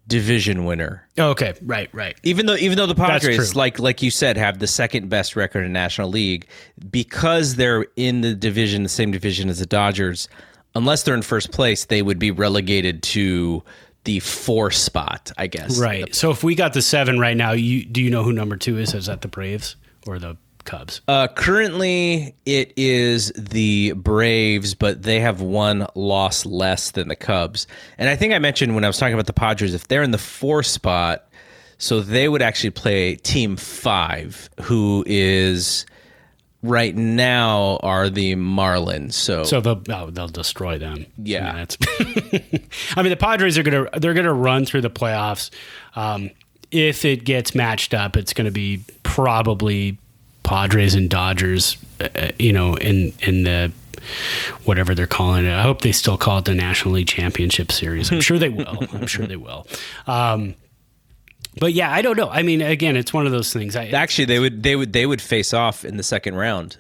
division 0.09 0.65
winner. 0.65 1.07
Okay, 1.19 1.55
right, 1.63 1.89
right. 1.93 2.17
Even 2.25 2.47
though 2.47 2.57
even 2.57 2.77
though 2.77 2.87
the 2.87 2.95
Padres, 2.95 3.55
like 3.55 3.79
like 3.79 4.03
you 4.03 4.11
said, 4.11 4.37
have 4.37 4.59
the 4.59 4.67
second 4.67 5.09
best 5.09 5.37
record 5.37 5.65
in 5.65 5.73
National 5.73 6.09
League, 6.09 6.49
because 6.91 7.55
they're 7.55 7.87
in 7.95 8.23
the 8.23 8.35
division, 8.35 8.83
the 8.83 8.89
same 8.89 9.13
division 9.13 9.49
as 9.49 9.61
the 9.61 9.67
Dodgers, 9.67 10.29
unless 10.75 11.03
they're 11.05 11.15
in 11.15 11.23
first 11.23 11.53
place, 11.53 11.85
they 11.85 12.03
would 12.03 12.19
be 12.19 12.31
relegated 12.31 13.03
to 13.03 13.63
the 14.05 14.21
four 14.21 14.71
spot, 14.71 15.31
I 15.37 15.47
guess. 15.47 15.79
Right. 15.79 16.15
So 16.15 16.31
if 16.31 16.43
we 16.43 16.55
got 16.55 16.73
the 16.73 16.83
seven 16.83 17.21
right 17.21 17.37
now, 17.37 17.53
you 17.53 17.85
do 17.85 18.03
you 18.03 18.11
know 18.11 18.23
who 18.23 18.33
number 18.33 18.57
two 18.57 18.79
is? 18.79 18.95
Is 18.95 19.07
that 19.07 19.21
the 19.21 19.29
Braves 19.29 19.77
or 20.07 20.19
the 20.19 20.37
Cubs? 20.69 21.01
Uh, 21.09 21.29
currently, 21.29 22.35
it 22.47 22.73
is 22.77 23.33
the 23.37 23.93
Braves, 23.93 24.75
but 24.75 25.03
they 25.03 25.21
have 25.21 25.41
one 25.41 25.87
loss 25.95 26.45
less 26.45 26.91
than 26.91 27.09
the 27.09 27.17
Cubs. 27.17 27.67
And 27.97 28.09
I 28.09 28.17
think 28.17 28.35
I 28.35 28.39
mentioned 28.39 28.75
when 28.75 28.85
I 28.85 28.87
was 28.87 28.99
talking 28.99 29.15
about 29.15 29.27
the 29.27 29.33
Padres, 29.33 29.75
if 29.75 29.89
they're 29.89 30.03
in 30.03 30.11
the 30.11 30.19
four 30.19 30.63
spot, 30.63 31.29
so 31.79 32.01
they 32.01 32.29
would 32.29 32.43
actually 32.43 32.71
play 32.71 33.17
Team 33.17 33.57
Five, 33.57 34.51
who 34.63 35.05
is 35.07 35.87
right 36.63 36.95
now 36.95 37.79
are 37.83 38.11
the 38.11 38.35
Marlins. 38.35 39.15
So, 39.15 39.45
So 39.45 39.61
they'll 39.61 39.83
oh, 39.91 40.11
they'll 40.11 40.29
destroy 40.29 40.79
them. 40.79 41.07
Yeah. 41.17 41.51
I 41.51 41.53
mean, 41.53 41.57
that's 41.57 41.77
I 42.97 43.03
mean 43.03 43.11
the 43.11 43.17
Padres 43.17 43.57
are 43.59 43.63
gonna 43.63 43.89
they're 43.99 44.15
gonna 44.15 44.33
run 44.33 44.65
through 44.65 44.83
the 44.83 44.91
playoffs. 44.91 45.51
Um, 45.97 46.31
if 46.71 47.05
it 47.05 47.25
gets 47.25 47.55
matched 47.55 47.95
up, 47.95 48.17
it's 48.17 48.33
gonna 48.33 48.51
be 48.51 48.85
probably 49.03 49.99
Padres 50.49 50.95
and 50.95 51.11
Dodgers, 51.11 51.77
uh, 52.01 52.31
you 52.39 52.53
know, 52.53 52.75
in 52.75 53.13
in 53.21 53.45
the 53.45 53.71
whatever 54.65 54.95
they're 54.95 55.07
calling 55.07 55.45
it. 55.45 55.53
I 55.53 55.63
hope 55.63 55.83
they 55.83 55.93
still 55.93 56.17
call 56.17 56.39
it 56.39 56.47
the 56.47 56.55
National 56.55 56.95
League 56.95 57.07
Championship 57.07 57.71
Series. 57.71 58.11
I'm 58.11 58.23
sure 58.23 58.39
they 58.39 58.49
will. 58.49 58.79
I'm 58.93 59.07
sure 59.07 59.27
they 59.27 59.37
will. 59.37 59.67
Um, 60.07 60.55
but 61.61 61.75
yeah, 61.75 61.93
I 61.93 62.01
don't 62.01 62.17
know. 62.17 62.31
I 62.31 62.43
mean, 62.43 62.63
again, 62.63 62.97
it's 62.97 63.13
one 63.13 63.27
of 63.27 63.33
those 63.33 63.53
things. 63.53 63.77
I, 63.77 63.89
Actually, 63.89 64.25
they 64.25 64.39
would 64.39 64.63
they 64.63 64.75
would 64.75 64.93
they 64.95 65.05
would 65.05 65.21
face 65.21 65.53
off 65.53 65.85
in 65.85 65.97
the 65.99 66.03
second 66.03 66.35
round. 66.37 66.79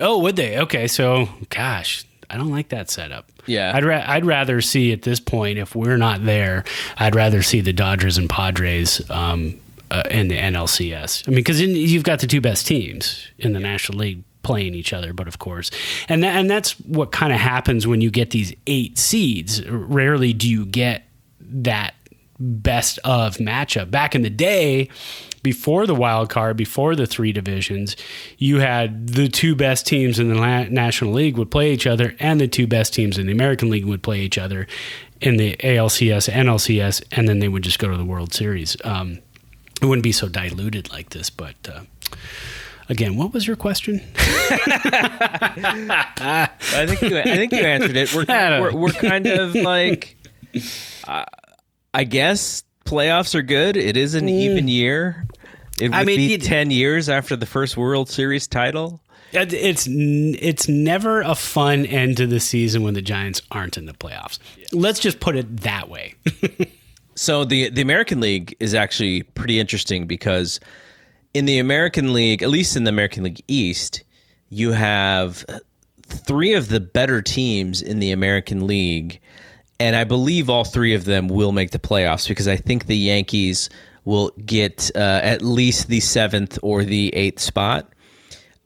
oh, 0.00 0.18
would 0.20 0.34
they? 0.36 0.58
Okay, 0.58 0.88
so 0.88 1.28
gosh, 1.50 2.04
I 2.28 2.36
don't 2.36 2.50
like 2.50 2.70
that 2.70 2.90
setup. 2.90 3.30
Yeah. 3.46 3.70
I'd 3.72 3.84
ra- 3.84 4.04
I'd 4.04 4.24
rather 4.24 4.60
see 4.60 4.92
at 4.92 5.02
this 5.02 5.20
point 5.20 5.58
if 5.58 5.76
we're 5.76 5.96
not 5.96 6.24
there, 6.24 6.64
I'd 6.98 7.14
rather 7.14 7.42
see 7.42 7.60
the 7.60 7.72
Dodgers 7.72 8.18
and 8.18 8.28
Padres 8.28 9.08
um, 9.10 9.60
uh, 9.90 10.02
in 10.10 10.28
the 10.28 10.36
NLCS. 10.36 11.26
I 11.26 11.30
mean, 11.30 11.36
because 11.36 11.60
you've 11.60 12.04
got 12.04 12.20
the 12.20 12.26
two 12.26 12.40
best 12.40 12.66
teams 12.66 13.28
in 13.38 13.52
the 13.52 13.60
National 13.60 13.98
League 13.98 14.24
playing 14.42 14.74
each 14.74 14.92
other, 14.92 15.12
but 15.12 15.26
of 15.26 15.38
course, 15.38 15.70
and 16.08 16.22
tha- 16.22 16.28
and 16.28 16.48
that's 16.48 16.72
what 16.80 17.12
kind 17.12 17.32
of 17.32 17.40
happens 17.40 17.86
when 17.86 18.00
you 18.00 18.10
get 18.10 18.30
these 18.30 18.54
eight 18.66 18.96
seeds. 18.98 19.66
Rarely 19.68 20.32
do 20.32 20.48
you 20.48 20.64
get 20.64 21.04
that 21.40 21.94
best 22.38 22.98
of 23.04 23.36
matchup. 23.38 23.90
Back 23.90 24.14
in 24.14 24.22
the 24.22 24.30
day, 24.30 24.88
before 25.42 25.86
the 25.86 25.94
wild 25.94 26.28
card, 26.28 26.56
before 26.56 26.94
the 26.94 27.06
three 27.06 27.32
divisions, 27.32 27.96
you 28.38 28.58
had 28.60 29.08
the 29.08 29.28
two 29.28 29.54
best 29.54 29.86
teams 29.86 30.18
in 30.18 30.28
the 30.28 30.34
La- 30.34 30.64
National 30.64 31.12
League 31.12 31.38
would 31.38 31.50
play 31.50 31.72
each 31.72 31.86
other, 31.86 32.14
and 32.18 32.40
the 32.40 32.48
two 32.48 32.66
best 32.66 32.92
teams 32.92 33.18
in 33.18 33.26
the 33.26 33.32
American 33.32 33.70
League 33.70 33.84
would 33.84 34.02
play 34.02 34.20
each 34.20 34.38
other 34.38 34.66
in 35.20 35.36
the 35.38 35.56
ALCS, 35.56 36.30
NLCS, 36.30 37.02
and 37.12 37.28
then 37.28 37.38
they 37.38 37.48
would 37.48 37.62
just 37.62 37.78
go 37.78 37.88
to 37.88 37.96
the 37.96 38.04
World 38.04 38.34
Series. 38.34 38.76
Um, 38.84 39.20
it 39.80 39.86
wouldn't 39.86 40.04
be 40.04 40.12
so 40.12 40.28
diluted 40.28 40.90
like 40.90 41.10
this, 41.10 41.30
but. 41.30 41.54
Uh, 41.68 41.82
Again, 42.88 43.16
what 43.16 43.32
was 43.32 43.46
your 43.46 43.56
question? 43.56 44.00
I 44.16 45.38
think 46.86 47.02
you, 47.02 47.18
I 47.18 47.24
think 47.24 47.52
you 47.52 47.58
answered 47.58 47.96
it. 47.96 48.14
We're 48.14 48.26
we're, 48.26 48.76
we're 48.76 48.92
kind 48.92 49.26
of 49.26 49.56
like, 49.56 50.16
uh, 51.08 51.24
I 51.92 52.04
guess 52.04 52.62
playoffs 52.84 53.34
are 53.34 53.42
good. 53.42 53.76
It 53.76 53.96
is 53.96 54.14
an 54.14 54.28
even 54.28 54.68
year. 54.68 55.26
It 55.80 55.88
would 55.88 55.96
I 55.96 56.04
mean, 56.04 56.16
be 56.16 56.38
ten 56.38 56.70
years 56.70 57.08
after 57.08 57.34
the 57.34 57.46
first 57.46 57.76
World 57.76 58.08
Series 58.08 58.46
title. 58.46 59.00
It's 59.32 59.88
it's 59.88 60.68
never 60.68 61.22
a 61.22 61.34
fun 61.34 61.86
end 61.86 62.18
to 62.18 62.28
the 62.28 62.38
season 62.38 62.84
when 62.84 62.94
the 62.94 63.02
Giants 63.02 63.42
aren't 63.50 63.76
in 63.76 63.86
the 63.86 63.94
playoffs. 63.94 64.38
Let's 64.72 65.00
just 65.00 65.18
put 65.18 65.34
it 65.34 65.62
that 65.62 65.88
way. 65.88 66.14
So 67.16 67.44
the 67.44 67.70
the 67.70 67.80
American 67.80 68.20
League 68.20 68.54
is 68.60 68.74
actually 68.74 69.22
pretty 69.22 69.58
interesting 69.58 70.06
because 70.06 70.60
in 71.34 71.46
the 71.46 71.58
American 71.58 72.12
League, 72.12 72.42
at 72.42 72.50
least 72.50 72.76
in 72.76 72.84
the 72.84 72.90
American 72.90 73.24
League 73.24 73.42
East, 73.48 74.04
you 74.50 74.72
have 74.72 75.44
three 76.02 76.54
of 76.54 76.68
the 76.68 76.78
better 76.80 77.22
teams 77.22 77.82
in 77.82 77.98
the 77.98 78.12
American 78.12 78.66
League, 78.66 79.20
and 79.80 79.96
I 79.96 80.04
believe 80.04 80.50
all 80.50 80.64
three 80.64 80.94
of 80.94 81.06
them 81.06 81.28
will 81.28 81.52
make 81.52 81.70
the 81.70 81.78
playoffs 81.78 82.28
because 82.28 82.48
I 82.48 82.56
think 82.56 82.86
the 82.86 82.96
Yankees 82.96 83.70
will 84.04 84.30
get 84.44 84.90
uh, 84.94 85.20
at 85.22 85.42
least 85.42 85.88
the 85.88 86.00
seventh 86.00 86.58
or 86.62 86.84
the 86.84 87.14
eighth 87.14 87.40
spot. 87.40 87.92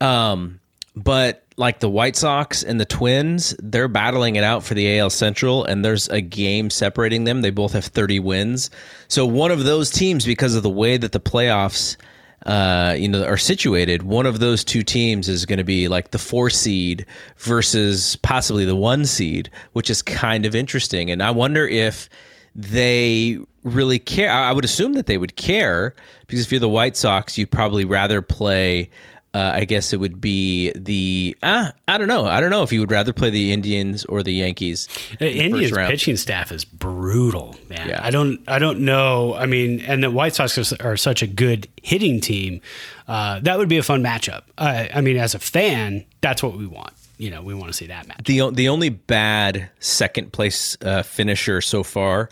Um, 0.00 0.60
but 0.96 1.44
like 1.60 1.78
the 1.78 1.90
White 1.90 2.16
Sox 2.16 2.64
and 2.64 2.80
the 2.80 2.86
Twins, 2.86 3.54
they're 3.62 3.86
battling 3.86 4.36
it 4.36 4.42
out 4.42 4.64
for 4.64 4.72
the 4.72 4.98
AL 4.98 5.10
Central, 5.10 5.62
and 5.64 5.84
there's 5.84 6.08
a 6.08 6.22
game 6.22 6.70
separating 6.70 7.24
them. 7.24 7.42
They 7.42 7.50
both 7.50 7.74
have 7.74 7.84
30 7.84 8.18
wins. 8.18 8.70
So 9.08 9.26
one 9.26 9.50
of 9.50 9.64
those 9.64 9.90
teams, 9.90 10.24
because 10.24 10.56
of 10.56 10.62
the 10.62 10.70
way 10.70 10.96
that 10.96 11.12
the 11.12 11.20
playoffs, 11.20 11.98
uh, 12.46 12.96
you 12.98 13.08
know, 13.08 13.24
are 13.24 13.36
situated, 13.36 14.02
one 14.02 14.24
of 14.24 14.40
those 14.40 14.64
two 14.64 14.82
teams 14.82 15.28
is 15.28 15.44
going 15.44 15.58
to 15.58 15.64
be 15.64 15.86
like 15.86 16.12
the 16.12 16.18
four 16.18 16.48
seed 16.48 17.04
versus 17.36 18.16
possibly 18.16 18.64
the 18.64 18.74
one 18.74 19.04
seed, 19.04 19.50
which 19.74 19.90
is 19.90 20.00
kind 20.00 20.46
of 20.46 20.54
interesting. 20.54 21.10
And 21.10 21.22
I 21.22 21.30
wonder 21.30 21.68
if 21.68 22.08
they 22.54 23.38
really 23.62 23.98
care. 23.98 24.32
I 24.32 24.52
would 24.52 24.64
assume 24.64 24.94
that 24.94 25.04
they 25.04 25.18
would 25.18 25.36
care 25.36 25.94
because 26.26 26.40
if 26.40 26.50
you're 26.50 26.58
the 26.58 26.70
White 26.70 26.96
Sox, 26.96 27.36
you'd 27.36 27.50
probably 27.50 27.84
rather 27.84 28.22
play. 28.22 28.88
Uh, 29.32 29.52
I 29.54 29.64
guess 29.64 29.92
it 29.92 29.98
would 29.98 30.20
be 30.20 30.72
the. 30.74 31.36
Uh, 31.40 31.70
I 31.86 31.98
don't 31.98 32.08
know. 32.08 32.26
I 32.26 32.40
don't 32.40 32.50
know 32.50 32.64
if 32.64 32.72
you 32.72 32.80
would 32.80 32.90
rather 32.90 33.12
play 33.12 33.30
the 33.30 33.52
Indians 33.52 34.04
or 34.06 34.24
the 34.24 34.32
Yankees. 34.32 34.88
The 35.20 35.30
in 35.30 35.52
the 35.52 35.58
first 35.60 35.72
Indians 35.72 35.90
pitching 35.90 36.16
staff 36.16 36.50
is 36.50 36.64
brutal, 36.64 37.54
man. 37.68 37.90
Yeah. 37.90 38.00
I 38.02 38.10
don't 38.10 38.40
I 38.48 38.58
don't 38.58 38.80
know. 38.80 39.34
I 39.34 39.46
mean, 39.46 39.80
and 39.82 40.02
the 40.02 40.10
White 40.10 40.34
Sox 40.34 40.58
are, 40.72 40.76
are 40.84 40.96
such 40.96 41.22
a 41.22 41.28
good 41.28 41.68
hitting 41.80 42.20
team. 42.20 42.60
Uh, 43.06 43.38
that 43.40 43.56
would 43.56 43.68
be 43.68 43.78
a 43.78 43.84
fun 43.84 44.02
matchup. 44.02 44.42
Uh, 44.58 44.86
I 44.92 45.00
mean, 45.00 45.16
as 45.16 45.36
a 45.36 45.38
fan, 45.38 46.04
that's 46.20 46.42
what 46.42 46.56
we 46.56 46.66
want. 46.66 46.92
You 47.16 47.30
know, 47.30 47.42
we 47.42 47.54
want 47.54 47.68
to 47.68 47.76
see 47.76 47.86
that 47.86 48.08
match. 48.08 48.24
The 48.24 48.50
the 48.50 48.68
only 48.68 48.88
bad 48.88 49.70
second 49.78 50.32
place 50.32 50.76
uh, 50.82 51.02
finisher 51.02 51.60
so 51.60 51.84
far 51.84 52.30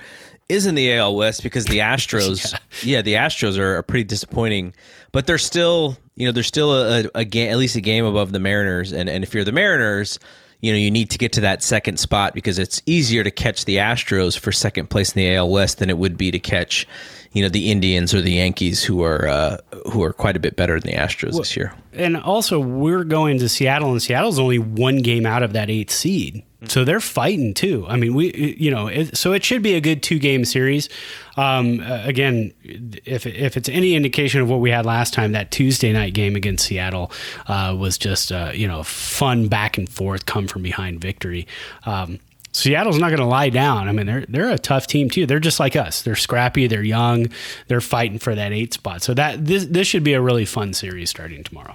is 0.48 0.66
in 0.66 0.74
the 0.74 0.92
AL 0.94 1.14
West 1.14 1.42
because 1.42 1.66
the 1.66 1.78
Astros, 1.80 2.58
yeah. 2.82 3.02
the 3.02 3.14
Astros 3.14 3.58
are, 3.58 3.76
are 3.76 3.82
pretty 3.82 4.04
disappointing, 4.04 4.74
but 5.12 5.26
they're 5.26 5.38
still, 5.38 5.96
you 6.16 6.26
know, 6.26 6.32
they're 6.32 6.42
still 6.42 6.72
a, 6.72 7.00
a, 7.00 7.10
a 7.16 7.24
game, 7.24 7.50
at 7.50 7.58
least 7.58 7.76
a 7.76 7.80
game 7.80 8.04
above 8.04 8.32
the 8.32 8.40
Mariners, 8.40 8.92
and 8.92 9.08
and 9.08 9.24
if 9.24 9.34
you're 9.34 9.44
the 9.44 9.52
Mariners. 9.52 10.18
You 10.60 10.72
know, 10.72 10.78
you 10.78 10.90
need 10.90 11.10
to 11.10 11.18
get 11.18 11.34
to 11.34 11.42
that 11.42 11.62
second 11.62 12.00
spot 12.00 12.34
because 12.34 12.58
it's 12.58 12.82
easier 12.84 13.22
to 13.22 13.30
catch 13.30 13.64
the 13.64 13.76
Astros 13.76 14.36
for 14.36 14.50
second 14.50 14.90
place 14.90 15.14
in 15.14 15.20
the 15.22 15.36
AL 15.36 15.48
West 15.48 15.78
than 15.78 15.88
it 15.88 15.96
would 15.96 16.18
be 16.18 16.32
to 16.32 16.40
catch, 16.40 16.84
you 17.32 17.42
know, 17.42 17.48
the 17.48 17.70
Indians 17.70 18.14
or 18.14 18.20
the 18.20 18.32
Yankees, 18.32 18.82
who 18.84 19.02
are 19.02 19.26
uh, 19.28 19.58
who 19.90 20.02
are 20.02 20.12
quite 20.12 20.36
a 20.36 20.40
bit 20.40 20.56
better 20.56 20.80
than 20.80 20.90
the 20.90 20.96
Astros 20.96 21.36
this 21.36 21.56
year. 21.56 21.74
And 21.92 22.16
also, 22.16 22.60
we're 22.60 23.04
going 23.04 23.38
to 23.38 23.48
Seattle, 23.48 23.90
and 23.90 24.02
Seattle's 24.02 24.38
only 24.38 24.58
one 24.58 24.98
game 24.98 25.26
out 25.26 25.42
of 25.42 25.52
that 25.52 25.70
eighth 25.70 25.90
seed. 25.90 26.44
So 26.66 26.84
they're 26.84 26.98
fighting 26.98 27.54
too. 27.54 27.86
I 27.88 27.96
mean, 27.96 28.14
we, 28.14 28.56
you 28.58 28.72
know, 28.72 28.88
it, 28.88 29.16
so 29.16 29.32
it 29.32 29.44
should 29.44 29.62
be 29.62 29.74
a 29.74 29.80
good 29.80 30.02
two 30.02 30.18
game 30.18 30.44
series. 30.44 30.88
Um, 31.36 31.78
uh, 31.78 32.02
again, 32.04 32.52
if 32.64 33.26
if 33.26 33.56
it's 33.56 33.68
any 33.68 33.94
indication 33.94 34.40
of 34.40 34.50
what 34.50 34.58
we 34.58 34.70
had 34.70 34.84
last 34.84 35.14
time, 35.14 35.32
that 35.32 35.52
Tuesday 35.52 35.92
night 35.92 36.14
game 36.14 36.34
against 36.34 36.66
Seattle 36.66 37.12
uh, 37.46 37.76
was 37.78 37.96
just 37.96 38.32
uh, 38.32 38.50
you 38.52 38.66
know 38.66 38.82
fun 38.82 39.46
back 39.46 39.78
and 39.78 39.88
forth, 39.88 40.26
come 40.26 40.48
from 40.48 40.62
behind 40.62 41.00
victory. 41.00 41.46
Um, 41.86 42.18
Seattle's 42.52 42.98
not 42.98 43.08
going 43.08 43.20
to 43.20 43.26
lie 43.26 43.50
down. 43.50 43.88
I 43.88 43.92
mean, 43.92 44.06
they're 44.06 44.24
they're 44.28 44.50
a 44.50 44.58
tough 44.58 44.86
team 44.86 45.10
too. 45.10 45.26
They're 45.26 45.38
just 45.38 45.60
like 45.60 45.76
us. 45.76 46.02
They're 46.02 46.16
scrappy. 46.16 46.66
They're 46.66 46.82
young. 46.82 47.28
They're 47.68 47.80
fighting 47.80 48.18
for 48.18 48.34
that 48.34 48.52
eight 48.52 48.74
spot. 48.74 49.02
So 49.02 49.14
that 49.14 49.44
this 49.44 49.66
this 49.66 49.86
should 49.86 50.04
be 50.04 50.14
a 50.14 50.20
really 50.20 50.44
fun 50.44 50.72
series 50.72 51.10
starting 51.10 51.44
tomorrow. 51.44 51.74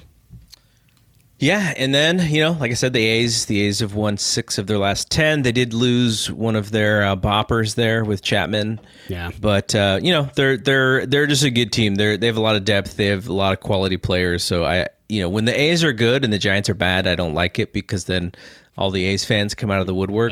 Yeah, 1.39 1.74
and 1.76 1.93
then 1.93 2.19
you 2.32 2.41
know, 2.41 2.53
like 2.53 2.71
I 2.71 2.76
said, 2.76 2.93
the 2.93 3.05
A's 3.05 3.47
the 3.47 3.59
A's 3.61 3.80
have 3.80 3.95
won 3.95 4.17
six 4.17 4.57
of 4.57 4.67
their 4.67 4.78
last 4.78 5.11
ten. 5.11 5.41
They 5.41 5.51
did 5.51 5.74
lose 5.74 6.32
one 6.32 6.55
of 6.55 6.71
their 6.71 7.03
uh, 7.03 7.15
boppers 7.17 7.76
there 7.76 8.05
with 8.05 8.21
Chapman. 8.21 8.80
Yeah. 9.09 9.32
but 9.41 9.76
uh, 9.76 9.99
you 10.01 10.11
know 10.11 10.30
they're 10.36 10.55
they're 10.55 11.05
they're 11.05 11.28
just 11.28 11.43
a 11.43 11.49
good 11.49 11.74
team. 11.74 11.95
They 11.95 12.15
they 12.17 12.28
have 12.28 12.38
a 12.38 12.41
lot 12.41 12.55
of 12.55 12.63
depth. 12.63 12.95
They 12.95 13.07
have 13.07 13.28
a 13.28 13.34
lot 13.34 13.51
of 13.51 13.59
quality 13.59 13.97
players. 13.97 14.43
So 14.43 14.63
I 14.63 14.88
you 15.09 15.21
know 15.21 15.28
when 15.30 15.43
the 15.43 15.59
A's 15.59 15.84
are 15.84 15.91
good 15.91 16.24
and 16.24 16.32
the 16.32 16.38
Giants 16.38 16.69
are 16.69 16.76
bad, 16.76 17.07
I 17.07 17.15
don't 17.15 17.34
like 17.34 17.59
it 17.59 17.74
because 17.74 18.05
then 18.05 18.34
all 18.78 18.91
the 18.91 19.03
A's 19.05 19.26
fans 19.26 19.55
come 19.55 19.71
out 19.71 19.82
of 19.82 19.88
the 19.88 19.95
woodwork. 19.95 20.32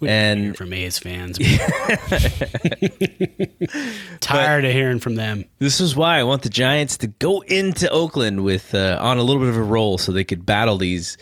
We 0.00 0.08
And- 0.08 0.56
from 0.56 0.72
A's 0.72 0.98
fans. 0.98 1.38
Tired 4.20 4.64
of 4.64 4.72
hearing 4.72 4.98
from 4.98 5.14
them. 5.16 5.44
This 5.58 5.80
is 5.80 5.94
why 5.96 6.18
I 6.18 6.22
want 6.24 6.42
the 6.42 6.48
Giants 6.48 6.96
to 6.98 7.06
go 7.06 7.40
into 7.42 7.88
Oakland 7.90 8.42
with 8.44 8.74
uh, 8.74 8.98
on 9.00 9.18
a 9.18 9.22
little 9.22 9.40
bit 9.42 9.50
of 9.50 9.56
a 9.56 9.62
roll, 9.62 9.98
so 9.98 10.12
they 10.12 10.24
could 10.24 10.46
battle 10.46 10.78
these 10.78 11.16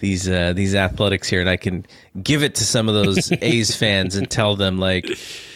these 0.00 0.28
uh, 0.28 0.52
these 0.54 0.74
athletics 0.74 1.28
here, 1.28 1.40
and 1.40 1.48
I 1.48 1.56
can 1.56 1.86
give 2.22 2.42
it 2.42 2.56
to 2.56 2.64
some 2.64 2.88
of 2.88 2.94
those 2.94 3.30
A's 3.42 3.74
fans 3.76 4.16
and 4.16 4.28
tell 4.30 4.56
them 4.56 4.78
like, 4.78 5.06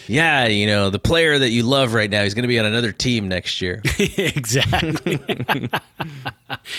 yeah, 0.07 0.45
you 0.47 0.67
know, 0.67 0.89
the 0.89 0.99
player 0.99 1.37
that 1.37 1.49
you 1.49 1.63
love 1.63 1.93
right 1.93 2.09
now, 2.09 2.23
he's 2.23 2.33
going 2.33 2.43
to 2.43 2.47
be 2.47 2.59
on 2.59 2.65
another 2.65 2.91
team 2.91 3.27
next 3.27 3.61
year. 3.61 3.81
exactly. 3.99 5.19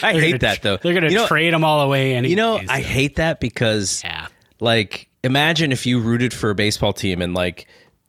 I 0.03 0.13
hate 0.13 0.41
that 0.41 0.63
though. 0.63 0.77
They're 0.77 0.93
going 0.95 1.05
to 1.05 1.11
you 1.11 1.19
know, 1.19 1.27
trade 1.27 1.53
them 1.53 1.65
all 1.65 1.81
away. 1.81 2.15
Anyways, 2.15 2.31
You 2.31 2.37
know, 2.37 2.61
I 2.69 2.81
hate 2.81 3.17
that 3.17 3.41
because 3.41 4.03
Yeah. 4.05 4.27
like 4.61 5.09
imagine 5.25 5.73
if 5.73 5.87
you 5.87 6.01
rooted 6.01 6.33
for 6.33 6.51
a 6.51 6.55
baseball 6.55 6.93
team 6.93 7.21
and 7.23 7.35
like 7.35 7.67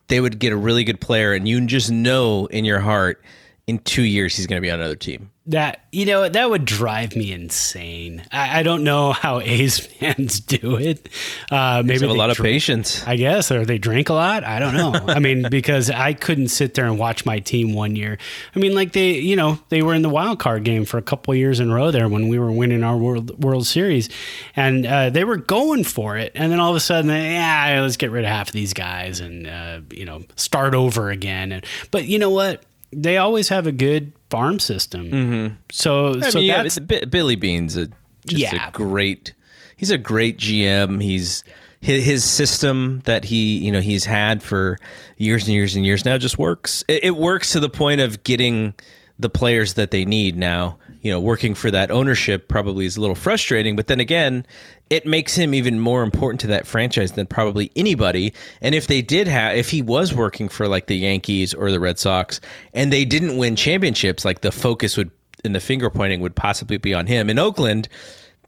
they 0.07 0.21
would 0.21 0.39
get 0.39 0.53
a 0.53 0.57
really 0.57 0.83
good 0.83 1.01
player 1.01 1.33
and 1.33 1.47
you 1.47 1.65
just 1.65 1.91
know 1.91 2.45
in 2.47 2.63
your 2.65 2.79
heart 2.79 3.21
in 3.65 3.79
two 3.79 4.03
years 4.03 4.35
he's 4.35 4.47
going 4.47 4.61
to 4.61 4.65
be 4.65 4.71
on 4.71 4.79
another 4.79 4.95
team. 4.95 5.29
That 5.47 5.85
you 5.93 6.05
know 6.05 6.27
that 6.27 6.49
would 6.49 6.65
drive 6.65 7.15
me 7.15 7.31
insane. 7.31 8.23
I, 8.31 8.59
I 8.59 8.63
don't 8.63 8.83
know 8.83 9.13
how 9.13 9.39
A's 9.43 9.79
fans 9.79 10.39
do 10.39 10.75
it. 10.75 11.09
Uh, 11.49 11.81
maybe 11.85 12.01
have 12.01 12.09
a 12.09 12.13
lot 12.13 12.29
of 12.29 12.37
patience. 12.37 13.05
I 13.07 13.15
guess, 13.15 13.51
or 13.51 13.65
they 13.65 13.77
drink 13.77 14.09
a 14.09 14.13
lot. 14.13 14.43
I 14.43 14.59
don't 14.59 14.75
know. 14.75 14.93
I 15.07 15.19
mean, 15.19 15.47
because 15.49 15.89
I 15.89 16.13
couldn't 16.13 16.49
sit 16.49 16.73
there 16.73 16.85
and 16.85 16.99
watch 16.99 17.25
my 17.25 17.39
team 17.39 17.73
one 17.73 17.95
year. 17.95 18.17
I 18.55 18.59
mean, 18.59 18.75
like 18.75 18.91
they, 18.91 19.13
you 19.13 19.35
know, 19.35 19.59
they 19.69 19.81
were 19.81 19.93
in 19.93 20.01
the 20.01 20.09
wild 20.09 20.39
card 20.39 20.63
game 20.63 20.85
for 20.85 20.97
a 20.97 21.01
couple 21.01 21.33
years 21.33 21.59
in 21.59 21.71
a 21.71 21.75
row 21.75 21.91
there 21.91 22.09
when 22.09 22.27
we 22.27 22.37
were 22.39 22.51
winning 22.51 22.83
our 22.83 22.97
World 22.97 23.41
World 23.41 23.65
Series, 23.65 24.09
and 24.55 24.85
uh, 24.85 25.09
they 25.09 25.23
were 25.23 25.37
going 25.37 25.83
for 25.83 26.17
it. 26.17 26.33
And 26.35 26.51
then 26.51 26.59
all 26.59 26.71
of 26.71 26.75
a 26.75 26.81
sudden, 26.81 27.07
they, 27.07 27.33
yeah, 27.33 27.79
let's 27.81 27.97
get 27.97 28.11
rid 28.11 28.25
of 28.25 28.29
half 28.29 28.49
of 28.49 28.53
these 28.53 28.73
guys 28.73 29.21
and 29.21 29.47
uh, 29.47 29.79
you 29.91 30.05
know 30.05 30.23
start 30.35 30.75
over 30.75 31.09
again. 31.09 31.51
And 31.53 31.65
but 31.91 32.05
you 32.05 32.19
know 32.19 32.31
what? 32.31 32.63
They 32.91 33.17
always 33.17 33.49
have 33.49 33.67
a 33.67 33.71
good 33.71 34.13
farm 34.29 34.59
system. 34.59 35.57
So, 35.71 36.13
Mm-hmm. 36.13 36.23
I 36.23 36.29
so 36.29 36.39
mean, 36.39 36.47
yeah, 36.47 37.05
Billy 37.05 37.35
Beane's 37.35 37.75
a 37.77 37.87
just 38.27 38.41
Yeah. 38.53 38.69
a 38.69 38.71
great. 38.71 39.33
He's 39.75 39.91
a 39.91 39.97
great 39.97 40.37
GM. 40.37 41.01
He's 41.01 41.43
his, 41.81 42.03
his 42.03 42.23
system 42.23 43.01
that 43.05 43.23
he 43.25 43.57
you 43.59 43.71
know 43.71 43.79
he's 43.81 44.05
had 44.05 44.41
for 44.41 44.77
years 45.17 45.43
and 45.43 45.53
years 45.53 45.75
and 45.75 45.85
years 45.85 46.03
now 46.05 46.17
just 46.17 46.37
works. 46.37 46.83
It, 46.87 47.03
it 47.05 47.15
works 47.15 47.51
to 47.51 47.59
the 47.59 47.69
point 47.69 48.01
of 48.01 48.23
getting 48.23 48.73
the 49.19 49.29
players 49.29 49.75
that 49.75 49.91
they 49.91 50.03
need 50.05 50.35
now. 50.37 50.77
You 51.07 51.13
know, 51.13 51.21
working 51.21 51.55
for 51.55 51.71
that 51.71 51.89
ownership 51.89 52.49
probably 52.49 52.85
is 52.85 52.97
a 52.97 52.99
little 52.99 53.15
frustrating, 53.15 53.77
but 53.77 53.87
then 53.87 54.01
again, 54.01 54.45
it 54.89 55.05
makes 55.05 55.35
him 55.35 55.53
even 55.53 55.79
more 55.79 56.03
important 56.03 56.41
to 56.41 56.47
that 56.47 56.67
franchise 56.67 57.13
than 57.13 57.27
probably 57.27 57.71
anybody. 57.77 58.33
And 58.59 58.75
if 58.75 58.87
they 58.87 59.01
did 59.01 59.25
have, 59.29 59.55
if 59.55 59.69
he 59.69 59.81
was 59.81 60.13
working 60.13 60.49
for 60.49 60.67
like 60.67 60.87
the 60.87 60.97
Yankees 60.97 61.53
or 61.53 61.71
the 61.71 61.79
Red 61.79 61.97
Sox, 61.97 62.41
and 62.73 62.91
they 62.91 63.05
didn't 63.05 63.37
win 63.37 63.55
championships, 63.55 64.25
like 64.25 64.41
the 64.41 64.51
focus 64.51 64.97
would 64.97 65.09
and 65.45 65.55
the 65.55 65.61
finger 65.61 65.89
pointing 65.89 66.19
would 66.19 66.35
possibly 66.35 66.75
be 66.75 66.93
on 66.93 67.07
him. 67.07 67.29
In 67.29 67.39
Oakland, 67.39 67.87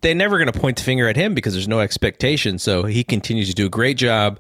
they're 0.02 0.14
never 0.14 0.38
going 0.38 0.52
to 0.52 0.60
point 0.60 0.76
the 0.76 0.84
finger 0.84 1.08
at 1.08 1.16
him 1.16 1.34
because 1.34 1.54
there's 1.54 1.66
no 1.66 1.80
expectation. 1.80 2.60
So 2.60 2.84
he 2.84 3.06
continues 3.06 3.48
to 3.48 3.56
do 3.56 3.68
a 3.68 3.70
great 3.70 3.96
job, 3.96 4.38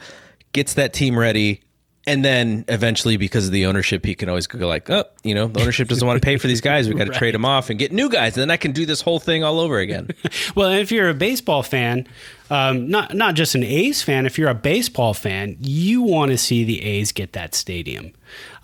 gets 0.51 0.73
that 0.73 0.91
team 0.91 1.17
ready. 1.17 1.61
And 2.09 2.25
then 2.25 2.65
eventually, 2.67 3.17
because 3.17 3.45
of 3.45 3.51
the 3.51 3.65
ownership, 3.67 4.03
he 4.05 4.15
can 4.15 4.29
always 4.29 4.47
go 4.47 4.67
like, 4.67 4.89
"Oh, 4.89 5.05
you 5.23 5.35
know, 5.35 5.47
the 5.47 5.61
ownership 5.61 5.87
doesn't 5.87 6.05
want 6.07 6.19
to 6.21 6.25
pay 6.25 6.37
for 6.37 6.47
these 6.47 6.61
guys. 6.61 6.89
We 6.89 6.95
got 6.95 7.05
to 7.11 7.13
trade 7.13 7.35
them 7.35 7.45
off 7.45 7.69
and 7.69 7.77
get 7.77 7.91
new 7.91 8.09
guys, 8.09 8.33
and 8.35 8.41
then 8.41 8.49
I 8.51 8.57
can 8.57 8.71
do 8.71 8.85
this 8.85 9.01
whole 9.01 9.19
thing 9.19 9.43
all 9.43 9.59
over 9.59 9.77
again." 9.79 10.09
Well, 10.55 10.71
if 10.71 10.91
you're 10.91 11.09
a 11.09 11.13
baseball 11.13 11.63
fan, 11.63 12.07
um, 12.49 12.89
not 12.89 13.13
not 13.13 13.35
just 13.35 13.53
an 13.55 13.63
A's 13.63 14.01
fan, 14.01 14.25
if 14.25 14.37
you're 14.37 14.49
a 14.49 14.55
baseball 14.55 15.13
fan, 15.13 15.55
you 15.59 16.01
want 16.01 16.31
to 16.31 16.37
see 16.37 16.63
the 16.63 16.81
A's 16.83 17.11
get 17.11 17.33
that 17.33 17.53
stadium. 17.55 18.07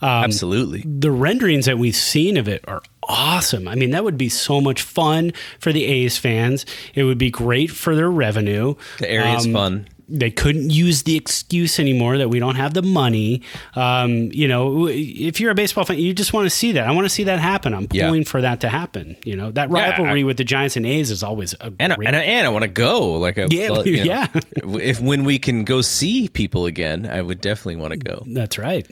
Um, 0.01 0.23
Absolutely. 0.25 0.83
the 0.85 1.11
renderings 1.11 1.65
that 1.67 1.77
we've 1.77 1.95
seen 1.95 2.37
of 2.37 2.47
it 2.47 2.63
are 2.67 2.81
awesome. 3.03 3.67
I 3.67 3.75
mean, 3.75 3.91
that 3.91 4.03
would 4.03 4.17
be 4.17 4.29
so 4.29 4.59
much 4.61 4.81
fun 4.81 5.31
for 5.59 5.71
the 5.71 5.85
A's 5.85 6.17
fans. 6.17 6.65
It 6.95 7.03
would 7.03 7.17
be 7.17 7.29
great 7.31 7.71
for 7.71 7.95
their 7.95 8.09
revenue. 8.09 8.75
The 8.99 9.09
area's 9.09 9.45
Um, 9.45 9.53
fun. 9.53 9.87
They 10.07 10.29
couldn't 10.29 10.69
use 10.69 11.03
the 11.03 11.15
excuse 11.15 11.79
anymore 11.79 12.17
that 12.19 12.29
we 12.29 12.39
don't 12.39 12.55
have 12.55 12.73
the 12.73 12.81
money. 12.83 13.41
Um, 13.75 14.29
you 14.31 14.47
know, 14.47 14.87
if 14.87 15.39
you're 15.39 15.51
a 15.51 15.55
baseball 15.55 15.83
fan, 15.85 15.97
you 15.97 16.13
just 16.13 16.31
want 16.33 16.45
to 16.45 16.49
see 16.49 16.73
that. 16.73 16.87
I 16.87 16.91
want 16.91 17.05
to 17.05 17.09
see 17.09 17.23
that 17.23 17.39
happen. 17.39 17.73
I'm 17.73 17.87
Yeah. 17.91 18.07
pulling 18.07 18.23
for 18.23 18.41
that 18.41 18.61
to 18.61 18.69
happen. 18.69 19.15
You 19.25 19.35
know, 19.35 19.51
that 19.51 19.69
Yeah, 19.69 19.75
rivalry 19.89 20.21
I- 20.21 20.23
with 20.23 20.37
the 20.37 20.43
Giants 20.43 20.77
and 20.77 20.85
A's 20.85 21.09
is 21.11 21.23
always 21.23 21.53
a 21.59 21.71
And 21.79 21.91
I, 21.93 21.95
and 22.05 22.15
I, 22.15 22.19
and 22.21 22.45
I 22.45 22.49
want 22.49 22.63
to 22.63 22.67
go. 22.69 23.13
Like, 23.13 23.37
I, 23.37 23.47
Yeah, 23.49 23.81
you 23.83 23.97
know, 23.97 24.03
yeah. 24.03 24.27
If 24.63 25.01
when 25.01 25.23
we 25.23 25.39
can 25.39 25.63
go 25.63 25.81
see 25.81 26.27
people 26.27 26.65
again, 26.65 27.07
I 27.11 27.21
would 27.21 27.41
definitely 27.41 27.77
want 27.77 27.93
to 27.93 27.97
go. 27.99 28.23
That's 28.27 28.57
right. 28.57 28.85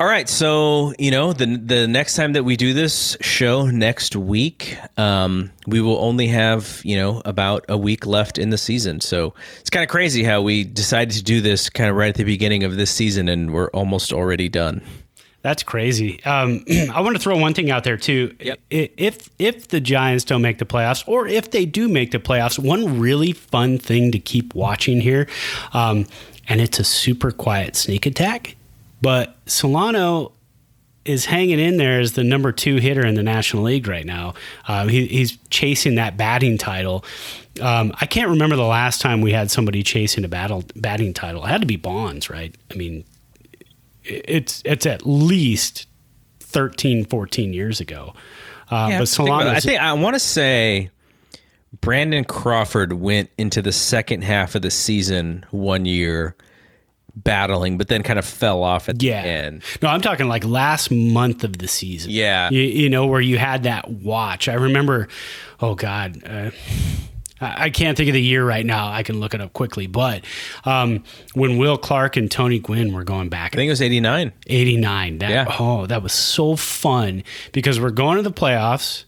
All 0.00 0.08
right, 0.08 0.28
so 0.28 0.92
you 0.98 1.12
know 1.12 1.32
the 1.32 1.46
the 1.56 1.86
next 1.86 2.16
time 2.16 2.32
that 2.32 2.42
we 2.42 2.56
do 2.56 2.74
this 2.74 3.16
show 3.20 3.66
next 3.66 4.16
week, 4.16 4.76
um, 4.98 5.52
we 5.68 5.80
will 5.80 5.98
only 5.98 6.26
have 6.26 6.80
you 6.84 6.96
know 6.96 7.22
about 7.24 7.64
a 7.68 7.78
week 7.78 8.04
left 8.04 8.36
in 8.36 8.50
the 8.50 8.58
season. 8.58 9.00
So 9.00 9.34
it's 9.60 9.70
kind 9.70 9.84
of 9.84 9.88
crazy 9.88 10.24
how 10.24 10.42
we 10.42 10.64
decided 10.64 11.14
to 11.14 11.22
do 11.22 11.40
this 11.40 11.70
kind 11.70 11.88
of 11.88 11.94
right 11.94 12.08
at 12.08 12.16
the 12.16 12.24
beginning 12.24 12.64
of 12.64 12.76
this 12.76 12.90
season, 12.90 13.28
and 13.28 13.54
we're 13.54 13.70
almost 13.70 14.12
already 14.12 14.48
done. 14.48 14.82
That's 15.42 15.62
crazy. 15.62 16.24
Um, 16.24 16.64
I 16.92 17.00
want 17.00 17.14
to 17.14 17.22
throw 17.22 17.38
one 17.38 17.54
thing 17.54 17.70
out 17.70 17.84
there 17.84 17.96
too. 17.96 18.34
Yep. 18.40 18.60
If 18.70 19.30
if 19.38 19.68
the 19.68 19.78
Giants 19.78 20.24
don't 20.24 20.42
make 20.42 20.58
the 20.58 20.66
playoffs, 20.66 21.06
or 21.06 21.28
if 21.28 21.52
they 21.52 21.66
do 21.66 21.86
make 21.88 22.10
the 22.10 22.18
playoffs, 22.18 22.58
one 22.58 22.98
really 22.98 23.30
fun 23.30 23.78
thing 23.78 24.10
to 24.10 24.18
keep 24.18 24.56
watching 24.56 25.00
here, 25.00 25.28
um, 25.72 26.06
and 26.48 26.60
it's 26.60 26.80
a 26.80 26.84
super 26.84 27.30
quiet 27.30 27.76
sneak 27.76 28.06
attack, 28.06 28.56
but 29.04 29.36
Solano 29.44 30.32
is 31.04 31.26
hanging 31.26 31.60
in 31.60 31.76
there 31.76 32.00
as 32.00 32.14
the 32.14 32.24
number 32.24 32.52
two 32.52 32.76
hitter 32.76 33.04
in 33.04 33.16
the 33.16 33.22
National 33.22 33.64
League 33.64 33.86
right 33.86 34.06
now. 34.06 34.32
Um, 34.66 34.88
he, 34.88 35.06
he's 35.06 35.36
chasing 35.50 35.96
that 35.96 36.16
batting 36.16 36.56
title. 36.56 37.04
Um, 37.60 37.92
I 38.00 38.06
can't 38.06 38.30
remember 38.30 38.56
the 38.56 38.62
last 38.62 39.02
time 39.02 39.20
we 39.20 39.30
had 39.30 39.50
somebody 39.50 39.82
chasing 39.82 40.24
a 40.24 40.28
battle 40.28 40.64
batting 40.74 41.12
title. 41.12 41.44
It 41.44 41.48
had 41.48 41.60
to 41.60 41.66
be 41.66 41.76
Bonds, 41.76 42.30
right? 42.30 42.54
I 42.70 42.74
mean, 42.76 43.04
it's 44.04 44.62
it's 44.64 44.86
at 44.86 45.04
least 45.04 45.86
13, 46.40 47.04
14 47.04 47.52
years 47.52 47.80
ago. 47.80 48.14
Uh, 48.70 49.00
but 49.00 49.08
Solano. 49.08 49.50
I 49.50 49.60
think 49.60 49.82
I 49.82 49.92
want 49.92 50.14
to 50.14 50.20
say 50.20 50.88
Brandon 51.82 52.24
Crawford 52.24 52.94
went 52.94 53.28
into 53.36 53.60
the 53.60 53.72
second 53.72 54.24
half 54.24 54.54
of 54.54 54.62
the 54.62 54.70
season 54.70 55.44
one 55.50 55.84
year 55.84 56.34
battling, 57.16 57.78
but 57.78 57.88
then 57.88 58.02
kind 58.02 58.18
of 58.18 58.24
fell 58.24 58.62
off 58.62 58.88
at 58.88 59.02
yeah. 59.02 59.22
the 59.22 59.28
end. 59.28 59.62
No, 59.82 59.88
I'm 59.88 60.00
talking 60.00 60.28
like 60.28 60.44
last 60.44 60.90
month 60.90 61.44
of 61.44 61.58
the 61.58 61.68
season. 61.68 62.10
Yeah. 62.10 62.50
You, 62.50 62.62
you 62.62 62.90
know, 62.90 63.06
where 63.06 63.20
you 63.20 63.38
had 63.38 63.64
that 63.64 63.90
watch. 63.90 64.48
I 64.48 64.54
remember, 64.54 65.08
oh 65.60 65.74
God, 65.74 66.22
uh, 66.24 66.50
I 67.40 67.70
can't 67.70 67.96
think 67.96 68.08
of 68.08 68.14
the 68.14 68.22
year 68.22 68.44
right 68.44 68.64
now. 68.64 68.88
I 68.88 69.02
can 69.02 69.20
look 69.20 69.34
it 69.34 69.40
up 69.40 69.52
quickly. 69.52 69.86
But 69.86 70.24
um, 70.64 71.04
when 71.34 71.58
Will 71.58 71.76
Clark 71.76 72.16
and 72.16 72.30
Tony 72.30 72.58
Gwynn 72.58 72.92
were 72.92 73.04
going 73.04 73.28
back 73.28 73.54
I 73.54 73.56
think 73.56 73.68
it 73.68 73.72
was 73.72 73.82
eighty 73.82 74.00
nine. 74.00 74.32
89. 74.46 75.18
That, 75.18 75.30
Yeah. 75.30 75.56
Oh, 75.58 75.86
that 75.86 76.02
was 76.02 76.12
so 76.12 76.56
fun 76.56 77.24
because 77.52 77.78
we're 77.80 77.90
going 77.90 78.16
to 78.16 78.22
the 78.22 78.32
playoffs. 78.32 79.04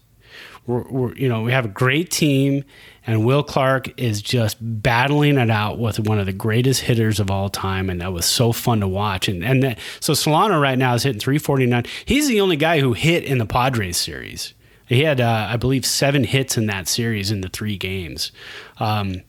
We're, 0.65 0.87
we're, 0.89 1.15
you 1.15 1.29
know, 1.29 1.43
we 1.43 1.53
have 1.53 1.63
a 1.63 1.69
great 1.69 2.11
team, 2.11 2.65
and 3.07 3.25
Will 3.25 3.41
Clark 3.41 3.99
is 3.99 4.21
just 4.21 4.57
battling 4.59 5.37
it 5.37 5.49
out 5.49 5.79
with 5.79 5.99
one 5.99 6.19
of 6.19 6.25
the 6.25 6.33
greatest 6.33 6.81
hitters 6.81 7.19
of 7.19 7.31
all 7.31 7.49
time, 7.49 7.89
and 7.89 8.01
that 8.01 8.11
was 8.11 8.25
so 8.25 8.51
fun 8.51 8.81
to 8.81 8.87
watch. 8.87 9.29
And 9.29 9.43
and 9.43 9.63
that, 9.63 9.79
so 10.01 10.13
Solano 10.13 10.59
right 10.59 10.77
now 10.77 10.93
is 10.93 11.03
hitting 11.03 11.19
349. 11.19 11.85
He's 12.05 12.27
the 12.27 12.41
only 12.41 12.57
guy 12.57 12.81
who 12.81 12.93
hit 12.93 13.23
in 13.23 13.37
the 13.37 13.45
Padres 13.45 13.97
series. 13.97 14.53
He 14.87 15.03
had, 15.03 15.19
uh, 15.19 15.47
I 15.49 15.57
believe, 15.57 15.85
seven 15.85 16.23
hits 16.23 16.57
in 16.57 16.67
that 16.67 16.87
series 16.87 17.31
in 17.31 17.41
the 17.41 17.49
three 17.49 17.77
games. 17.77 18.31
Um, 18.77 19.23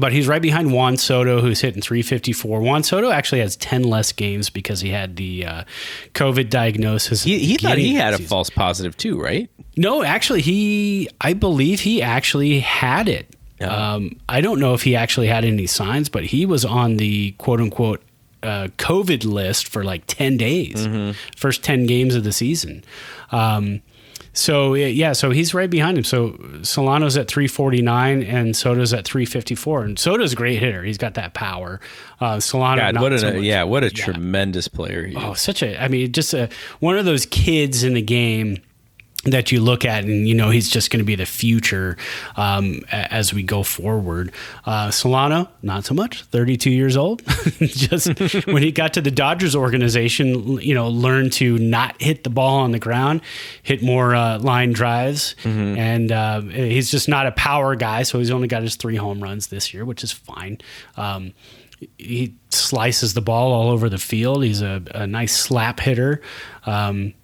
but 0.00 0.12
he's 0.12 0.26
right 0.26 0.42
behind 0.42 0.72
Juan 0.72 0.96
Soto, 0.96 1.40
who's 1.40 1.60
hitting 1.60 1.82
354. 1.82 2.60
Juan 2.60 2.82
Soto 2.82 3.10
actually 3.10 3.40
has 3.40 3.56
10 3.56 3.82
less 3.84 4.12
games 4.12 4.50
because 4.50 4.80
he 4.80 4.90
had 4.90 5.16
the 5.16 5.46
uh, 5.46 5.64
COVID 6.14 6.50
diagnosis. 6.50 7.22
He, 7.24 7.38
he 7.38 7.56
thought 7.56 7.78
he 7.78 7.94
had 7.94 8.14
a 8.14 8.16
season. 8.18 8.28
false 8.28 8.50
positive 8.50 8.96
too, 8.96 9.20
right? 9.20 9.50
No, 9.76 10.02
actually, 10.02 10.40
he, 10.40 11.08
I 11.20 11.32
believe 11.32 11.80
he 11.80 12.02
actually 12.02 12.60
had 12.60 13.08
it. 13.08 13.34
Um, 13.60 14.20
I 14.28 14.40
don't 14.42 14.60
know 14.60 14.74
if 14.74 14.82
he 14.82 14.94
actually 14.94 15.28
had 15.28 15.44
any 15.44 15.66
signs, 15.66 16.08
but 16.10 16.24
he 16.24 16.44
was 16.44 16.64
on 16.66 16.98
the 16.98 17.32
quote 17.38 17.60
unquote 17.60 18.02
uh, 18.42 18.68
COVID 18.76 19.24
list 19.24 19.68
for 19.68 19.82
like 19.84 20.02
10 20.06 20.36
days, 20.36 20.86
first 21.36 21.64
10 21.64 21.86
games 21.86 22.14
of 22.14 22.24
the 22.24 22.32
season. 22.32 22.84
Um, 23.32 23.80
so 24.34 24.74
yeah, 24.74 25.12
so 25.12 25.30
he's 25.30 25.54
right 25.54 25.70
behind 25.70 25.96
him. 25.96 26.04
So 26.04 26.38
Solano's 26.62 27.16
at 27.16 27.28
349 27.28 28.22
and 28.24 28.56
Soto's 28.56 28.92
at 28.92 29.04
354. 29.06 29.84
And 29.84 29.98
Soto's 29.98 30.32
a 30.32 30.36
great 30.36 30.58
hitter. 30.58 30.82
He's 30.82 30.98
got 30.98 31.14
that 31.14 31.34
power. 31.34 31.80
Uh, 32.20 32.40
Solano, 32.40 32.82
God, 32.82 32.94
not 32.94 33.02
what 33.02 33.12
a 33.12 33.18
so 33.20 33.32
much. 33.32 33.42
yeah, 33.42 33.62
what 33.62 33.84
a 33.84 33.90
tremendous 33.90 34.68
player 34.68 35.06
he 35.06 35.16
is. 35.16 35.22
Oh, 35.22 35.34
such 35.34 35.62
a, 35.62 35.80
I 35.82 35.88
mean, 35.88 36.12
just 36.12 36.34
a, 36.34 36.48
one 36.80 36.98
of 36.98 37.04
those 37.04 37.26
kids 37.26 37.84
in 37.84 37.94
the 37.94 38.02
game 38.02 38.58
that 39.24 39.52
you 39.52 39.60
look 39.60 39.84
at 39.84 40.04
and 40.04 40.28
you 40.28 40.34
know 40.34 40.50
he's 40.50 40.68
just 40.68 40.90
going 40.90 40.98
to 40.98 41.04
be 41.04 41.16
the 41.16 41.26
future 41.26 41.96
um, 42.36 42.80
as 42.90 43.32
we 43.32 43.42
go 43.42 43.62
forward. 43.62 44.32
Uh, 44.64 44.90
Solano, 44.90 45.48
not 45.62 45.84
so 45.84 45.94
much. 45.94 46.22
Thirty-two 46.24 46.70
years 46.70 46.96
old. 46.96 47.22
just 47.60 48.06
when 48.46 48.62
he 48.62 48.72
got 48.72 48.94
to 48.94 49.00
the 49.00 49.10
Dodgers 49.10 49.56
organization, 49.56 50.58
you 50.60 50.74
know, 50.74 50.88
learned 50.88 51.32
to 51.34 51.58
not 51.58 52.00
hit 52.00 52.24
the 52.24 52.30
ball 52.30 52.58
on 52.58 52.72
the 52.72 52.78
ground, 52.78 53.20
hit 53.62 53.82
more 53.82 54.14
uh, 54.14 54.38
line 54.38 54.72
drives, 54.72 55.34
and 55.44 56.12
uh, 56.12 56.40
he's 56.40 56.90
just 56.90 57.08
not 57.08 57.26
a 57.26 57.32
power 57.32 57.76
guy. 57.76 58.02
So 58.02 58.18
he's 58.18 58.30
only 58.30 58.48
got 58.48 58.62
his 58.62 58.76
three 58.76 58.96
home 58.96 59.22
runs 59.22 59.48
this 59.48 59.72
year, 59.74 59.84
which 59.84 60.04
is 60.04 60.12
fine. 60.12 60.58
Um, 60.96 61.32
he 61.98 62.34
slices 62.50 63.14
the 63.14 63.20
ball 63.20 63.52
all 63.52 63.70
over 63.70 63.88
the 63.88 63.98
field. 63.98 64.44
He's 64.44 64.62
a, 64.62 64.82
a 64.94 65.06
nice 65.06 65.36
slap 65.36 65.80
hitter. 65.80 66.22
Um, 66.66 67.14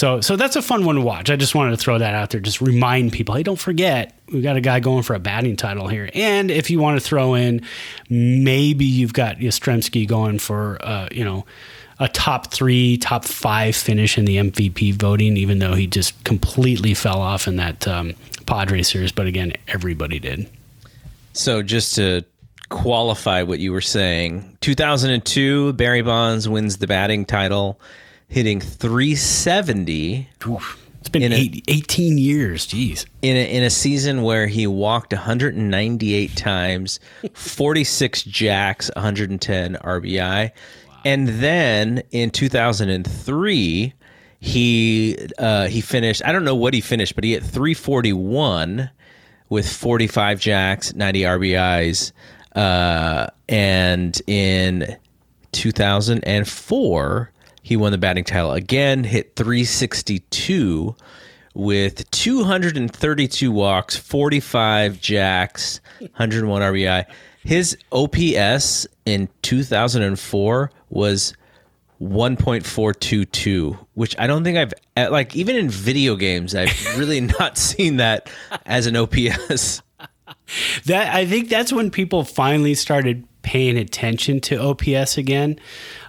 so, 0.00 0.22
so 0.22 0.34
that's 0.34 0.56
a 0.56 0.62
fun 0.62 0.86
one 0.86 0.94
to 0.94 1.02
watch. 1.02 1.28
I 1.28 1.36
just 1.36 1.54
wanted 1.54 1.72
to 1.72 1.76
throw 1.76 1.98
that 1.98 2.14
out 2.14 2.30
there. 2.30 2.40
Just 2.40 2.62
remind 2.62 3.12
people, 3.12 3.34
hey, 3.34 3.42
don't 3.42 3.58
forget, 3.58 4.18
we 4.32 4.40
got 4.40 4.56
a 4.56 4.62
guy 4.62 4.80
going 4.80 5.02
for 5.02 5.12
a 5.12 5.18
batting 5.18 5.56
title 5.56 5.88
here. 5.88 6.08
And 6.14 6.50
if 6.50 6.70
you 6.70 6.78
want 6.80 6.98
to 6.98 7.06
throw 7.06 7.34
in, 7.34 7.60
maybe 8.08 8.86
you've 8.86 9.12
got 9.12 9.36
Yastrzemski 9.40 10.08
going 10.08 10.38
for, 10.38 10.78
uh, 10.80 11.10
you 11.12 11.22
know, 11.22 11.44
a 11.98 12.08
top 12.08 12.50
three, 12.50 12.96
top 12.96 13.26
five 13.26 13.76
finish 13.76 14.16
in 14.16 14.24
the 14.24 14.38
MVP 14.38 14.94
voting, 14.94 15.36
even 15.36 15.58
though 15.58 15.74
he 15.74 15.86
just 15.86 16.24
completely 16.24 16.94
fell 16.94 17.20
off 17.20 17.46
in 17.46 17.56
that 17.56 17.86
um, 17.86 18.14
Padres 18.46 18.88
series. 18.88 19.12
But 19.12 19.26
again, 19.26 19.52
everybody 19.68 20.18
did. 20.18 20.48
So 21.34 21.62
just 21.62 21.94
to 21.96 22.24
qualify 22.70 23.42
what 23.42 23.58
you 23.58 23.70
were 23.70 23.82
saying, 23.82 24.56
2002, 24.62 25.74
Barry 25.74 26.00
Bonds 26.00 26.48
wins 26.48 26.78
the 26.78 26.86
batting 26.86 27.26
title, 27.26 27.78
hitting 28.30 28.60
370 28.60 30.28
It's 31.00 31.08
been 31.08 31.22
In 31.22 31.32
a- 31.32 31.62
18 31.68 32.16
years. 32.18 32.66
Jeez. 32.66 33.04
in 33.22 33.36
a, 33.36 33.50
in 33.56 33.62
a 33.64 33.70
season 33.70 34.22
where 34.22 34.46
he 34.46 34.66
walked 34.66 35.12
198 35.12 36.36
times, 36.36 37.00
46 37.34 38.22
jacks, 38.22 38.90
110 38.96 39.74
RBI. 39.76 40.50
And 41.04 41.28
then 41.28 42.02
in 42.10 42.30
2003, 42.30 43.94
he 44.42 45.18
uh, 45.38 45.66
he 45.66 45.80
finished. 45.80 46.22
I 46.24 46.32
don't 46.32 46.44
know 46.44 46.54
what 46.54 46.72
he 46.74 46.80
finished, 46.80 47.14
but 47.14 47.24
he 47.24 47.32
hit 47.32 47.42
341 47.42 48.90
with 49.48 49.70
45 49.70 50.38
jacks, 50.40 50.94
90 50.94 51.20
RBIs, 51.22 52.12
uh, 52.54 53.26
and 53.48 54.20
in 54.26 54.96
2004 55.52 57.32
he 57.70 57.76
won 57.76 57.92
the 57.92 57.98
batting 57.98 58.24
title 58.24 58.50
again. 58.50 59.04
Hit 59.04 59.36
362 59.36 60.96
with 61.54 62.10
232 62.10 63.52
walks, 63.52 63.96
45 63.96 65.00
jacks, 65.00 65.80
101 66.00 66.62
RBI. 66.62 67.06
His 67.44 67.78
OPS 67.92 68.88
in 69.06 69.28
2004 69.42 70.72
was 70.88 71.34
1.422, 72.02 73.78
which 73.94 74.16
I 74.18 74.26
don't 74.26 74.42
think 74.42 74.58
I've 74.58 74.74
like 75.12 75.36
even 75.36 75.54
in 75.54 75.70
video 75.70 76.16
games 76.16 76.56
I've 76.56 76.74
really 76.98 77.20
not 77.20 77.56
seen 77.56 77.98
that 77.98 78.28
as 78.66 78.86
an 78.88 78.96
OPS. 78.96 79.82
That 80.86 81.14
I 81.14 81.24
think 81.24 81.48
that's 81.48 81.72
when 81.72 81.92
people 81.92 82.24
finally 82.24 82.74
started 82.74 83.28
paying 83.42 83.76
attention 83.78 84.40
to 84.40 84.60
OPS 84.60 85.16
again. 85.18 85.58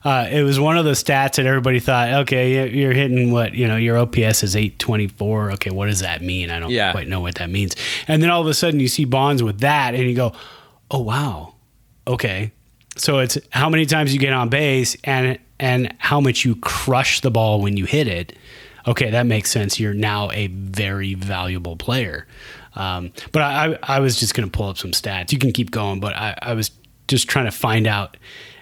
Uh, 0.03 0.27
it 0.29 0.43
was 0.43 0.59
one 0.59 0.77
of 0.77 0.85
those 0.85 1.03
stats 1.03 1.35
that 1.35 1.45
everybody 1.45 1.79
thought, 1.79 2.11
okay, 2.23 2.69
you're 2.69 2.93
hitting 2.93 3.31
what 3.31 3.53
you 3.53 3.67
know, 3.67 3.77
your 3.77 3.97
OPS 3.97 4.43
is 4.43 4.55
824. 4.55 5.51
Okay, 5.53 5.69
what 5.69 5.85
does 5.87 5.99
that 6.01 6.21
mean? 6.21 6.49
I 6.49 6.59
don't 6.59 6.71
Yeah. 6.71 6.91
quite 6.91 7.07
know 7.07 7.19
what 7.21 7.35
that 7.35 7.49
means. 7.49 7.75
And 8.07 8.21
then 8.21 8.29
all 8.29 8.41
of 8.41 8.47
a 8.47 8.53
sudden, 8.53 8.79
you 8.79 8.87
see 8.87 9.05
Bonds 9.05 9.41
with 9.43 9.59
that, 9.61 9.93
and 9.95 10.03
you 10.03 10.15
go, 10.15 10.33
oh 10.89 11.01
wow, 11.01 11.53
okay. 12.07 12.51
So 12.97 13.19
it's 13.19 13.37
how 13.51 13.69
many 13.69 13.85
times 13.85 14.13
you 14.13 14.19
get 14.19 14.33
on 14.33 14.49
base 14.49 14.97
and 15.03 15.39
and 15.59 15.93
how 15.99 16.19
much 16.19 16.43
you 16.43 16.55
crush 16.55 17.21
the 17.21 17.31
ball 17.31 17.61
when 17.61 17.77
you 17.77 17.85
hit 17.85 18.07
it. 18.07 18.35
Okay, 18.87 19.11
that 19.11 19.27
makes 19.27 19.51
sense. 19.51 19.79
You're 19.79 19.93
now 19.93 20.31
a 20.31 20.47
very 20.47 21.13
valuable 21.13 21.75
player. 21.77 22.25
Um, 22.73 23.11
but 23.31 23.43
I, 23.43 23.73
I, 23.73 23.77
I 23.97 23.99
was 23.99 24.19
just 24.19 24.33
going 24.33 24.49
to 24.49 24.51
pull 24.57 24.67
up 24.69 24.77
some 24.77 24.91
stats. 24.91 25.31
You 25.31 25.37
can 25.37 25.51
keep 25.51 25.69
going, 25.71 25.99
but 25.99 26.15
I, 26.15 26.35
I 26.41 26.53
was 26.53 26.71
just 27.11 27.27
trying 27.29 27.45
to 27.45 27.51
find 27.51 27.85
out 27.85 28.17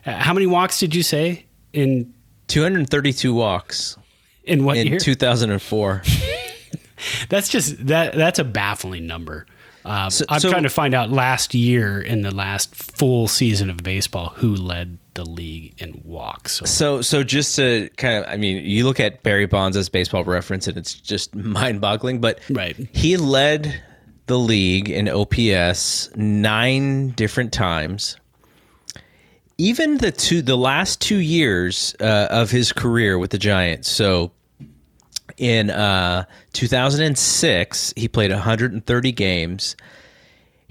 uh, 0.05 0.11
how 0.13 0.33
many 0.33 0.45
walks 0.47 0.79
did 0.79 0.93
you 0.93 1.03
say 1.03 1.45
in 1.71 2.13
232 2.47 3.33
walks 3.33 3.95
in 4.43 4.65
what 4.65 4.75
in 4.77 4.87
year? 4.87 4.99
2004. 4.99 6.01
That's 7.29 7.47
just 7.47 7.87
that. 7.87 8.13
That's 8.15 8.39
a 8.39 8.43
baffling 8.43 9.07
number. 9.07 9.45
Um, 9.85 10.09
So- 10.11 10.25
I'm 10.27 10.39
so- 10.41 10.49
trying 10.51 10.63
to 10.63 10.69
find 10.69 10.93
out 10.93 11.09
last 11.11 11.53
year 11.53 12.01
in 12.01 12.21
the 12.23 12.31
last 12.35 12.75
full 12.75 13.27
season 13.29 13.69
of 13.69 13.77
baseball 13.77 14.33
who 14.35 14.53
led 14.55 14.97
the 15.13 15.23
league 15.25 15.73
in 15.81 16.01
walks. 16.03 16.57
So, 16.57 16.65
So, 16.65 17.01
so 17.01 17.23
just 17.23 17.55
to 17.55 17.89
kind 17.97 18.23
of, 18.23 18.29
I 18.31 18.35
mean, 18.37 18.63
you 18.65 18.83
look 18.85 18.99
at 18.99 19.23
Barry 19.23 19.45
Bonds 19.45 19.77
as 19.77 19.87
baseball 19.89 20.23
reference, 20.25 20.67
and 20.67 20.77
it's 20.77 20.93
just 20.93 21.33
mind-boggling. 21.35 22.19
But 22.19 22.39
Right. 22.49 22.75
he 22.93 23.15
led 23.17 23.81
the 24.27 24.37
league 24.39 24.89
in 24.89 25.07
OPS 25.09 26.09
nine 26.15 27.09
different 27.11 27.51
times. 27.53 28.17
Even 29.59 29.97
the 29.97 30.11
two, 30.11 30.41
the 30.41 30.55
last 30.55 30.99
two 30.99 31.19
years 31.19 31.95
uh, 31.99 32.27
of 32.31 32.49
his 32.49 32.73
career 32.73 33.19
with 33.19 33.29
the 33.29 33.37
Giants. 33.37 33.89
So, 33.89 34.31
in 35.37 35.69
uh, 35.69 36.25
2006, 36.53 37.93
he 37.95 38.07
played 38.07 38.31
130 38.31 39.11
games 39.11 39.75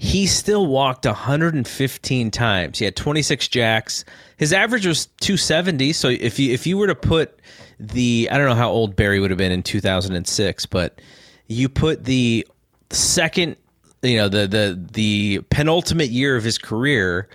he 0.01 0.27
still 0.27 0.65
walked 0.65 1.05
115 1.05 2.31
times. 2.31 2.79
He 2.79 2.85
had 2.85 2.95
26 2.95 3.49
jacks. 3.49 4.05
His 4.37 4.53
average 4.53 4.87
was 4.87 5.07
270. 5.19 5.91
So 5.91 6.07
if 6.07 6.39
you 6.39 6.53
if 6.53 6.65
you 6.65 6.77
were 6.77 6.87
to 6.87 6.95
put 6.95 7.37
the 7.77 8.29
I 8.31 8.37
don't 8.37 8.47
know 8.47 8.55
how 8.55 8.69
old 8.69 8.95
Barry 8.95 9.19
would 9.19 9.29
have 9.29 9.37
been 9.37 9.51
in 9.51 9.61
2006, 9.61 10.65
but 10.67 11.01
you 11.47 11.67
put 11.67 12.05
the 12.05 12.47
second, 12.91 13.57
you 14.01 14.15
know, 14.15 14.29
the 14.29 14.47
the 14.47 14.87
the 14.93 15.41
penultimate 15.49 16.11
year 16.11 16.37
of 16.37 16.45
his 16.45 16.57
career 16.57 17.27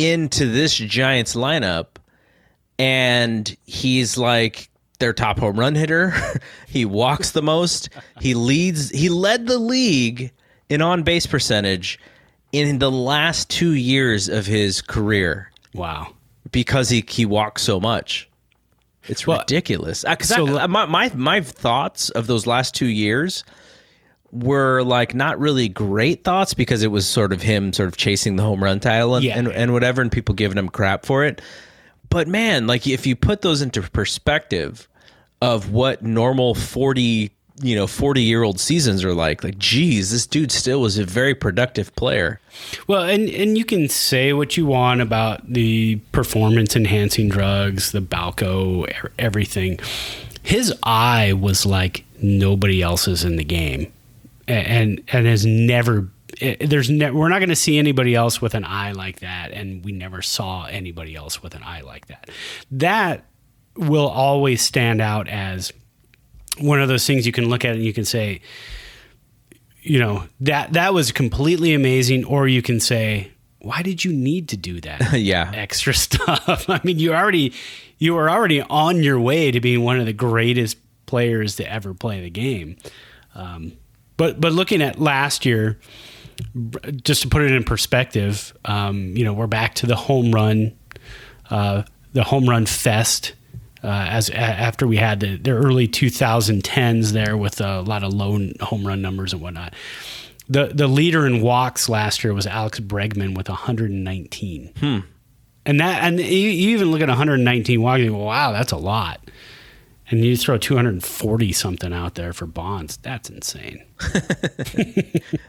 into 0.00 0.46
this 0.46 0.74
Giants 0.76 1.34
lineup 1.34 1.86
and 2.78 3.54
he's 3.66 4.16
like 4.16 4.70
their 4.98 5.12
top 5.12 5.38
home 5.38 5.58
run 5.58 5.74
hitter. 5.74 6.12
he 6.66 6.84
walks 6.84 7.30
the 7.32 7.42
most. 7.42 7.88
He 8.20 8.34
leads. 8.34 8.90
He 8.90 9.08
led 9.08 9.46
the 9.46 9.58
league 9.58 10.32
in 10.68 10.82
on 10.82 11.02
base 11.02 11.26
percentage 11.26 11.98
in 12.52 12.78
the 12.78 12.90
last 12.90 13.48
two 13.50 13.72
years 13.74 14.28
of 14.28 14.46
his 14.46 14.82
career 14.82 15.50
wow. 15.74 16.14
because 16.52 16.88
he 16.88 17.04
he 17.08 17.24
walks 17.26 17.62
so 17.62 17.78
much. 17.80 18.28
It's 19.08 19.26
Well, 19.26 19.38
ridiculous. 19.40 20.04
Uh, 20.04 20.14
'cause 20.16 20.28
so- 20.28 20.58
I- 20.58 20.66
my, 20.66 20.84
my 20.86 21.10
my 21.14 21.40
thoughts 21.40 22.10
of 22.10 22.26
those 22.26 22.46
last 22.46 22.74
two 22.74 22.86
years 22.88 23.44
were 24.32 24.82
like 24.82 25.14
not 25.14 25.38
really 25.38 25.68
great 25.68 26.24
thoughts 26.24 26.54
because 26.54 26.82
it 26.82 26.90
was 26.90 27.06
sort 27.06 27.32
of 27.32 27.42
him 27.42 27.72
sort 27.72 27.88
of 27.88 27.96
chasing 27.96 28.36
the 28.36 28.42
home 28.42 28.62
run 28.62 28.78
title 28.80 29.16
and, 29.16 29.24
Yeah. 29.24 29.38
and, 29.38 29.48
and 29.48 29.72
whatever 29.72 30.00
and 30.02 30.10
people 30.12 30.34
giving 30.34 30.56
him 30.58 30.68
crap 30.68 31.04
for 31.04 31.24
it. 31.24 31.40
But 32.08 32.28
man, 32.28 32.66
like 32.66 32.86
if 32.86 33.06
you 33.06 33.16
put 33.16 33.42
those 33.42 33.62
into 33.62 33.82
perspective 33.82 34.88
of 35.42 35.70
what 35.70 36.02
normal 36.02 36.54
40, 36.54 37.30
you 37.62 37.74
know, 37.76 37.86
40 37.86 38.22
year 38.22 38.42
old 38.42 38.58
seasons 38.60 39.04
are 39.04 39.14
like, 39.14 39.42
like, 39.44 39.58
geez, 39.58 40.10
this 40.10 40.26
dude 40.26 40.50
still 40.52 40.80
was 40.80 40.98
a 40.98 41.04
very 41.04 41.34
productive 41.34 41.94
player. 41.96 42.40
Well, 42.86 43.02
and 43.04 43.28
and 43.28 43.56
you 43.58 43.64
can 43.64 43.88
say 43.88 44.32
what 44.32 44.56
you 44.56 44.66
want 44.66 45.00
about 45.00 45.52
the 45.52 45.96
performance 46.12 46.74
enhancing 46.76 47.28
drugs, 47.28 47.92
the 47.92 48.00
Balco, 48.00 48.90
everything. 49.18 49.78
His 50.42 50.74
eye 50.82 51.32
was 51.32 51.66
like 51.66 52.04
nobody 52.22 52.82
else's 52.82 53.24
in 53.24 53.36
the 53.36 53.44
game, 53.44 53.92
and 54.52 55.02
and 55.12 55.26
has 55.26 55.44
never. 55.46 56.08
eh, 56.40 56.56
There's 56.60 56.90
ne- 56.90 57.10
we're 57.10 57.28
not 57.28 57.38
going 57.40 57.48
to 57.50 57.56
see 57.56 57.78
anybody 57.78 58.14
else 58.14 58.40
with 58.42 58.54
an 58.54 58.64
eye 58.64 58.92
like 58.92 59.20
that, 59.20 59.52
and 59.52 59.84
we 59.84 59.92
never 59.92 60.22
saw 60.22 60.66
anybody 60.66 61.14
else 61.14 61.42
with 61.42 61.54
an 61.54 61.62
eye 61.64 61.80
like 61.82 62.06
that. 62.08 62.30
That 62.70 63.24
will 63.76 64.08
always 64.08 64.60
stand 64.62 65.00
out 65.00 65.28
as 65.28 65.72
one 66.58 66.80
of 66.82 66.88
those 66.88 67.06
things 67.06 67.24
you 67.26 67.32
can 67.32 67.48
look 67.48 67.64
at 67.64 67.74
and 67.76 67.84
you 67.84 67.92
can 67.92 68.04
say, 68.04 68.40
you 69.82 69.98
know 69.98 70.24
that 70.40 70.72
that 70.74 70.92
was 70.92 71.10
completely 71.12 71.72
amazing 71.72 72.24
or 72.24 72.46
you 72.46 72.60
can 72.62 72.78
say 72.80 73.30
why 73.60 73.80
did 73.82 74.04
you 74.04 74.12
need 74.12 74.48
to 74.48 74.56
do 74.56 74.80
that 74.82 75.12
Yeah. 75.18 75.50
extra 75.54 75.94
stuff 75.94 76.68
i 76.68 76.80
mean 76.84 76.98
you 76.98 77.14
already 77.14 77.54
you 77.98 78.12
were 78.14 78.28
already 78.28 78.60
on 78.60 79.02
your 79.02 79.18
way 79.18 79.50
to 79.50 79.58
being 79.60 79.82
one 79.82 79.98
of 79.98 80.04
the 80.04 80.12
greatest 80.12 80.76
players 81.06 81.56
to 81.56 81.70
ever 81.72 81.94
play 81.94 82.20
the 82.20 82.28
game 82.30 82.76
um, 83.34 83.72
but 84.20 84.38
but 84.38 84.52
looking 84.52 84.82
at 84.82 85.00
last 85.00 85.46
year 85.46 85.78
just 87.02 87.22
to 87.22 87.28
put 87.28 87.40
it 87.40 87.52
in 87.52 87.64
perspective 87.64 88.52
um, 88.66 89.16
you 89.16 89.24
know 89.24 89.32
we're 89.32 89.46
back 89.46 89.74
to 89.74 89.86
the 89.86 89.96
home 89.96 90.30
run 90.30 90.76
uh, 91.48 91.82
the 92.12 92.22
home 92.22 92.46
run 92.46 92.66
fest 92.66 93.32
uh, 93.82 93.86
as 94.10 94.28
a, 94.28 94.36
after 94.36 94.86
we 94.86 94.98
had 94.98 95.20
the, 95.20 95.36
the 95.36 95.52
early 95.52 95.88
2010s 95.88 97.12
there 97.12 97.34
with 97.34 97.62
a 97.62 97.80
lot 97.80 98.04
of 98.04 98.12
low 98.12 98.38
home 98.60 98.86
run 98.86 99.00
numbers 99.00 99.32
and 99.32 99.40
whatnot. 99.40 99.72
The 100.50 100.66
the 100.66 100.86
leader 100.86 101.26
in 101.26 101.40
walks 101.40 101.88
last 101.88 102.22
year 102.22 102.34
was 102.34 102.46
Alex 102.46 102.78
Bregman 102.78 103.34
with 103.34 103.48
119. 103.48 104.72
And 105.64 105.80
that 105.80 106.02
and 106.02 106.20
you, 106.20 106.26
you 106.26 106.70
even 106.70 106.90
look 106.90 107.00
at 107.00 107.08
119 107.08 107.80
walks, 107.80 108.00
you 108.02 108.10
go, 108.10 108.18
wow, 108.18 108.52
that's 108.52 108.72
a 108.72 108.76
lot. 108.76 109.20
And 110.10 110.24
you 110.24 110.36
throw 110.36 110.58
240 110.58 111.52
something 111.52 111.92
out 111.92 112.16
there 112.16 112.32
for 112.32 112.44
Bonds. 112.46 112.96
That's 112.98 113.30
insane. 113.30 113.84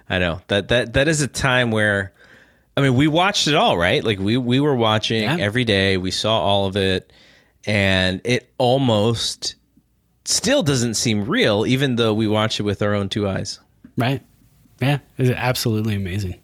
I 0.10 0.20
know 0.20 0.42
that 0.48 0.68
that 0.70 0.94
that 0.94 1.08
is 1.08 1.22
a 1.22 1.28
time 1.28 1.72
where, 1.72 2.14
I 2.78 2.82
mean, 2.82 2.96
we 2.96 3.08
watched 3.08 3.48
it 3.48 3.56
all, 3.56 3.78
right? 3.78 4.04
Like 4.04 4.20
we 4.20 4.38
we 4.38 4.60
were 4.60 4.76
watching 4.76 5.24
Yeah. 5.24 5.38
every 5.40 5.64
day. 5.64 5.98
We 5.98 6.12
saw 6.12 6.40
all 6.40 6.68
of 6.68 6.78
it, 6.78 7.12
and 7.66 8.22
it 8.24 8.52
almost 8.58 9.56
still 10.26 10.64
doesn't 10.64 10.94
seem 10.96 11.26
real, 11.26 11.66
even 11.66 11.96
though 11.96 12.14
we 12.14 12.28
watch 12.28 12.60
it 12.60 12.64
with 12.64 12.82
our 12.82 12.94
own 12.94 13.10
two 13.10 13.28
eyes. 13.28 13.60
Right? 13.98 14.22
Yeah, 14.80 15.00
it's 15.18 15.30
absolutely 15.30 15.96
amazing. 15.96 16.40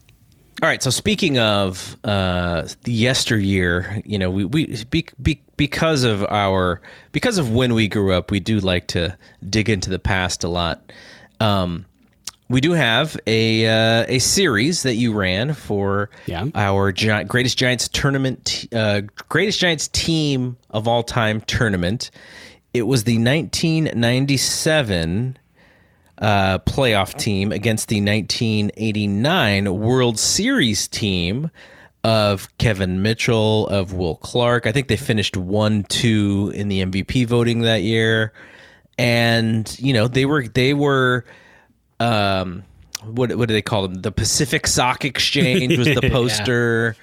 All 0.62 0.68
right. 0.70 0.82
So 0.82 0.89
speaking 0.89 1.38
of 1.38 1.97
uh, 2.03 2.68
yesteryear, 2.86 4.01
you 4.05 4.18
know, 4.18 4.32
we 4.32 4.43
we 4.45 4.84
be, 4.89 5.05
be, 5.22 5.39
because 5.55 6.03
of 6.03 6.24
our 6.24 6.82
because 7.12 7.38
of 7.38 7.51
when 7.51 7.76
we 7.76 7.88
grew 7.88 8.12
up, 8.14 8.32
we 8.32 8.39
do 8.39 8.60
like 8.60 8.88
to 8.88 9.16
dig 9.47 9.70
into 9.70 9.91
the 9.91 9.99
past 9.99 10.43
a 10.43 10.47
lot. 10.47 10.82
Um, 11.39 11.86
we 12.49 12.60
do 12.60 12.72
have 12.72 13.16
a 13.28 13.68
uh, 13.68 14.05
a 14.08 14.18
series 14.18 14.82
that 14.82 14.95
you 14.95 15.14
ran 15.14 15.53
for 15.53 16.10
Yeah. 16.26 16.45
our 16.55 16.91
Gi- 16.91 17.26
greatest 17.26 17.60
Giants 17.60 17.88
tournament, 17.89 18.66
uh, 18.74 19.01
greatest 19.30 19.60
Giants 19.60 19.89
team 19.89 20.58
of 20.72 20.88
all 20.88 21.03
time 21.03 21.41
tournament. 21.41 22.10
It 22.74 22.88
was 22.88 23.03
the 23.03 23.20
1997 23.20 25.38
uh, 26.20 26.59
playoff 26.59 27.18
team 27.18 27.51
against 27.51 27.89
the 27.89 28.01
1989 28.01 29.80
World 29.80 30.18
Series 30.20 30.88
team 30.88 31.51
of 32.03 32.47
Kevin 32.57 33.01
Mitchell, 33.01 33.68
of 33.68 33.93
Will 33.93 34.15
Clark. 34.15 34.65
I 34.65 34.72
think 34.72 34.88
they 34.88 34.97
finished 34.97 35.36
1 35.38 35.84
2 35.84 36.53
in 36.55 36.68
the 36.70 36.86
MVP 36.86 37.28
voting 37.28 37.61
that 37.61 37.82
year. 37.84 38.34
and 38.97 39.78
you 39.80 39.93
know 39.93 40.07
they 40.07 40.26
were 40.26 40.47
they 40.47 40.74
were 40.74 41.24
um 41.99 42.63
what 43.03 43.35
what 43.35 43.47
do 43.47 43.53
they 43.53 43.61
call 43.61 43.83
them? 43.83 44.01
The 44.01 44.11
Pacific 44.11 44.67
Sock 44.67 45.05
Exchange 45.05 45.77
was 45.77 45.87
the 45.87 46.09
poster, 46.11 46.95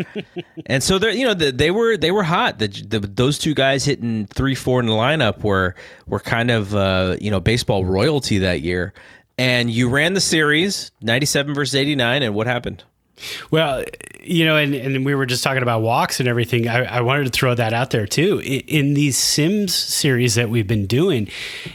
and 0.66 0.82
so 0.82 0.98
they 0.98 1.14
you 1.14 1.24
know 1.24 1.34
the, 1.34 1.52
they 1.52 1.70
were 1.70 1.96
they 1.96 2.10
were 2.10 2.22
hot. 2.22 2.58
The, 2.58 2.68
the, 2.68 3.00
those 3.00 3.38
two 3.38 3.54
guys 3.54 3.84
hitting 3.84 4.26
three 4.26 4.54
four 4.54 4.80
in 4.80 4.86
the 4.86 4.92
lineup 4.92 5.42
were 5.42 5.74
were 6.06 6.20
kind 6.20 6.50
of 6.50 6.74
uh, 6.74 7.16
you 7.20 7.30
know 7.30 7.40
baseball 7.40 7.84
royalty 7.84 8.38
that 8.38 8.60
year. 8.60 8.92
And 9.36 9.68
you 9.70 9.88
ran 9.88 10.14
the 10.14 10.20
series 10.20 10.92
ninety 11.00 11.26
seven 11.26 11.54
versus 11.54 11.74
eighty 11.74 11.94
nine, 11.94 12.22
and 12.22 12.34
what 12.34 12.46
happened? 12.46 12.84
Well, 13.50 13.84
you 14.22 14.44
know, 14.44 14.56
and, 14.56 14.74
and 14.74 15.04
we 15.04 15.14
were 15.14 15.26
just 15.26 15.44
talking 15.44 15.62
about 15.62 15.82
walks 15.82 16.18
and 16.18 16.28
everything. 16.28 16.68
I, 16.68 16.84
I 16.84 17.00
wanted 17.00 17.24
to 17.24 17.30
throw 17.30 17.54
that 17.54 17.72
out 17.72 17.90
there 17.90 18.06
too. 18.06 18.38
In, 18.40 18.60
in, 18.60 18.94
these 18.94 19.16
Sims 19.16 19.74
series 19.74 20.34
that 20.34 20.48
we've 20.48 20.66
been 20.66 20.86
doing, 20.86 21.28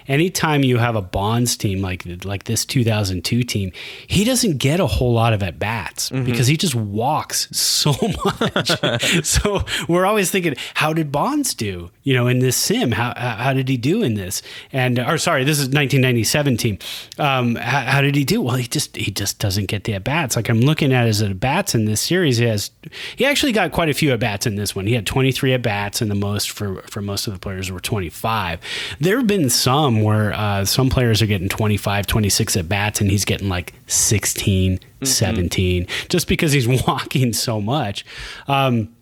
anytime 0.08 0.64
you 0.64 0.78
have 0.78 0.96
a 0.96 1.02
Bonds 1.02 1.56
team 1.58 1.82
like 1.82 2.04
like 2.26 2.46
this 2.46 2.66
2002 2.66 3.44
team, 3.44 3.72
he 4.08 4.24
doesn't 4.24 4.58
get 4.58 4.80
a 4.80 4.88
whole 4.88 5.14
lot 5.14 5.34
of 5.34 5.44
at 5.44 5.60
bats 5.60 6.10
mm-hmm. 6.10 6.26
because 6.26 6.48
he 6.48 6.58
just 6.58 6.76
walks 6.76 7.48
so 7.58 7.96
much. 8.26 9.24
so 9.26 9.64
we're 9.88 10.06
always 10.06 10.32
thinking, 10.32 10.56
how 10.76 10.94
did 10.94 11.12
Bonds 11.12 11.54
do? 11.54 11.92
You 12.10 12.16
know, 12.16 12.26
in 12.26 12.40
this 12.40 12.58
sim, 12.58 12.92
how 12.92 13.14
how 13.16 13.54
did 13.54 13.70
he 13.70 13.78
do 13.78 14.02
in 14.02 14.16
this? 14.16 14.42
And 14.74 14.98
or 14.98 15.20
sorry, 15.20 15.44
this 15.44 15.60
is 15.60 15.66
1997 15.66 16.58
team. 16.58 16.80
Um, 17.20 17.54
how, 17.54 17.82
how 17.82 18.02
did 18.02 18.16
he 18.16 18.26
do? 18.26 18.42
Well, 18.42 18.56
he 18.56 18.68
just 18.68 18.96
he 18.96 19.12
just 19.12 19.38
doesn't 19.38 19.68
get 19.68 19.84
the 19.84 19.94
at 19.94 20.06
bats. 20.06 20.36
Like 20.36 20.50
I'm 20.50 20.60
looking 20.60 20.92
at 20.92 21.06
his 21.06 21.22
at 21.22 21.40
bats 21.40 21.76
in 21.76 21.86
this 21.86 22.02
series. 22.02 22.38
He 22.38 22.46
has 22.46 22.72
he 23.16 23.26
actually 23.26 23.52
got 23.52 23.72
quite 23.74 23.90
a 23.90 23.94
few 23.94 24.12
at 24.12 24.20
bats 24.20 24.48
in 24.48 24.56
this 24.56 24.76
one. 24.76 24.88
He 24.88 24.96
had 24.96 25.06
23 25.06 25.54
at 25.54 25.62
bats, 25.62 26.02
and 26.02 26.10
the 26.10 26.16
most 26.16 26.50
for 26.50 26.82
for 26.90 27.04
most 27.04 27.28
of 27.28 27.34
the 27.34 27.40
players 27.40 27.72
were 27.72 27.80
25. 27.80 28.60
There 29.00 29.18
have 29.18 29.28
been 29.28 29.52
some 29.52 30.02
where 30.02 30.34
uh, 30.34 30.66
some 30.66 30.90
players 30.90 31.22
are 31.22 31.28
getting 31.28 31.48
25, 31.48 32.08
26 32.08 32.58
at 32.58 32.68
bats, 32.68 33.02
and 33.02 33.12
he's 33.12 33.24
getting 33.24 33.50
like 33.50 33.76
16, 33.86 34.80
mm-hmm. 34.80 35.06
17, 35.06 35.86
just 36.10 36.28
because 36.28 36.54
he's 36.54 36.68
walking 36.88 37.34
so 37.34 37.62
much. 37.62 38.04
Um, 38.48 38.96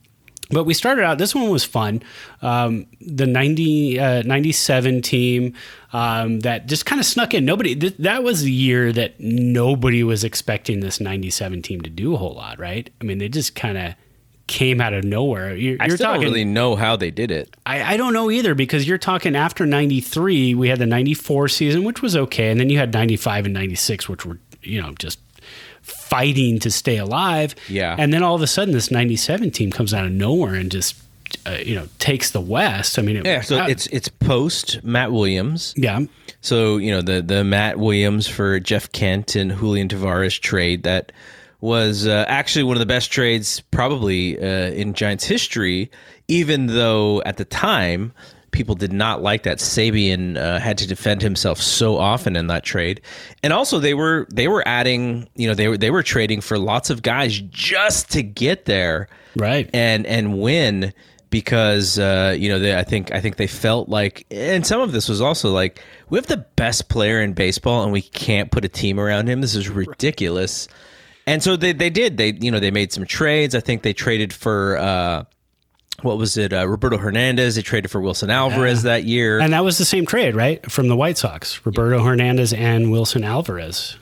but 0.49 0.63
we 0.63 0.73
started 0.73 1.03
out 1.03 1.17
this 1.17 1.35
one 1.35 1.49
was 1.49 1.63
fun. 1.63 2.01
Um, 2.41 2.87
the 3.01 3.27
90 3.27 3.99
uh, 3.99 4.21
97 4.23 5.01
team 5.01 5.53
um, 5.93 6.39
that 6.41 6.67
just 6.67 6.85
kind 6.85 6.99
of 6.99 7.05
snuck 7.05 7.33
in. 7.33 7.45
Nobody 7.45 7.75
th- 7.75 7.97
that 7.97 8.23
was 8.23 8.41
the 8.41 8.51
year 8.51 8.91
that 8.93 9.19
nobody 9.19 10.03
was 10.03 10.23
expecting 10.23 10.79
this 10.79 10.99
97 10.99 11.61
team 11.61 11.81
to 11.81 11.89
do 11.89 12.13
a 12.13 12.17
whole 12.17 12.33
lot 12.33 12.59
right? 12.59 12.89
I 13.01 13.03
mean 13.03 13.17
they 13.17 13.29
just 13.29 13.55
kind 13.55 13.77
of 13.77 13.95
came 14.47 14.79
out 14.79 14.93
of 14.93 15.03
nowhere. 15.03 15.55
You're, 15.55 15.77
I 15.79 15.87
you're 15.87 15.97
still 15.97 16.07
talking, 16.07 16.21
don't 16.21 16.31
really 16.31 16.45
know 16.45 16.75
how 16.75 16.95
they 16.95 17.11
did 17.11 17.31
it. 17.31 17.55
I, 17.65 17.93
I 17.93 17.97
don't 17.97 18.13
know 18.13 18.31
either 18.31 18.55
because 18.55 18.87
you're 18.87 18.97
talking 18.97 19.35
after 19.35 19.65
93 19.65 20.55
we 20.55 20.69
had 20.69 20.79
the 20.79 20.85
94 20.85 21.49
season 21.49 21.83
which 21.83 22.01
was 22.01 22.15
okay 22.15 22.49
and 22.49 22.59
then 22.59 22.69
you 22.69 22.77
had 22.77 22.93
95 22.93 23.45
and 23.45 23.53
96 23.53 24.07
which 24.07 24.25
were 24.25 24.39
you 24.61 24.81
know 24.81 24.93
just 24.93 25.19
fighting 25.87 26.59
to 26.59 26.71
stay 26.71 26.97
alive. 26.97 27.55
Yeah. 27.67 27.95
And 27.97 28.13
then 28.13 28.23
all 28.23 28.35
of 28.35 28.41
a 28.41 28.47
sudden, 28.47 28.73
this 28.73 28.91
97 28.91 29.51
team 29.51 29.71
comes 29.71 29.93
out 29.93 30.05
of 30.05 30.11
nowhere 30.11 30.55
and 30.55 30.71
just, 30.71 30.95
uh, 31.45 31.57
you 31.63 31.75
know, 31.75 31.87
takes 31.99 32.31
the 32.31 32.41
West. 32.41 32.99
I 32.99 33.01
mean, 33.01 33.17
it, 33.17 33.25
yeah. 33.25 33.41
So 33.41 33.65
it's 33.65 33.87
it's 33.87 34.07
post 34.07 34.83
Matt 34.83 35.11
Williams. 35.11 35.73
Yeah. 35.77 36.01
So 36.41 36.77
you 36.77 36.91
know 36.91 37.01
the 37.01 37.21
the 37.21 37.43
Matt 37.43 37.79
Williams 37.79 38.27
for 38.27 38.59
Jeff 38.59 38.91
Kent 38.91 39.35
and 39.35 39.51
Julian 39.57 39.89
Tavarez 39.89 40.37
trade 40.37 40.83
that 40.83 41.11
was 41.59 42.05
uh, 42.05 42.23
actually 42.27 42.63
one 42.63 42.77
of 42.77 42.79
the 42.79 42.85
best 42.85 43.11
trades 43.11 43.61
probably 43.71 44.39
uh, 44.39 44.71
in 44.71 44.93
Giants 44.93 45.25
history. 45.25 45.91
Even 46.29 46.67
though 46.67 47.21
at 47.25 47.37
the 47.37 47.45
time 47.45 48.13
people 48.57 48.73
did 48.73 48.91
not 48.91 49.21
like 49.21 49.43
that 49.43 49.59
Sabean 49.59 50.35
uh, 50.35 50.59
had 50.59 50.79
to 50.79 50.87
defend 50.87 51.21
himself 51.21 51.61
so 51.61 51.95
often 51.97 52.35
in 52.35 52.47
that 52.47 52.63
trade, 52.63 53.01
and 53.43 53.53
also 53.53 53.77
they 53.79 53.93
were 53.93 54.27
they 54.33 54.47
were 54.47 54.67
adding 54.67 55.29
you 55.35 55.47
know 55.47 55.53
they 55.53 55.67
were 55.67 55.77
they 55.77 55.91
were 55.91 56.01
trading 56.01 56.41
for 56.41 56.57
lots 56.57 56.89
of 56.89 57.03
guys 57.03 57.39
just 57.39 58.11
to 58.11 58.23
get 58.23 58.65
there 58.65 59.07
right 59.35 59.69
and 59.73 60.07
and 60.07 60.39
win 60.39 60.91
because 61.29 61.99
uh, 61.99 62.35
you 62.37 62.49
know 62.49 62.57
they, 62.57 62.75
I 62.75 62.83
think 62.83 63.11
I 63.13 63.21
think 63.21 63.35
they 63.35 63.47
felt 63.47 63.89
like 63.89 64.25
and 64.31 64.65
some 64.65 64.81
of 64.81 64.91
this 64.91 65.07
was 65.07 65.21
also 65.21 65.51
like 65.51 65.81
we 66.09 66.17
have 66.17 66.25
the 66.25 66.45
best 66.55 66.89
player 66.89 67.21
in 67.21 67.33
baseball 67.33 67.83
and 67.83 67.91
we 67.91 68.01
can't 68.01 68.51
put 68.51 68.65
a 68.65 68.69
team 68.69 68.99
around 68.99 69.29
him. 69.29 69.41
This 69.41 69.55
is 69.55 69.69
ridiculous. 69.69 70.67
And 71.27 71.43
so 71.43 71.57
they, 71.57 71.73
they 71.73 71.89
did. 71.89 72.17
They 72.17 72.33
you 72.33 72.49
know 72.49 72.59
they 72.59 72.71
made 72.71 72.91
some 72.91 73.05
trades. 73.05 73.53
I 73.53 73.59
think 73.59 73.83
they 73.83 73.93
traded 73.93 74.33
for 74.33 74.77
uh, 74.77 75.25
what 76.01 76.17
was 76.17 76.37
it? 76.37 76.53
Uh, 76.53 76.67
Roberto 76.67 76.97
Hernandez. 76.97 77.55
They 77.55 77.61
traded 77.61 77.89
for 77.89 77.99
Wilson 77.99 78.29
Alvarez 78.29 78.83
yeah. 78.83 78.91
that 78.91 79.03
year, 79.05 79.39
and 79.39 79.53
that 79.53 79.63
was 79.63 79.77
the 79.77 79.85
same 79.85 80.05
trade, 80.05 80.35
right, 80.35 80.69
from 80.71 80.87
the 80.87 80.95
White 80.95 81.17
Sox. 81.17 81.65
Roberto 81.65 81.97
yeah. 81.97 82.03
Hernandez 82.03 82.53
and 82.53 82.91
Wilson 82.91 83.23
Alvarez. 83.23 83.97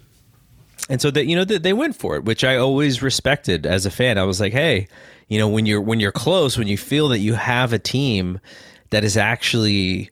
And 0.90 1.02
so 1.02 1.10
that 1.12 1.26
you 1.26 1.36
know 1.36 1.46
that 1.46 1.64
they 1.64 1.74
went 1.74 1.96
for 1.96 2.16
it, 2.16 2.26
which 2.26 2.44
I 2.44 2.58
always 2.58 3.02
respected 3.02 3.66
as 3.66 3.86
a 3.86 3.92
fan. 3.92 4.18
I 4.18 4.24
was 4.24 4.40
like, 4.40 4.54
hey, 4.54 4.88
you 5.28 5.40
know, 5.40 5.48
when 5.48 5.66
you're 5.66 5.82
when 5.82 6.00
you're 6.00 6.12
close, 6.12 6.58
when 6.58 6.68
you 6.68 6.78
feel 6.78 7.10
that 7.10 7.20
you 7.20 7.34
have 7.34 7.74
a 7.74 7.80
team 7.80 8.40
that 8.90 9.04
is 9.04 9.18
actually 9.18 10.12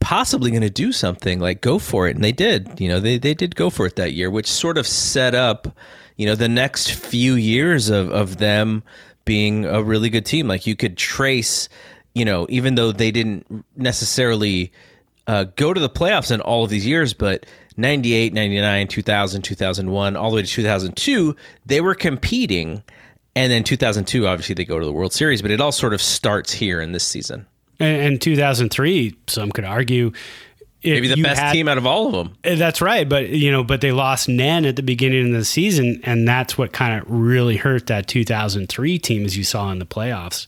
possibly 0.00 0.50
going 0.50 0.62
to 0.62 0.70
do 0.70 0.92
something, 0.92 1.40
like 1.40 1.62
go 1.62 1.78
for 1.78 2.06
it, 2.06 2.14
and 2.14 2.22
they 2.22 2.32
did. 2.32 2.78
You 2.78 2.88
know, 2.88 3.00
they 3.00 3.18
they 3.18 3.34
did 3.34 3.56
go 3.56 3.70
for 3.70 3.86
it 3.86 3.96
that 3.96 4.12
year, 4.12 4.30
which 4.30 4.50
sort 4.50 4.78
of 4.78 4.86
set 4.86 5.34
up, 5.34 5.76
you 6.16 6.26
know, 6.26 6.34
the 6.34 6.48
next 6.48 6.92
few 6.92 7.34
years 7.34 7.88
of 7.88 8.10
of 8.10 8.36
them 8.36 8.84
being 9.24 9.64
a 9.64 9.82
really 9.82 10.10
good 10.10 10.26
team. 10.26 10.48
Like 10.48 10.66
you 10.66 10.76
could 10.76 10.96
trace, 10.96 11.68
you 12.14 12.24
know, 12.24 12.46
even 12.48 12.74
though 12.74 12.92
they 12.92 13.10
didn't 13.10 13.64
necessarily 13.76 14.72
uh, 15.26 15.44
go 15.56 15.72
to 15.72 15.80
the 15.80 15.88
playoffs 15.88 16.30
in 16.30 16.40
all 16.40 16.64
of 16.64 16.70
these 16.70 16.86
years, 16.86 17.14
but 17.14 17.46
98, 17.76 18.32
99, 18.32 18.88
2000, 18.88 19.42
2001, 19.42 20.16
all 20.16 20.30
the 20.30 20.36
way 20.36 20.42
to 20.42 20.48
2002, 20.48 21.36
they 21.66 21.80
were 21.80 21.94
competing. 21.94 22.82
And 23.36 23.50
then 23.50 23.64
2002, 23.64 24.26
obviously, 24.26 24.54
they 24.54 24.64
go 24.64 24.78
to 24.78 24.84
the 24.84 24.92
World 24.92 25.12
Series, 25.12 25.42
but 25.42 25.50
it 25.50 25.60
all 25.60 25.72
sort 25.72 25.92
of 25.92 26.00
starts 26.00 26.52
here 26.52 26.80
in 26.80 26.92
this 26.92 27.04
season. 27.04 27.46
And, 27.80 28.02
and 28.02 28.20
2003, 28.20 29.16
some 29.26 29.50
could 29.50 29.64
argue, 29.64 30.12
maybe 30.84 31.08
the 31.08 31.22
best 31.22 31.40
had, 31.40 31.52
team 31.52 31.68
out 31.68 31.78
of 31.78 31.86
all 31.86 32.06
of 32.06 32.12
them. 32.12 32.36
Eh, 32.44 32.54
that's 32.56 32.80
right, 32.80 33.08
but 33.08 33.30
you 33.30 33.50
know, 33.50 33.64
but 33.64 33.80
they 33.80 33.92
lost 33.92 34.28
Nen 34.28 34.64
at 34.64 34.76
the 34.76 34.82
beginning 34.82 35.32
of 35.32 35.38
the 35.38 35.44
season, 35.44 36.00
and 36.04 36.28
that's 36.28 36.58
what 36.58 36.72
kind 36.72 37.00
of 37.00 37.10
really 37.10 37.56
hurt 37.56 37.86
that 37.86 38.06
2003 38.06 38.98
team, 38.98 39.24
as 39.24 39.36
you 39.36 39.44
saw 39.44 39.70
in 39.70 39.78
the 39.78 39.86
playoffs. 39.86 40.46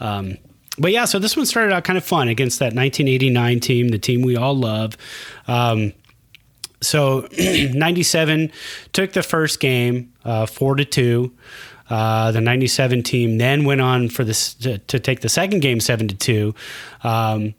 Um, 0.00 0.38
but 0.78 0.90
yeah, 0.90 1.04
so 1.04 1.18
this 1.18 1.36
one 1.36 1.46
started 1.46 1.72
out 1.72 1.84
kind 1.84 1.96
of 1.96 2.04
fun 2.04 2.28
against 2.28 2.58
that 2.58 2.74
1989 2.74 3.60
team, 3.60 3.88
the 3.88 3.98
team 3.98 4.22
we 4.22 4.36
all 4.36 4.56
love. 4.56 4.96
Um, 5.46 5.92
so 6.80 7.28
97 7.38 8.50
took 8.92 9.12
the 9.12 9.22
first 9.22 9.60
game 9.60 10.12
uh, 10.24 10.46
four 10.46 10.74
to 10.74 10.84
two. 10.84 11.32
Uh, 11.88 12.32
the 12.32 12.40
97 12.40 13.02
team 13.02 13.38
then 13.38 13.64
went 13.64 13.80
on 13.80 14.08
for 14.08 14.24
this 14.24 14.54
to, 14.54 14.78
to, 14.78 14.98
take 14.98 15.20
the 15.20 15.28
second 15.28 15.60
game 15.60 15.80
seven 15.80 16.08
to 16.08 16.14
two. 16.14 16.54
Um, 17.02 17.54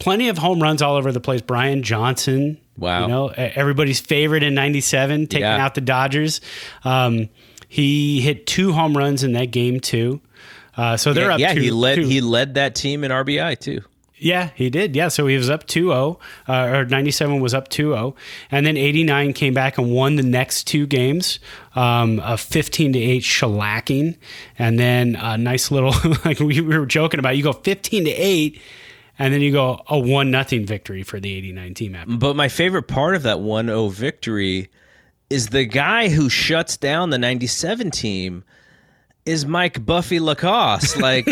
plenty 0.00 0.28
of 0.28 0.38
home 0.38 0.60
runs 0.60 0.82
all 0.82 0.96
over 0.96 1.12
the 1.12 1.20
place. 1.20 1.40
Brian 1.40 1.84
Johnson, 1.84 2.58
wow, 2.76 3.02
you 3.02 3.08
know 3.08 3.28
everybody's 3.28 4.00
favorite 4.00 4.42
in 4.42 4.54
'97, 4.54 5.28
taking 5.28 5.42
yeah. 5.42 5.64
out 5.64 5.76
the 5.76 5.80
Dodgers. 5.80 6.40
Um, 6.82 7.28
he 7.68 8.20
hit 8.20 8.48
two 8.48 8.72
home 8.72 8.96
runs 8.96 9.22
in 9.22 9.32
that 9.34 9.52
game 9.52 9.78
too. 9.78 10.20
Uh, 10.76 10.96
so 10.96 11.12
they're 11.12 11.28
yeah, 11.28 11.34
up. 11.34 11.40
Yeah, 11.40 11.54
two, 11.54 11.60
he 11.60 11.70
led. 11.70 11.94
Two. 11.94 12.06
He 12.08 12.20
led 12.20 12.54
that 12.54 12.74
team 12.74 13.04
in 13.04 13.12
RBI 13.12 13.58
too. 13.60 13.82
Yeah, 14.20 14.50
he 14.54 14.68
did. 14.68 14.94
Yeah, 14.94 15.08
so 15.08 15.26
he 15.26 15.36
was 15.36 15.48
up 15.48 15.66
2-0, 15.66 16.20
uh, 16.46 16.52
or 16.52 16.84
97 16.84 17.40
was 17.40 17.54
up 17.54 17.70
2-0, 17.70 18.14
and 18.50 18.66
then 18.66 18.76
89 18.76 19.32
came 19.32 19.54
back 19.54 19.78
and 19.78 19.90
won 19.90 20.16
the 20.16 20.22
next 20.22 20.64
two 20.64 20.86
games, 20.86 21.40
um, 21.74 22.20
a 22.22 22.36
15 22.36 22.92
to 22.92 22.98
8 22.98 23.22
shellacking, 23.22 24.18
and 24.58 24.78
then 24.78 25.16
a 25.16 25.38
nice 25.38 25.70
little 25.70 25.94
like 26.26 26.38
we 26.38 26.60
were 26.60 26.84
joking 26.84 27.18
about. 27.18 27.38
You 27.38 27.42
go 27.42 27.54
15 27.54 28.04
to 28.04 28.10
8 28.10 28.60
and 29.20 29.34
then 29.34 29.42
you 29.42 29.52
go 29.52 29.82
a 29.86 29.98
one 29.98 30.30
nothing 30.30 30.64
victory 30.64 31.02
for 31.02 31.20
the 31.20 31.32
89 31.34 31.74
team 31.74 31.94
after. 31.94 32.16
But 32.16 32.36
my 32.36 32.48
favorite 32.48 32.84
part 32.84 33.14
of 33.14 33.22
that 33.24 33.36
1-0 33.36 33.92
victory 33.92 34.70
is 35.28 35.48
the 35.48 35.66
guy 35.66 36.08
who 36.08 36.30
shuts 36.30 36.78
down 36.78 37.10
the 37.10 37.18
97 37.18 37.90
team 37.90 38.42
is 39.26 39.44
Mike 39.44 39.84
Buffy 39.84 40.18
LaCoss. 40.18 40.96
Like, 41.00 41.26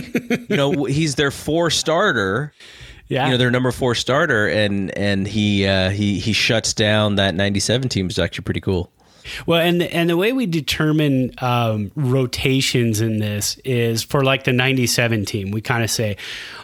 you 0.50 0.56
know, 0.56 0.84
he's 0.84 1.14
their 1.14 1.30
four 1.30 1.70
starter. 1.70 2.52
Yeah. 3.08 3.24
You 3.24 3.32
know, 3.32 3.36
their 3.38 3.50
number 3.50 3.72
four 3.72 3.94
starter 3.94 4.46
and 4.46 4.96
and 4.96 5.26
he 5.26 5.66
uh, 5.66 5.88
he 5.88 6.18
he 6.18 6.34
shuts 6.34 6.74
down 6.74 7.14
that 7.14 7.34
97 7.34 7.88
team 7.88 8.08
is 8.08 8.18
actually 8.18 8.44
pretty 8.44 8.60
cool. 8.60 8.92
Well, 9.46 9.60
and 9.60 9.82
and 9.82 10.08
the 10.08 10.16
way 10.16 10.32
we 10.32 10.46
determine 10.46 11.32
um, 11.38 11.90
rotations 11.94 13.00
in 13.00 13.18
this 13.18 13.56
is 13.64 14.02
for 14.02 14.24
like 14.24 14.44
the 14.44 14.52
'97 14.52 15.24
team, 15.24 15.50
we 15.50 15.60
kind 15.60 15.82
of 15.82 15.90
say, 15.90 16.16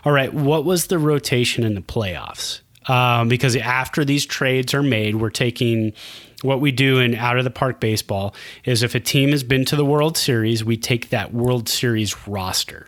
all 0.05 0.13
right, 0.13 0.33
what 0.33 0.65
was 0.65 0.87
the 0.87 0.99
rotation 0.99 1.65
in 1.65 1.75
the 1.75 1.81
playoffs? 1.81 2.61
Um, 2.87 3.29
because 3.29 3.57
after 3.57 4.05
these 4.05 4.27
trades 4.27 4.75
are 4.75 4.83
made, 4.83 5.17
we're 5.17 5.31
taking 5.31 5.95
what 6.43 6.61
we 6.61 6.71
do 6.71 6.99
in 6.99 7.15
out 7.15 7.39
of 7.39 7.45
the 7.45 7.51
park 7.51 7.81
baseball 7.81 8.35
is 8.65 8.83
if 8.83 8.95
a 8.95 9.01
team 9.01 9.31
has 9.31 9.43
been 9.43 9.65
to 9.65 9.77
the 9.77 9.85
World 9.85 10.19
Series, 10.19 10.63
we 10.63 10.77
take 10.77 11.09
that 11.09 11.33
World 11.33 11.69
Series 11.69 12.29
roster. 12.29 12.87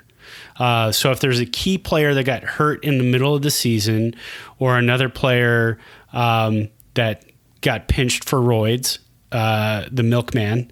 Uh, 0.58 0.92
so 0.92 1.10
if 1.10 1.20
there's 1.20 1.40
a 1.40 1.46
key 1.46 1.78
player 1.78 2.12
that 2.14 2.24
got 2.24 2.42
hurt 2.42 2.84
in 2.84 2.98
the 2.98 3.04
middle 3.04 3.34
of 3.34 3.42
the 3.42 3.50
season, 3.50 4.14
or 4.58 4.76
another 4.76 5.08
player 5.08 5.78
um, 6.12 6.68
that 6.94 7.24
got 7.60 7.88
pinched 7.88 8.24
for 8.24 8.38
roids. 8.38 8.98
Uh, 9.36 9.86
the 9.92 10.02
milkman, 10.02 10.70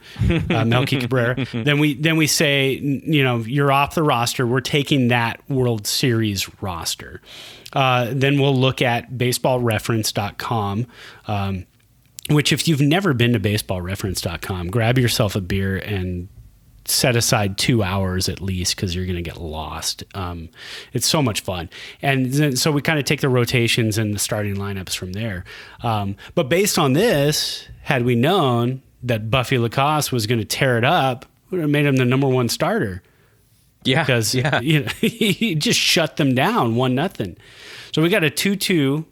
uh, 0.48 0.64
Melky 0.66 0.96
Cabrera. 0.98 1.46
then 1.52 1.78
we 1.78 1.92
then 1.92 2.16
we 2.16 2.26
say, 2.26 2.70
you 2.72 3.22
know, 3.22 3.40
you're 3.40 3.70
off 3.70 3.94
the 3.94 4.02
roster. 4.02 4.46
We're 4.46 4.62
taking 4.62 5.08
that 5.08 5.38
World 5.50 5.86
Series 5.86 6.48
roster. 6.62 7.20
Uh, 7.74 8.08
then 8.12 8.40
we'll 8.40 8.56
look 8.56 8.80
at 8.80 9.12
baseballreference.com. 9.12 10.86
Um, 11.26 11.66
which, 12.30 12.54
if 12.54 12.66
you've 12.66 12.80
never 12.80 13.12
been 13.12 13.34
to 13.34 13.40
baseballreference.com, 13.40 14.68
grab 14.68 14.96
yourself 14.96 15.36
a 15.36 15.42
beer 15.42 15.76
and 15.76 16.28
set 16.86 17.16
aside 17.16 17.56
two 17.56 17.82
hours 17.82 18.28
at 18.28 18.40
least 18.40 18.76
because 18.76 18.94
you're 18.94 19.06
going 19.06 19.16
to 19.16 19.22
get 19.22 19.40
lost. 19.40 20.04
Um, 20.14 20.48
it's 20.92 21.06
so 21.06 21.22
much 21.22 21.40
fun. 21.40 21.70
And 22.02 22.26
then, 22.32 22.56
so 22.56 22.70
we 22.70 22.82
kind 22.82 22.98
of 22.98 23.04
take 23.04 23.20
the 23.20 23.28
rotations 23.28 23.98
and 23.98 24.14
the 24.14 24.18
starting 24.18 24.56
lineups 24.56 24.96
from 24.96 25.12
there. 25.12 25.44
Um, 25.82 26.16
but 26.34 26.48
based 26.48 26.78
on 26.78 26.92
this, 26.92 27.66
had 27.82 28.04
we 28.04 28.14
known 28.14 28.82
that 29.02 29.30
Buffy 29.30 29.56
LaCoss 29.56 30.12
was 30.12 30.26
going 30.26 30.40
to 30.40 30.44
tear 30.44 30.78
it 30.78 30.84
up, 30.84 31.26
we 31.50 31.58
would 31.58 31.62
have 31.62 31.70
made 31.70 31.86
him 31.86 31.96
the 31.96 32.04
number 32.04 32.28
one 32.28 32.48
starter. 32.48 33.02
Yeah, 33.84 34.02
because 34.02 34.34
yeah. 34.34 34.60
you 34.62 34.80
know, 34.80 34.88
he 35.00 35.54
just 35.54 35.78
shut 35.78 36.16
them 36.16 36.34
down 36.34 36.74
one 36.74 36.94
nothing. 36.94 37.36
So 37.92 38.02
we 38.02 38.08
got 38.08 38.24
a 38.24 38.30
two 38.30 38.56
two, 38.56 39.04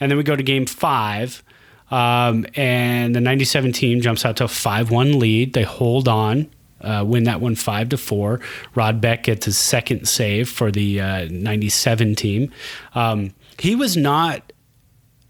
and 0.00 0.10
then 0.10 0.16
we 0.16 0.24
go 0.24 0.36
to 0.36 0.42
game 0.42 0.66
five. 0.66 1.42
Um, 1.88 2.46
and 2.56 3.14
the 3.14 3.20
97 3.20 3.70
team 3.72 4.00
jumps 4.00 4.24
out 4.24 4.38
to 4.38 4.44
a 4.44 4.48
5 4.48 4.90
1 4.90 5.18
lead. 5.20 5.52
They 5.52 5.62
hold 5.62 6.08
on, 6.08 6.50
uh, 6.86 7.04
win 7.04 7.24
that 7.24 7.40
one 7.40 7.54
5 7.54 7.90
to 7.90 7.96
4. 7.96 8.40
Rod 8.74 9.00
Beck 9.00 9.24
gets 9.24 9.46
his 9.46 9.58
second 9.58 10.08
save 10.08 10.48
for 10.48 10.70
the 10.70 11.00
uh, 11.00 11.28
97 11.30 12.14
team. 12.14 12.52
Um, 12.94 13.34
he 13.58 13.74
was 13.74 13.96
not 13.96 14.52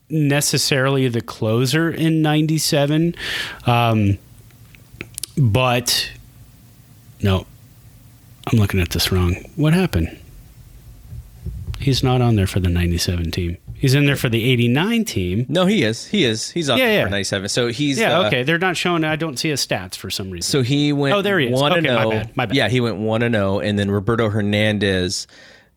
necessarily 0.09 1.09
the 1.09 1.21
closer 1.21 1.91
in 1.91 2.23
97, 2.23 3.15
um, 3.67 4.19
but 5.37 6.11
no, 7.23 7.47
I'm 8.47 8.59
looking 8.59 8.81
at 8.81 8.91
this 8.91 9.11
wrong. 9.11 9.35
What 9.57 9.73
happened? 9.73 10.17
He's 11.81 12.03
not 12.03 12.21
on 12.21 12.37
there 12.37 12.47
for 12.47 12.61
the 12.61 12.69
97 12.69 13.31
team. 13.31 13.59
He's 13.79 13.95
in 13.95 14.07
there 14.07 14.17
for 14.17 14.29
the 14.29 14.43
89 14.51 15.05
team. 15.05 15.47
No, 15.49 15.67
he 15.67 15.83
is. 15.83 16.07
He 16.07 16.25
is. 16.25 16.51
He's 16.51 16.69
on 16.71 16.79
Yeah, 16.79 16.93
yeah. 16.93 17.05
for 17.05 17.11
97. 17.11 17.49
So 17.49 17.69
he's 17.69 17.99
Yeah, 17.99 18.21
uh, 18.21 18.27
okay. 18.29 18.43
They're 18.43 18.59
not 18.59 18.77
showing. 18.77 19.05
I 19.05 19.17
don't 19.17 19.39
see 19.39 19.51
his 19.51 19.65
stats 19.67 19.97
for 19.97 20.11
some 20.11 20.31
reason. 20.31 20.51
So 20.51 20.63
he 20.63 20.93
went. 20.93 21.15
Oh, 21.15 21.23
there 21.23 21.39
he 21.39 21.47
is. 21.49 21.61
One 21.61 21.73
and 21.73 21.87
Okay, 21.87 21.95
my 22.05 22.11
bad, 22.11 22.37
my 22.37 22.47
bad. 22.47 22.57
Yeah, 22.57 22.69
he 22.69 22.81
went 22.81 22.97
one 22.97 23.23
and 23.23 23.35
zero, 23.35 23.59
and 23.61 23.79
then 23.79 23.91
Roberto 23.91 24.29
Hernandez 24.31 25.27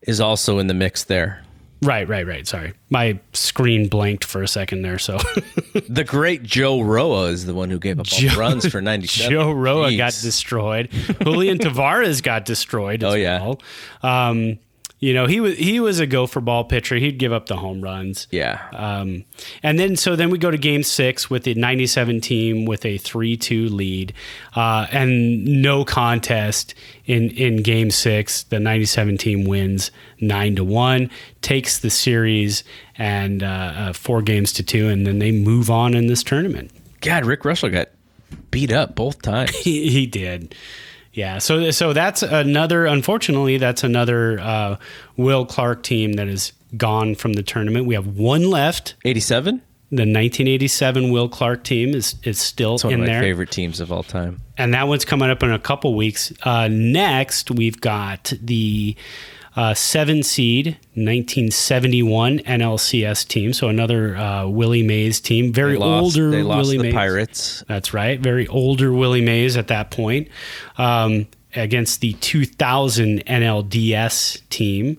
is 0.02 0.20
also 0.20 0.58
in 0.58 0.66
the 0.66 0.74
mix 0.74 1.04
there. 1.04 1.42
right, 1.82 2.08
right, 2.08 2.26
right. 2.26 2.46
Sorry, 2.46 2.72
my 2.90 3.18
screen 3.32 3.88
blanked 3.88 4.24
for 4.24 4.42
a 4.42 4.48
second 4.48 4.82
there. 4.82 4.98
So 4.98 5.18
The 5.88 6.04
great 6.04 6.42
Joe 6.42 6.80
Roa 6.80 7.24
is 7.26 7.44
the 7.46 7.54
one 7.54 7.70
who 7.70 7.78
gave 7.78 7.98
up 8.00 8.06
all 8.12 8.36
runs 8.38 8.66
for 8.66 8.80
97. 8.80 9.30
Joe 9.30 9.50
Roa 9.52 9.90
Jeez. 9.90 9.96
got 9.98 10.12
destroyed. 10.22 10.88
Julian 11.22 11.58
Tavarez 11.66 12.20
got 12.22 12.44
destroyed. 12.44 13.02
As 13.04 13.12
Oh, 13.12 13.16
yeah. 13.16 13.40
well. 13.42 13.60
Um, 14.02 14.58
you 15.00 15.14
know 15.14 15.26
he 15.26 15.40
was 15.40 15.56
he 15.56 15.80
was 15.80 15.98
a 15.98 16.06
go 16.06 16.26
for 16.26 16.40
ball 16.40 16.62
pitcher. 16.64 16.96
He'd 16.96 17.18
give 17.18 17.32
up 17.32 17.46
the 17.46 17.56
home 17.56 17.80
runs. 17.80 18.28
Yeah. 18.30 18.60
Um, 18.72 19.24
and 19.62 19.78
then 19.78 19.96
so 19.96 20.14
then 20.14 20.28
we 20.28 20.36
go 20.36 20.50
to 20.50 20.58
game 20.58 20.82
six 20.82 21.30
with 21.30 21.44
the 21.44 21.54
97 21.54 22.20
team 22.20 22.66
with 22.66 22.84
a 22.84 22.98
3-2 22.98 23.70
lead 23.70 24.12
uh, 24.54 24.86
and 24.92 25.62
no 25.62 25.84
contest 25.86 26.74
in, 27.06 27.30
in 27.30 27.62
game 27.62 27.90
six. 27.90 28.42
The 28.44 28.60
97 28.60 29.16
team 29.16 29.44
wins 29.44 29.90
9 30.20 30.56
to 30.56 30.64
1, 30.64 31.10
takes 31.40 31.78
the 31.78 31.90
series 31.90 32.62
and 32.96 33.42
uh, 33.42 33.46
uh, 33.46 33.92
four 33.94 34.20
games 34.20 34.52
to 34.52 34.62
two, 34.62 34.88
and 34.88 35.06
then 35.06 35.18
they 35.18 35.32
move 35.32 35.70
on 35.70 35.94
in 35.94 36.06
this 36.06 36.22
tournament. 36.22 36.70
God, 37.00 37.24
Rick 37.24 37.42
Reuschel 37.42 37.72
got 37.72 37.88
beat 38.50 38.70
up 38.70 38.94
both 38.94 39.22
times. 39.22 39.50
He, 39.60 39.90
he 39.90 40.06
did. 40.06 40.54
Yeah, 41.12 41.38
so 41.38 41.70
so 41.72 41.92
that's 41.92 42.22
another. 42.22 42.86
Unfortunately, 42.86 43.58
that's 43.58 43.82
another 43.84 44.38
uh, 44.40 44.76
Will 45.16 45.44
Clark 45.44 45.82
team 45.82 46.12
that 46.14 46.28
is 46.28 46.52
gone 46.76 47.16
from 47.16 47.32
the 47.32 47.42
tournament. 47.42 47.86
We 47.86 47.94
have 47.94 48.06
one 48.16 48.48
left. 48.48 48.94
87? 49.04 49.60
The 49.92 50.02
1987 50.02 51.10
Will 51.10 51.28
Clark 51.28 51.64
team 51.64 51.94
is 51.96 52.14
is 52.22 52.38
still 52.38 52.76
It's 52.76 52.84
one 52.84 52.92
in 52.92 53.00
of 53.00 53.06
my 53.08 53.12
there, 53.14 53.22
favorite 53.22 53.50
teams 53.50 53.80
of 53.80 53.90
all 53.90 54.04
time. 54.04 54.40
and 54.56 54.72
that 54.74 54.86
one's 54.86 55.04
coming 55.04 55.30
up 55.30 55.42
in 55.42 55.50
a 55.50 55.58
couple 55.58 55.94
weeks. 55.96 56.32
Uh, 56.44 56.68
next, 56.70 57.50
we've 57.50 57.80
got 57.80 58.32
the 58.40 58.94
uh, 59.56 59.74
seven 59.74 60.22
seed 60.22 60.78
1971 60.94 62.38
NLCS 62.40 63.26
team. 63.26 63.52
So 63.52 63.68
another 63.68 64.16
uh, 64.16 64.46
Willie 64.46 64.82
Mays 64.82 65.20
team, 65.20 65.52
very 65.52 65.72
They 65.72 65.78
lost, 65.78 66.02
older 66.02 66.30
they 66.30 66.42
lost 66.42 66.58
Willie 66.58 66.76
the 66.78 66.82
Mays. 66.84 66.94
Pirates. 66.94 67.64
That's 67.66 67.92
right. 67.92 68.20
Very 68.20 68.46
older 68.48 68.92
Willie 68.92 69.20
Mays 69.22 69.56
at 69.56 69.68
that 69.68 69.90
point 69.90 70.28
um, 70.78 71.26
against 71.54 72.00
the 72.00 72.12
2000 72.14 73.24
NLDS 73.26 74.48
team. 74.50 74.98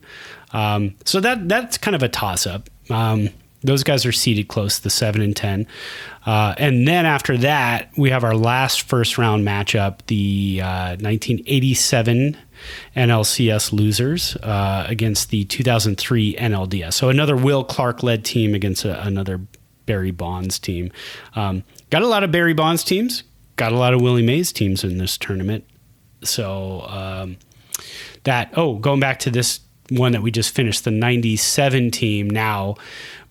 Um, 0.54 0.96
so 1.06 1.20
that 1.22 1.48
that's 1.48 1.78
kind 1.78 1.96
of 1.96 2.04
a 2.04 2.10
toss 2.10 2.46
up. 2.46 2.70
Um, 2.90 3.30
those 3.64 3.84
guys 3.84 4.06
are 4.06 4.12
seated 4.12 4.48
close 4.48 4.78
to 4.78 4.84
the 4.84 4.90
seven 4.90 5.22
and 5.22 5.36
ten, 5.36 5.68
uh, 6.26 6.56
and 6.58 6.88
then 6.88 7.06
after 7.06 7.38
that 7.38 7.90
we 7.96 8.10
have 8.10 8.24
our 8.24 8.36
last 8.36 8.82
first 8.82 9.18
round 9.18 9.48
matchup: 9.48 10.00
the 10.08 10.60
uh, 10.62 10.98
1987 11.00 12.38
NLCS 12.96 13.72
losers 13.74 14.36
uh, 14.38 14.86
against 14.88 15.30
the 15.30 15.46
2003 15.46 16.36
NLDS. 16.36 16.94
So 16.94 17.10
another 17.10 17.36
Will 17.36 17.64
Clark 17.64 18.04
led 18.04 18.26
team 18.26 18.54
against 18.54 18.86
a, 18.86 19.02
another 19.06 19.40
Barry 19.86 20.12
Bonds 20.12 20.60
team. 20.60 20.92
Um, 21.36 21.64
got 21.90 22.02
a 22.02 22.08
lot 22.08 22.24
of 22.24 22.32
Barry 22.32 22.54
Bonds 22.54 22.84
teams. 22.84 23.24
Got 23.56 23.72
a 23.72 23.78
lot 23.78 23.94
of 23.94 24.02
Willie 24.02 24.24
Mays 24.24 24.52
teams 24.52 24.84
in 24.84 24.98
this 24.98 25.18
tournament. 25.18 25.66
So 26.24 26.82
um, 26.88 27.38
that 28.24 28.54
oh, 28.56 28.76
going 28.76 29.00
back 29.00 29.20
to 29.20 29.32
this 29.32 29.60
one 29.90 30.14
that 30.14 30.22
we 30.22 30.32
just 30.32 30.56
finished, 30.56 30.84
the 30.84 30.92
'97 30.92 31.92
team 31.92 32.30
now 32.30 32.76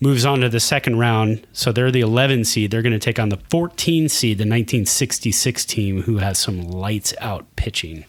moves 0.01 0.24
on 0.24 0.41
to 0.41 0.49
the 0.49 0.61
second 0.61 0.99
round. 0.99 1.47
So 1.53 1.72
they're 1.72 1.91
the 1.91 2.01
11 2.01 2.45
seed. 2.45 2.70
They're 2.70 2.83
going 2.83 2.93
to 2.93 2.99
take 2.99 3.18
on 3.18 3.28
the 3.28 3.39
14 3.51 4.09
seed, 4.09 4.39
the 4.39 4.43
1966 4.43 5.64
team, 5.66 6.03
who 6.03 6.18
has 6.18 6.39
some 6.39 6.62
lights 6.62 7.14
out 7.20 7.45
pitching. 7.57 8.05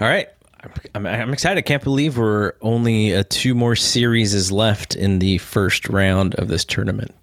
All 0.00 0.06
right. 0.06 0.28
I'm, 0.94 1.32
excited. 1.32 1.58
I 1.58 1.62
can't 1.62 1.82
believe 1.82 2.18
we're 2.18 2.54
only 2.60 3.14
uh, 3.14 3.24
two 3.28 3.54
more 3.54 3.76
series 3.76 4.34
is 4.34 4.50
left 4.50 4.96
in 4.96 5.20
the 5.20 5.38
first 5.38 5.88
round 5.88 6.34
of 6.34 6.48
this 6.48 6.64
tournament. 6.64 7.14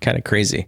Kind 0.00 0.16
of 0.16 0.24
crazy. 0.24 0.66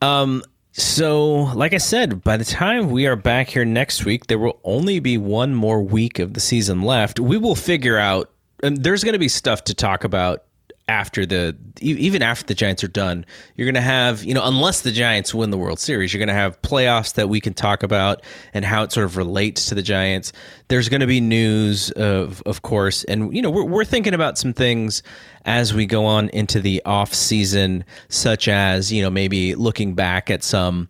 Um, 0.00 0.42
so, 0.72 1.34
like 1.54 1.72
I 1.72 1.78
said, 1.78 2.22
by 2.22 2.36
the 2.36 2.44
time 2.44 2.90
we 2.90 3.06
are 3.06 3.16
back 3.16 3.48
here 3.48 3.64
next 3.64 4.04
week, 4.04 4.26
there 4.26 4.38
will 4.38 4.60
only 4.62 5.00
be 5.00 5.18
one 5.18 5.54
more 5.54 5.82
week 5.82 6.18
of 6.18 6.34
the 6.34 6.40
season 6.40 6.82
left. 6.82 7.18
We 7.18 7.38
will 7.38 7.54
figure 7.54 7.98
out, 7.98 8.30
and 8.62 8.82
there's 8.82 9.02
going 9.02 9.14
to 9.14 9.18
be 9.18 9.28
stuff 9.28 9.64
to 9.64 9.74
talk 9.74 10.04
about 10.04 10.44
after 10.88 11.26
the 11.26 11.56
even 11.80 12.22
after 12.22 12.44
the 12.44 12.54
Giants 12.54 12.84
are 12.84 12.88
done, 12.88 13.26
you're 13.56 13.66
going 13.66 13.74
to 13.74 13.80
have, 13.80 14.22
you 14.22 14.32
know, 14.32 14.44
unless 14.44 14.82
the 14.82 14.92
Giants 14.92 15.34
win 15.34 15.50
the 15.50 15.58
World 15.58 15.80
Series, 15.80 16.12
you're 16.12 16.20
going 16.20 16.28
to 16.28 16.34
have 16.34 16.60
playoffs 16.62 17.14
that 17.14 17.28
we 17.28 17.40
can 17.40 17.54
talk 17.54 17.82
about 17.82 18.22
and 18.54 18.64
how 18.64 18.84
it 18.84 18.92
sort 18.92 19.04
of 19.04 19.16
relates 19.16 19.66
to 19.66 19.74
the 19.74 19.82
Giants. 19.82 20.32
There's 20.68 20.88
going 20.88 21.00
to 21.00 21.06
be 21.06 21.20
news 21.20 21.90
of 21.92 22.40
of 22.46 22.62
course, 22.62 23.02
and 23.04 23.34
you 23.34 23.42
know, 23.42 23.50
we're 23.50 23.64
we're 23.64 23.84
thinking 23.84 24.14
about 24.14 24.38
some 24.38 24.52
things 24.52 25.02
as 25.44 25.74
we 25.74 25.86
go 25.86 26.04
on 26.04 26.28
into 26.28 26.60
the 26.60 26.80
off 26.84 27.12
season 27.12 27.84
such 28.08 28.46
as, 28.46 28.92
you 28.92 29.02
know, 29.02 29.10
maybe 29.10 29.54
looking 29.56 29.94
back 29.94 30.30
at 30.30 30.44
some 30.44 30.88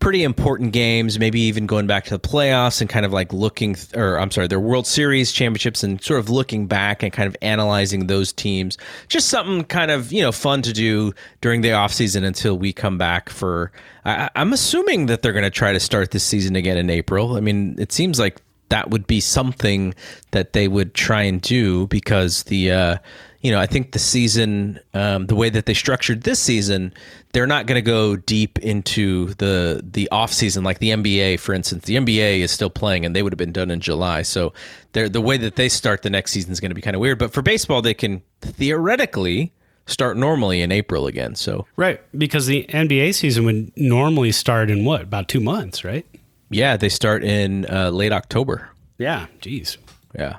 pretty 0.00 0.22
important 0.22 0.72
games, 0.72 1.18
maybe 1.18 1.40
even 1.40 1.66
going 1.66 1.86
back 1.86 2.04
to 2.04 2.10
the 2.10 2.20
playoffs 2.20 2.80
and 2.80 2.88
kind 2.88 3.04
of 3.04 3.12
like 3.12 3.32
looking, 3.32 3.74
th- 3.74 3.96
or 3.96 4.18
I'm 4.18 4.30
sorry, 4.30 4.46
their 4.46 4.60
World 4.60 4.86
Series 4.86 5.32
championships 5.32 5.82
and 5.82 6.02
sort 6.02 6.20
of 6.20 6.30
looking 6.30 6.66
back 6.66 7.02
and 7.02 7.12
kind 7.12 7.26
of 7.26 7.36
analyzing 7.42 8.06
those 8.06 8.32
teams. 8.32 8.78
Just 9.08 9.28
something 9.28 9.64
kind 9.64 9.90
of, 9.90 10.12
you 10.12 10.22
know, 10.22 10.32
fun 10.32 10.62
to 10.62 10.72
do 10.72 11.12
during 11.40 11.62
the 11.62 11.70
offseason 11.70 12.24
until 12.24 12.56
we 12.56 12.72
come 12.72 12.98
back 12.98 13.28
for. 13.28 13.72
I, 14.04 14.30
I'm 14.36 14.52
assuming 14.52 15.06
that 15.06 15.22
they're 15.22 15.32
going 15.32 15.44
to 15.44 15.50
try 15.50 15.72
to 15.72 15.80
start 15.80 16.12
this 16.12 16.24
season 16.24 16.54
again 16.54 16.76
in 16.76 16.90
April. 16.90 17.36
I 17.36 17.40
mean, 17.40 17.74
it 17.78 17.92
seems 17.92 18.18
like 18.20 18.40
that 18.68 18.90
would 18.90 19.06
be 19.06 19.20
something 19.20 19.94
that 20.30 20.52
they 20.52 20.68
would 20.68 20.94
try 20.94 21.22
and 21.22 21.40
do 21.40 21.86
because 21.88 22.44
the 22.44 22.70
uh, 22.70 22.98
you 23.40 23.50
know 23.50 23.60
I 23.60 23.66
think 23.66 23.92
the 23.92 23.98
season 23.98 24.80
um, 24.94 25.26
the 25.26 25.34
way 25.34 25.50
that 25.50 25.66
they 25.66 25.74
structured 25.74 26.22
this 26.22 26.40
season 26.40 26.92
they're 27.32 27.46
not 27.46 27.66
going 27.66 27.76
to 27.76 27.82
go 27.82 28.16
deep 28.16 28.58
into 28.58 29.34
the 29.34 29.80
the 29.84 30.08
off 30.10 30.32
season 30.32 30.64
like 30.64 30.78
the 30.78 30.90
NBA 30.90 31.38
for 31.40 31.54
instance 31.54 31.84
the 31.84 31.96
NBA 31.96 32.40
is 32.40 32.50
still 32.50 32.70
playing 32.70 33.04
and 33.04 33.14
they 33.14 33.22
would 33.22 33.32
have 33.32 33.38
been 33.38 33.52
done 33.52 33.70
in 33.70 33.80
July 33.80 34.22
so 34.22 34.52
they're, 34.92 35.08
the 35.08 35.20
way 35.20 35.36
that 35.36 35.56
they 35.56 35.68
start 35.68 36.02
the 36.02 36.10
next 36.10 36.32
season 36.32 36.50
is 36.52 36.60
going 36.60 36.70
to 36.70 36.74
be 36.74 36.80
kind 36.82 36.96
of 36.96 37.00
weird 37.00 37.18
but 37.18 37.32
for 37.32 37.42
baseball 37.42 37.82
they 37.82 37.94
can 37.94 38.22
theoretically 38.40 39.52
start 39.86 40.16
normally 40.16 40.60
in 40.60 40.70
April 40.72 41.06
again 41.06 41.34
so 41.34 41.66
Right, 41.76 42.00
because 42.16 42.46
the 42.46 42.66
NBA 42.68 43.14
season 43.14 43.44
would 43.44 43.72
normally 43.76 44.32
start 44.32 44.68
in 44.70 44.84
what 44.84 45.02
about 45.02 45.28
two 45.28 45.40
months, 45.40 45.84
right? 45.84 46.04
yeah 46.50 46.76
they 46.76 46.88
start 46.88 47.22
in 47.24 47.66
uh, 47.70 47.90
late 47.90 48.12
October 48.12 48.70
Yeah, 48.98 49.26
geez. 49.40 49.78
Yeah. 50.18 50.38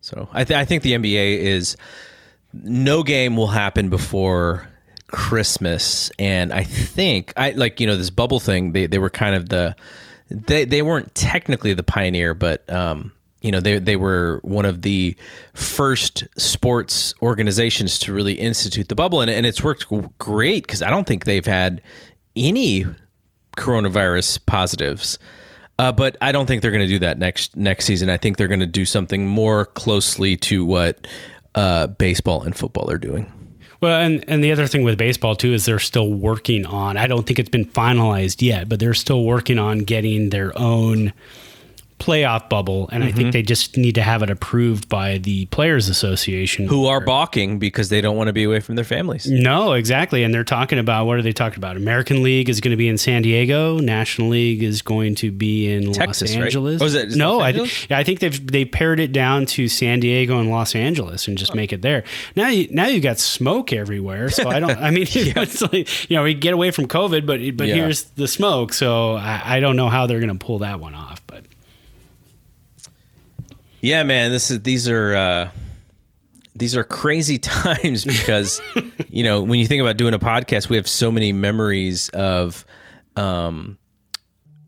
So 0.00 0.28
I, 0.32 0.44
th- 0.44 0.56
I 0.56 0.64
think 0.64 0.82
the 0.84 0.92
NBA 0.92 1.38
is 1.38 1.76
no 2.62 3.02
game 3.02 3.36
will 3.36 3.48
happen 3.48 3.88
before 3.88 4.68
Christmas, 5.08 6.10
and 6.18 6.52
I 6.52 6.64
think 6.64 7.32
I 7.36 7.50
like 7.50 7.80
you 7.80 7.86
know 7.86 7.96
this 7.96 8.10
bubble 8.10 8.40
thing. 8.40 8.72
They 8.72 8.86
they 8.86 8.98
were 8.98 9.10
kind 9.10 9.34
of 9.34 9.48
the 9.48 9.76
they 10.30 10.64
they 10.64 10.82
weren't 10.82 11.14
technically 11.14 11.74
the 11.74 11.82
pioneer, 11.82 12.34
but 12.34 12.68
um, 12.72 13.12
you 13.40 13.52
know 13.52 13.60
they 13.60 13.78
they 13.78 13.96
were 13.96 14.40
one 14.42 14.64
of 14.64 14.82
the 14.82 15.16
first 15.54 16.24
sports 16.36 17.14
organizations 17.22 17.98
to 18.00 18.12
really 18.12 18.34
institute 18.34 18.88
the 18.88 18.94
bubble, 18.94 19.20
and, 19.20 19.30
and 19.30 19.46
it's 19.46 19.62
worked 19.62 19.86
great 20.18 20.66
because 20.66 20.82
I 20.82 20.90
don't 20.90 21.06
think 21.06 21.24
they've 21.24 21.46
had 21.46 21.82
any 22.34 22.84
coronavirus 23.56 24.44
positives. 24.46 25.18
Uh, 25.78 25.92
but 25.92 26.16
I 26.22 26.32
don't 26.32 26.46
think 26.46 26.62
they're 26.62 26.70
going 26.70 26.86
to 26.86 26.92
do 26.92 27.00
that 27.00 27.18
next 27.18 27.54
next 27.54 27.84
season. 27.84 28.08
I 28.08 28.16
think 28.16 28.38
they're 28.38 28.48
going 28.48 28.60
to 28.60 28.66
do 28.66 28.86
something 28.86 29.26
more 29.26 29.66
closely 29.66 30.36
to 30.38 30.64
what 30.64 31.06
uh, 31.56 31.88
baseball 31.88 32.42
and 32.42 32.56
football 32.56 32.90
are 32.90 32.98
doing. 32.98 33.32
Well, 33.80 34.00
and, 34.00 34.24
and 34.28 34.42
the 34.42 34.52
other 34.52 34.66
thing 34.66 34.84
with 34.84 34.96
baseball 34.96 35.36
too 35.36 35.52
is 35.52 35.66
they're 35.66 35.78
still 35.78 36.12
working 36.12 36.64
on. 36.64 36.96
I 36.96 37.06
don't 37.06 37.26
think 37.26 37.38
it's 37.38 37.50
been 37.50 37.66
finalized 37.66 38.40
yet, 38.40 38.68
but 38.68 38.80
they're 38.80 38.94
still 38.94 39.24
working 39.24 39.58
on 39.58 39.80
getting 39.80 40.30
their 40.30 40.56
own 40.58 41.12
playoff 41.98 42.48
bubble, 42.48 42.88
and 42.92 43.02
mm-hmm. 43.02 43.08
I 43.08 43.12
think 43.12 43.26
mm-hmm. 43.26 43.30
they 43.32 43.42
just 43.42 43.76
need 43.76 43.94
to 43.94 44.02
have 44.02 44.22
it 44.22 44.30
approved 44.30 44.88
by 44.88 45.18
the 45.18 45.46
Players 45.46 45.88
Association, 45.88 46.66
who 46.66 46.86
are 46.86 47.00
balking 47.00 47.58
because 47.58 47.88
they 47.88 48.00
don't 48.00 48.16
want 48.16 48.28
to 48.28 48.32
be 48.32 48.44
away 48.44 48.60
from 48.60 48.76
their 48.76 48.84
families. 48.84 49.26
No, 49.28 49.72
exactly, 49.72 50.22
and 50.22 50.32
they're 50.32 50.44
talking 50.44 50.78
about 50.78 51.06
what 51.06 51.16
are 51.16 51.22
they 51.22 51.32
talking 51.32 51.58
about? 51.58 51.76
American 51.76 52.22
League 52.22 52.48
is 52.48 52.60
going 52.60 52.70
to 52.70 52.76
be 52.76 52.88
in 52.88 52.98
San 52.98 53.22
Diego. 53.22 53.78
National 53.78 54.28
League 54.28 54.62
is 54.62 54.82
going 54.82 55.14
to 55.16 55.30
be 55.30 55.72
in 55.72 55.92
Texas, 55.92 56.34
Los 56.34 56.42
Angeles. 56.42 56.80
Right? 56.80 56.84
Oh, 56.84 56.86
is 56.86 56.94
it, 56.94 57.08
is 57.08 57.16
no, 57.16 57.40
I, 57.40 57.48
I 57.90 58.04
think 58.04 58.20
they've 58.20 58.46
they 58.46 58.64
pared 58.64 59.00
it 59.00 59.12
down 59.12 59.46
to 59.46 59.68
San 59.68 60.00
Diego 60.00 60.38
and 60.38 60.50
Los 60.50 60.74
Angeles 60.74 61.28
and 61.28 61.38
just 61.38 61.52
oh. 61.52 61.56
make 61.56 61.72
it 61.72 61.82
there. 61.82 62.04
Now, 62.34 62.48
you, 62.48 62.68
now 62.70 62.86
you 62.86 63.00
got 63.00 63.18
smoke 63.18 63.72
everywhere, 63.72 64.28
so 64.28 64.48
I 64.48 64.60
don't. 64.60 64.78
I 64.78 64.90
mean, 64.90 65.06
yeah. 65.10 65.32
it's 65.36 65.62
like 65.62 66.10
you 66.10 66.16
know 66.16 66.24
we 66.24 66.34
get 66.34 66.52
away 66.52 66.70
from 66.70 66.86
COVID, 66.86 67.26
but 67.26 67.40
but 67.56 67.68
yeah. 67.68 67.74
here's 67.74 68.04
the 68.04 68.28
smoke. 68.28 68.72
So 68.72 69.14
I, 69.14 69.56
I 69.56 69.60
don't 69.60 69.76
know 69.76 69.88
how 69.88 70.06
they're 70.06 70.20
going 70.20 70.36
to 70.36 70.44
pull 70.44 70.58
that 70.60 70.80
one 70.80 70.94
off, 70.94 71.22
but. 71.26 71.44
Yeah, 73.86 74.02
man, 74.02 74.32
this 74.32 74.50
is 74.50 74.62
these 74.62 74.88
are 74.88 75.14
uh, 75.14 75.50
these 76.56 76.74
are 76.74 76.82
crazy 76.82 77.38
times 77.38 78.04
because 78.04 78.60
you 79.08 79.22
know 79.22 79.42
when 79.42 79.60
you 79.60 79.66
think 79.68 79.80
about 79.80 79.96
doing 79.96 80.12
a 80.12 80.18
podcast, 80.18 80.68
we 80.68 80.74
have 80.74 80.88
so 80.88 81.12
many 81.12 81.32
memories 81.32 82.08
of. 82.08 82.66
Um, 83.14 83.78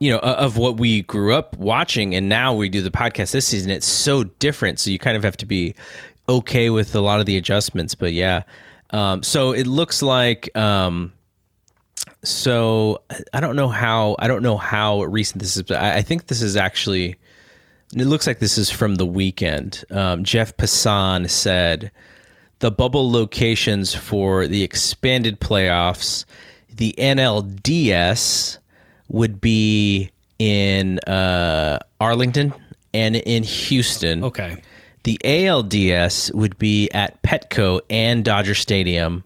you 0.01 0.13
know, 0.13 0.19
of 0.21 0.57
what 0.57 0.79
we 0.79 1.03
grew 1.03 1.35
up 1.35 1.57
watching, 1.57 2.15
and 2.15 2.29
now 2.29 2.55
we 2.55 2.69
do 2.69 2.83
the 2.83 2.91
podcast 2.93 3.33
this 3.33 3.45
season. 3.47 3.73
It's 3.73 3.85
so 3.85 4.23
different, 4.23 4.79
so 4.79 4.91
you 4.91 4.99
kind 5.01 5.17
of 5.17 5.25
have 5.25 5.37
to 5.39 5.47
be 5.47 5.75
okay 6.29 6.71
with 6.71 6.95
a 6.95 7.01
lot 7.01 7.19
of 7.19 7.27
the 7.27 7.37
adjustments. 7.37 7.97
But 7.97 8.13
yeah, 8.13 8.45
um, 8.91 9.25
so 9.25 9.51
it 9.51 9.67
looks 9.67 10.01
like 10.01 10.57
um, 10.57 11.13
so 12.23 13.03
I 13.33 13.41
don't 13.41 13.57
know 13.57 13.69
how 13.69 14.15
I 14.21 14.29
don't 14.29 14.45
know 14.45 14.57
how 14.57 15.03
recent 15.03 15.41
this 15.43 15.57
is, 15.57 15.65
but 15.65 15.79
I, 15.79 15.97
I 15.97 16.03
think 16.03 16.29
this 16.29 16.41
is 16.41 16.57
actually 16.57 17.17
it 17.95 18.05
looks 18.05 18.27
like 18.27 18.39
this 18.39 18.59
is 18.59 18.71
from 18.71 18.97
the 18.97 19.07
weekend. 19.07 19.85
Um, 19.91 20.25
Jeff 20.25 20.57
Passan 20.57 21.29
said 21.31 21.91
the 22.59 22.71
bubble 22.71 23.11
locations 23.11 23.95
for 23.95 24.47
the 24.47 24.63
expanded 24.63 25.41
playoffs, 25.41 26.25
the 26.75 26.95
NLDS 26.99 28.59
would 29.09 29.41
be 29.41 30.11
in 30.39 30.99
uh, 31.01 31.79
Arlington 32.01 32.53
and 32.93 33.17
in 33.17 33.43
Houston. 33.43 34.25
Okay. 34.25 34.63
The 35.05 35.19
ALDS 35.25 36.35
would 36.35 36.59
be 36.59 36.91
at 36.91 37.23
Petco 37.23 37.81
and 37.89 38.25
Dodger 38.25 38.55
Stadium. 38.55 39.25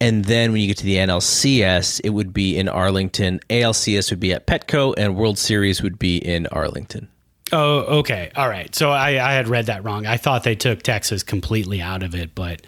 And 0.00 0.24
then 0.24 0.52
when 0.52 0.62
you 0.62 0.66
get 0.66 0.78
to 0.78 0.84
the 0.84 0.96
NLCS, 0.96 2.00
it 2.02 2.10
would 2.10 2.32
be 2.32 2.56
in 2.56 2.68
Arlington. 2.68 3.40
ALCS 3.50 4.10
would 4.10 4.18
be 4.18 4.32
at 4.32 4.46
Petco, 4.46 4.94
and 4.96 5.14
World 5.14 5.38
Series 5.38 5.82
would 5.82 5.98
be 5.98 6.16
in 6.16 6.46
Arlington. 6.48 7.08
Oh, 7.52 7.98
okay. 7.98 8.30
All 8.36 8.48
right. 8.48 8.74
So 8.74 8.90
I, 8.90 9.10
I 9.10 9.32
had 9.32 9.48
read 9.48 9.66
that 9.66 9.84
wrong. 9.84 10.06
I 10.06 10.16
thought 10.16 10.44
they 10.44 10.54
took 10.54 10.82
Texas 10.82 11.22
completely 11.22 11.80
out 11.80 12.02
of 12.02 12.14
it, 12.14 12.34
but 12.34 12.62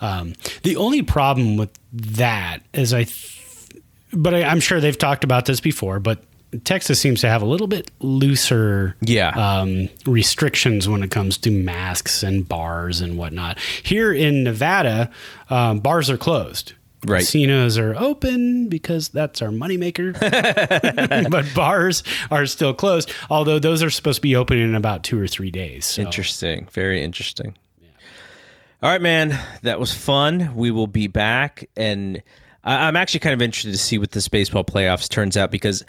um, 0.00 0.34
the 0.62 0.76
only 0.76 1.02
problem 1.02 1.56
with 1.56 1.70
that 1.92 2.60
is 2.72 2.92
I, 2.92 3.04
th- 3.04 3.72
but 4.12 4.34
I, 4.34 4.40
am 4.40 4.60
sure 4.60 4.80
they've 4.80 4.96
talked 4.96 5.24
about 5.24 5.46
this 5.46 5.60
before, 5.60 6.00
but 6.00 6.22
Texas 6.64 7.00
seems 7.00 7.20
to 7.20 7.28
have 7.28 7.42
a 7.42 7.46
little 7.46 7.66
bit 7.66 7.90
looser 8.00 8.96
yeah. 9.00 9.30
um, 9.30 9.88
restrictions 10.06 10.88
when 10.88 11.02
it 11.02 11.10
comes 11.10 11.36
to 11.38 11.50
masks 11.50 12.22
and 12.22 12.48
bars 12.48 13.00
and 13.00 13.18
whatnot. 13.18 13.58
Here 13.82 14.12
in 14.12 14.44
Nevada, 14.44 15.10
um, 15.50 15.80
bars 15.80 16.08
are 16.08 16.16
closed. 16.16 16.72
Right. 17.06 17.20
Casinos 17.20 17.78
are 17.78 17.94
open 17.96 18.68
because 18.68 19.08
that's 19.08 19.40
our 19.40 19.50
moneymaker. 19.50 20.18
but 21.30 21.46
bars 21.54 22.02
are 22.30 22.46
still 22.46 22.74
closed, 22.74 23.12
although 23.30 23.58
those 23.58 23.82
are 23.82 23.90
supposed 23.90 24.16
to 24.16 24.22
be 24.22 24.34
open 24.34 24.58
in 24.58 24.74
about 24.74 25.04
two 25.04 25.20
or 25.20 25.28
three 25.28 25.50
days. 25.50 25.86
So. 25.86 26.02
Interesting. 26.02 26.66
Very 26.72 27.02
interesting. 27.02 27.56
Yeah. 27.80 27.88
All 28.82 28.90
right, 28.90 29.00
man. 29.00 29.38
That 29.62 29.78
was 29.78 29.94
fun. 29.94 30.54
We 30.56 30.72
will 30.72 30.88
be 30.88 31.06
back. 31.06 31.68
And 31.76 32.20
I'm 32.64 32.96
actually 32.96 33.20
kind 33.20 33.34
of 33.34 33.42
interested 33.42 33.72
to 33.72 33.78
see 33.78 33.98
what 33.98 34.10
this 34.10 34.26
baseball 34.26 34.64
playoffs 34.64 35.08
turns 35.08 35.36
out 35.36 35.52
because 35.52 35.84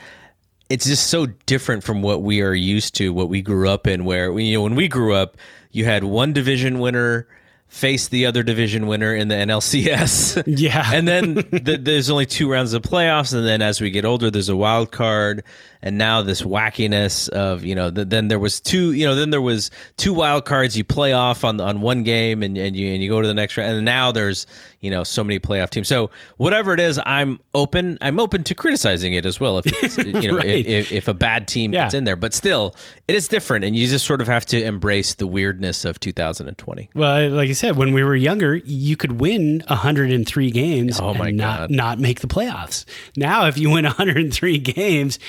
it's 0.69 0.85
just 0.85 1.07
so 1.07 1.25
different 1.47 1.83
from 1.83 2.03
what 2.03 2.21
we 2.21 2.41
are 2.41 2.53
used 2.53 2.93
to, 2.95 3.11
what 3.11 3.29
we 3.29 3.41
grew 3.41 3.67
up 3.67 3.87
in, 3.87 4.05
where, 4.05 4.37
you 4.39 4.53
know, 4.53 4.61
when 4.61 4.75
we 4.75 4.87
grew 4.87 5.15
up, 5.15 5.37
you 5.71 5.85
had 5.85 6.03
one 6.03 6.33
division 6.33 6.77
winner 6.79 7.27
face 7.69 8.07
the 8.07 8.25
other 8.25 8.43
division 8.43 8.87
winner 8.87 9.15
in 9.15 9.27
the 9.29 9.35
NLCS. 9.35 10.43
Yeah. 10.59 10.89
and 10.93 11.07
then 11.07 11.35
the, 11.35 11.79
there's 11.81 12.09
only 12.09 12.25
two 12.25 12.51
rounds 12.51 12.73
of 12.73 12.81
playoffs. 12.81 13.33
And 13.33 13.45
then 13.45 13.61
as 13.61 13.79
we 13.79 13.91
get 13.91 14.03
older, 14.03 14.29
there's 14.31 14.49
a 14.49 14.55
wild 14.55 14.91
card 14.91 15.43
and 15.81 15.97
now 15.97 16.21
this 16.21 16.41
wackiness 16.41 17.29
of 17.29 17.63
you 17.63 17.73
know 17.73 17.89
the, 17.89 18.03
then 18.03 18.27
there 18.27 18.39
was 18.39 18.59
two 18.59 18.91
you 18.91 19.05
know 19.05 19.15
then 19.15 19.29
there 19.29 19.41
was 19.41 19.71
two 19.97 20.13
wild 20.13 20.45
cards. 20.45 20.77
You 20.77 20.83
play 20.83 21.13
off 21.13 21.43
on 21.43 21.59
on 21.61 21.81
one 21.81 22.03
game 22.03 22.43
and, 22.43 22.57
and 22.57 22.75
you 22.75 22.91
and 22.93 23.01
you 23.01 23.09
go 23.09 23.21
to 23.21 23.27
the 23.27 23.33
next 23.33 23.55
round. 23.57 23.71
And 23.75 23.85
now 23.85 24.11
there's 24.11 24.45
you 24.81 24.91
know 24.91 25.03
so 25.03 25.23
many 25.23 25.39
playoff 25.39 25.69
teams. 25.69 25.87
So 25.87 26.09
whatever 26.37 26.73
it 26.73 26.79
is 26.79 26.99
i'm 27.05 27.39
open. 27.53 27.97
I'm 28.01 28.19
open 28.19 28.43
to 28.45 28.55
criticizing 28.55 29.13
it 29.13 29.25
as 29.25 29.39
well 29.39 29.59
if 29.59 29.65
it's, 29.67 29.97
you 30.23 30.31
know 30.31 30.37
right. 30.37 30.45
if, 30.45 30.91
if, 30.91 31.07
a 31.07 31.13
bad 31.13 31.47
team 31.47 31.73
yeah. 31.73 31.85
gets 31.85 31.93
in 31.93 32.03
there. 32.03 32.15
But 32.15 32.33
still 32.33 32.75
it 33.07 33.15
is 33.15 33.27
different. 33.27 33.63
And 33.63 33.75
you 33.75 33.87
just 33.87 34.05
sort 34.05 34.21
of 34.21 34.27
have 34.27 34.45
to 34.47 34.61
embrace 34.61 35.15
the 35.15 35.27
weirdness 35.27 35.85
of 35.85 35.99
2020 35.99 36.89
well 36.93 37.29
like 37.29 37.47
you 37.47 37.53
said 37.53 37.75
when 37.75 37.93
we 37.93 38.03
were 38.03 38.15
younger 38.15 38.55
you 38.55 38.97
could 38.97 39.19
win 39.19 39.63
103 39.67 40.51
games 40.51 40.99
oh 40.99 41.13
my 41.13 41.29
and 41.29 41.39
God. 41.39 41.69
not 41.71 41.89
not 41.89 41.99
make 41.99 42.19
the 42.19 42.27
playoffs. 42.27 42.85
Now 43.15 43.47
if 43.47 43.57
you 43.57 43.69
win 43.69 43.85
103 43.85 44.57
games 44.57 45.19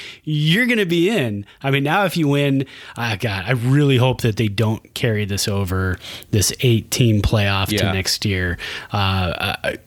you're 0.41 0.66
going 0.66 0.78
to 0.78 0.86
be 0.86 1.11
in. 1.11 1.45
I 1.62 1.70
mean, 1.70 1.84
now 1.84 2.05
if 2.05 2.16
you 2.16 2.28
win, 2.28 2.66
uh, 2.97 3.16
God, 3.16 3.45
I 3.47 3.53
really 3.53 3.97
hope 3.97 4.22
that 4.22 4.36
they 4.36 4.49
don't 4.49 4.95
carry 4.95 5.24
this 5.24 5.47
over 5.49 5.99
this 6.30 6.53
eight 6.61 6.91
team 6.91 7.20
playoff 7.22 7.70
yeah. 7.70 7.82
to 7.82 7.93
next 7.93 8.24
year. 8.24 8.59
Uh, 8.93 9.55
I, 9.62 9.78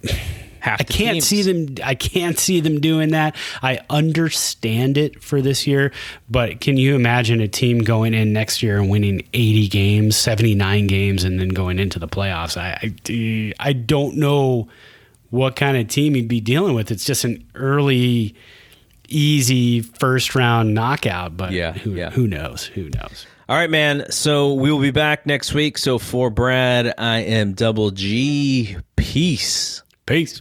I 0.65 0.83
can't 0.83 1.15
teams. 1.15 1.27
see 1.27 1.41
them. 1.41 1.75
I 1.83 1.95
can't 1.95 2.39
see 2.39 2.61
them 2.61 2.79
doing 2.79 3.09
that. 3.09 3.35
I 3.61 3.79
understand 3.89 4.97
it 4.97 5.21
for 5.21 5.41
this 5.41 5.67
year, 5.67 5.91
but 6.29 6.61
can 6.61 6.77
you 6.77 6.95
imagine 6.95 7.41
a 7.41 7.47
team 7.47 7.79
going 7.79 8.13
in 8.13 8.31
next 8.31 8.63
year 8.63 8.79
and 8.79 8.89
winning 8.89 9.27
80 9.33 9.67
games, 9.67 10.15
79 10.15 10.87
games, 10.87 11.23
and 11.25 11.39
then 11.39 11.49
going 11.49 11.79
into 11.79 11.99
the 11.99 12.07
playoffs? 12.07 12.55
I, 12.55 12.93
I, 13.09 13.53
I 13.59 13.73
don't 13.73 14.15
know 14.15 14.69
what 15.31 15.55
kind 15.55 15.75
of 15.75 15.87
team 15.87 16.15
you'd 16.15 16.27
be 16.27 16.39
dealing 16.39 16.75
with. 16.75 16.91
It's 16.91 17.05
just 17.05 17.25
an 17.25 17.43
early 17.55 18.35
easy 19.16 19.82
first 19.82 20.36
round 20.36 20.74
knockout, 20.74 21.38
but 21.38 21.51
yeah, 21.51 21.74
who, 21.74 21.93
yeah. 21.93 22.09
who 22.09 22.28
knows? 22.28 22.66
Who 22.66 22.89
knows? 22.89 23.26
All 23.49 23.57
right, 23.57 23.70
man. 23.70 24.09
So 24.09 24.53
we 24.53 24.72
will 24.72 24.80
be 24.80 24.91
back 24.91 25.26
next 25.26 25.53
week. 25.53 25.78
So 25.78 25.99
for 25.99 26.30
Brad, 26.30 26.93
I 26.97 27.20
am 27.20 27.53
Double 27.53 27.91
G. 27.91 28.78
Peace. 28.95 29.84
Peace. 30.05 30.39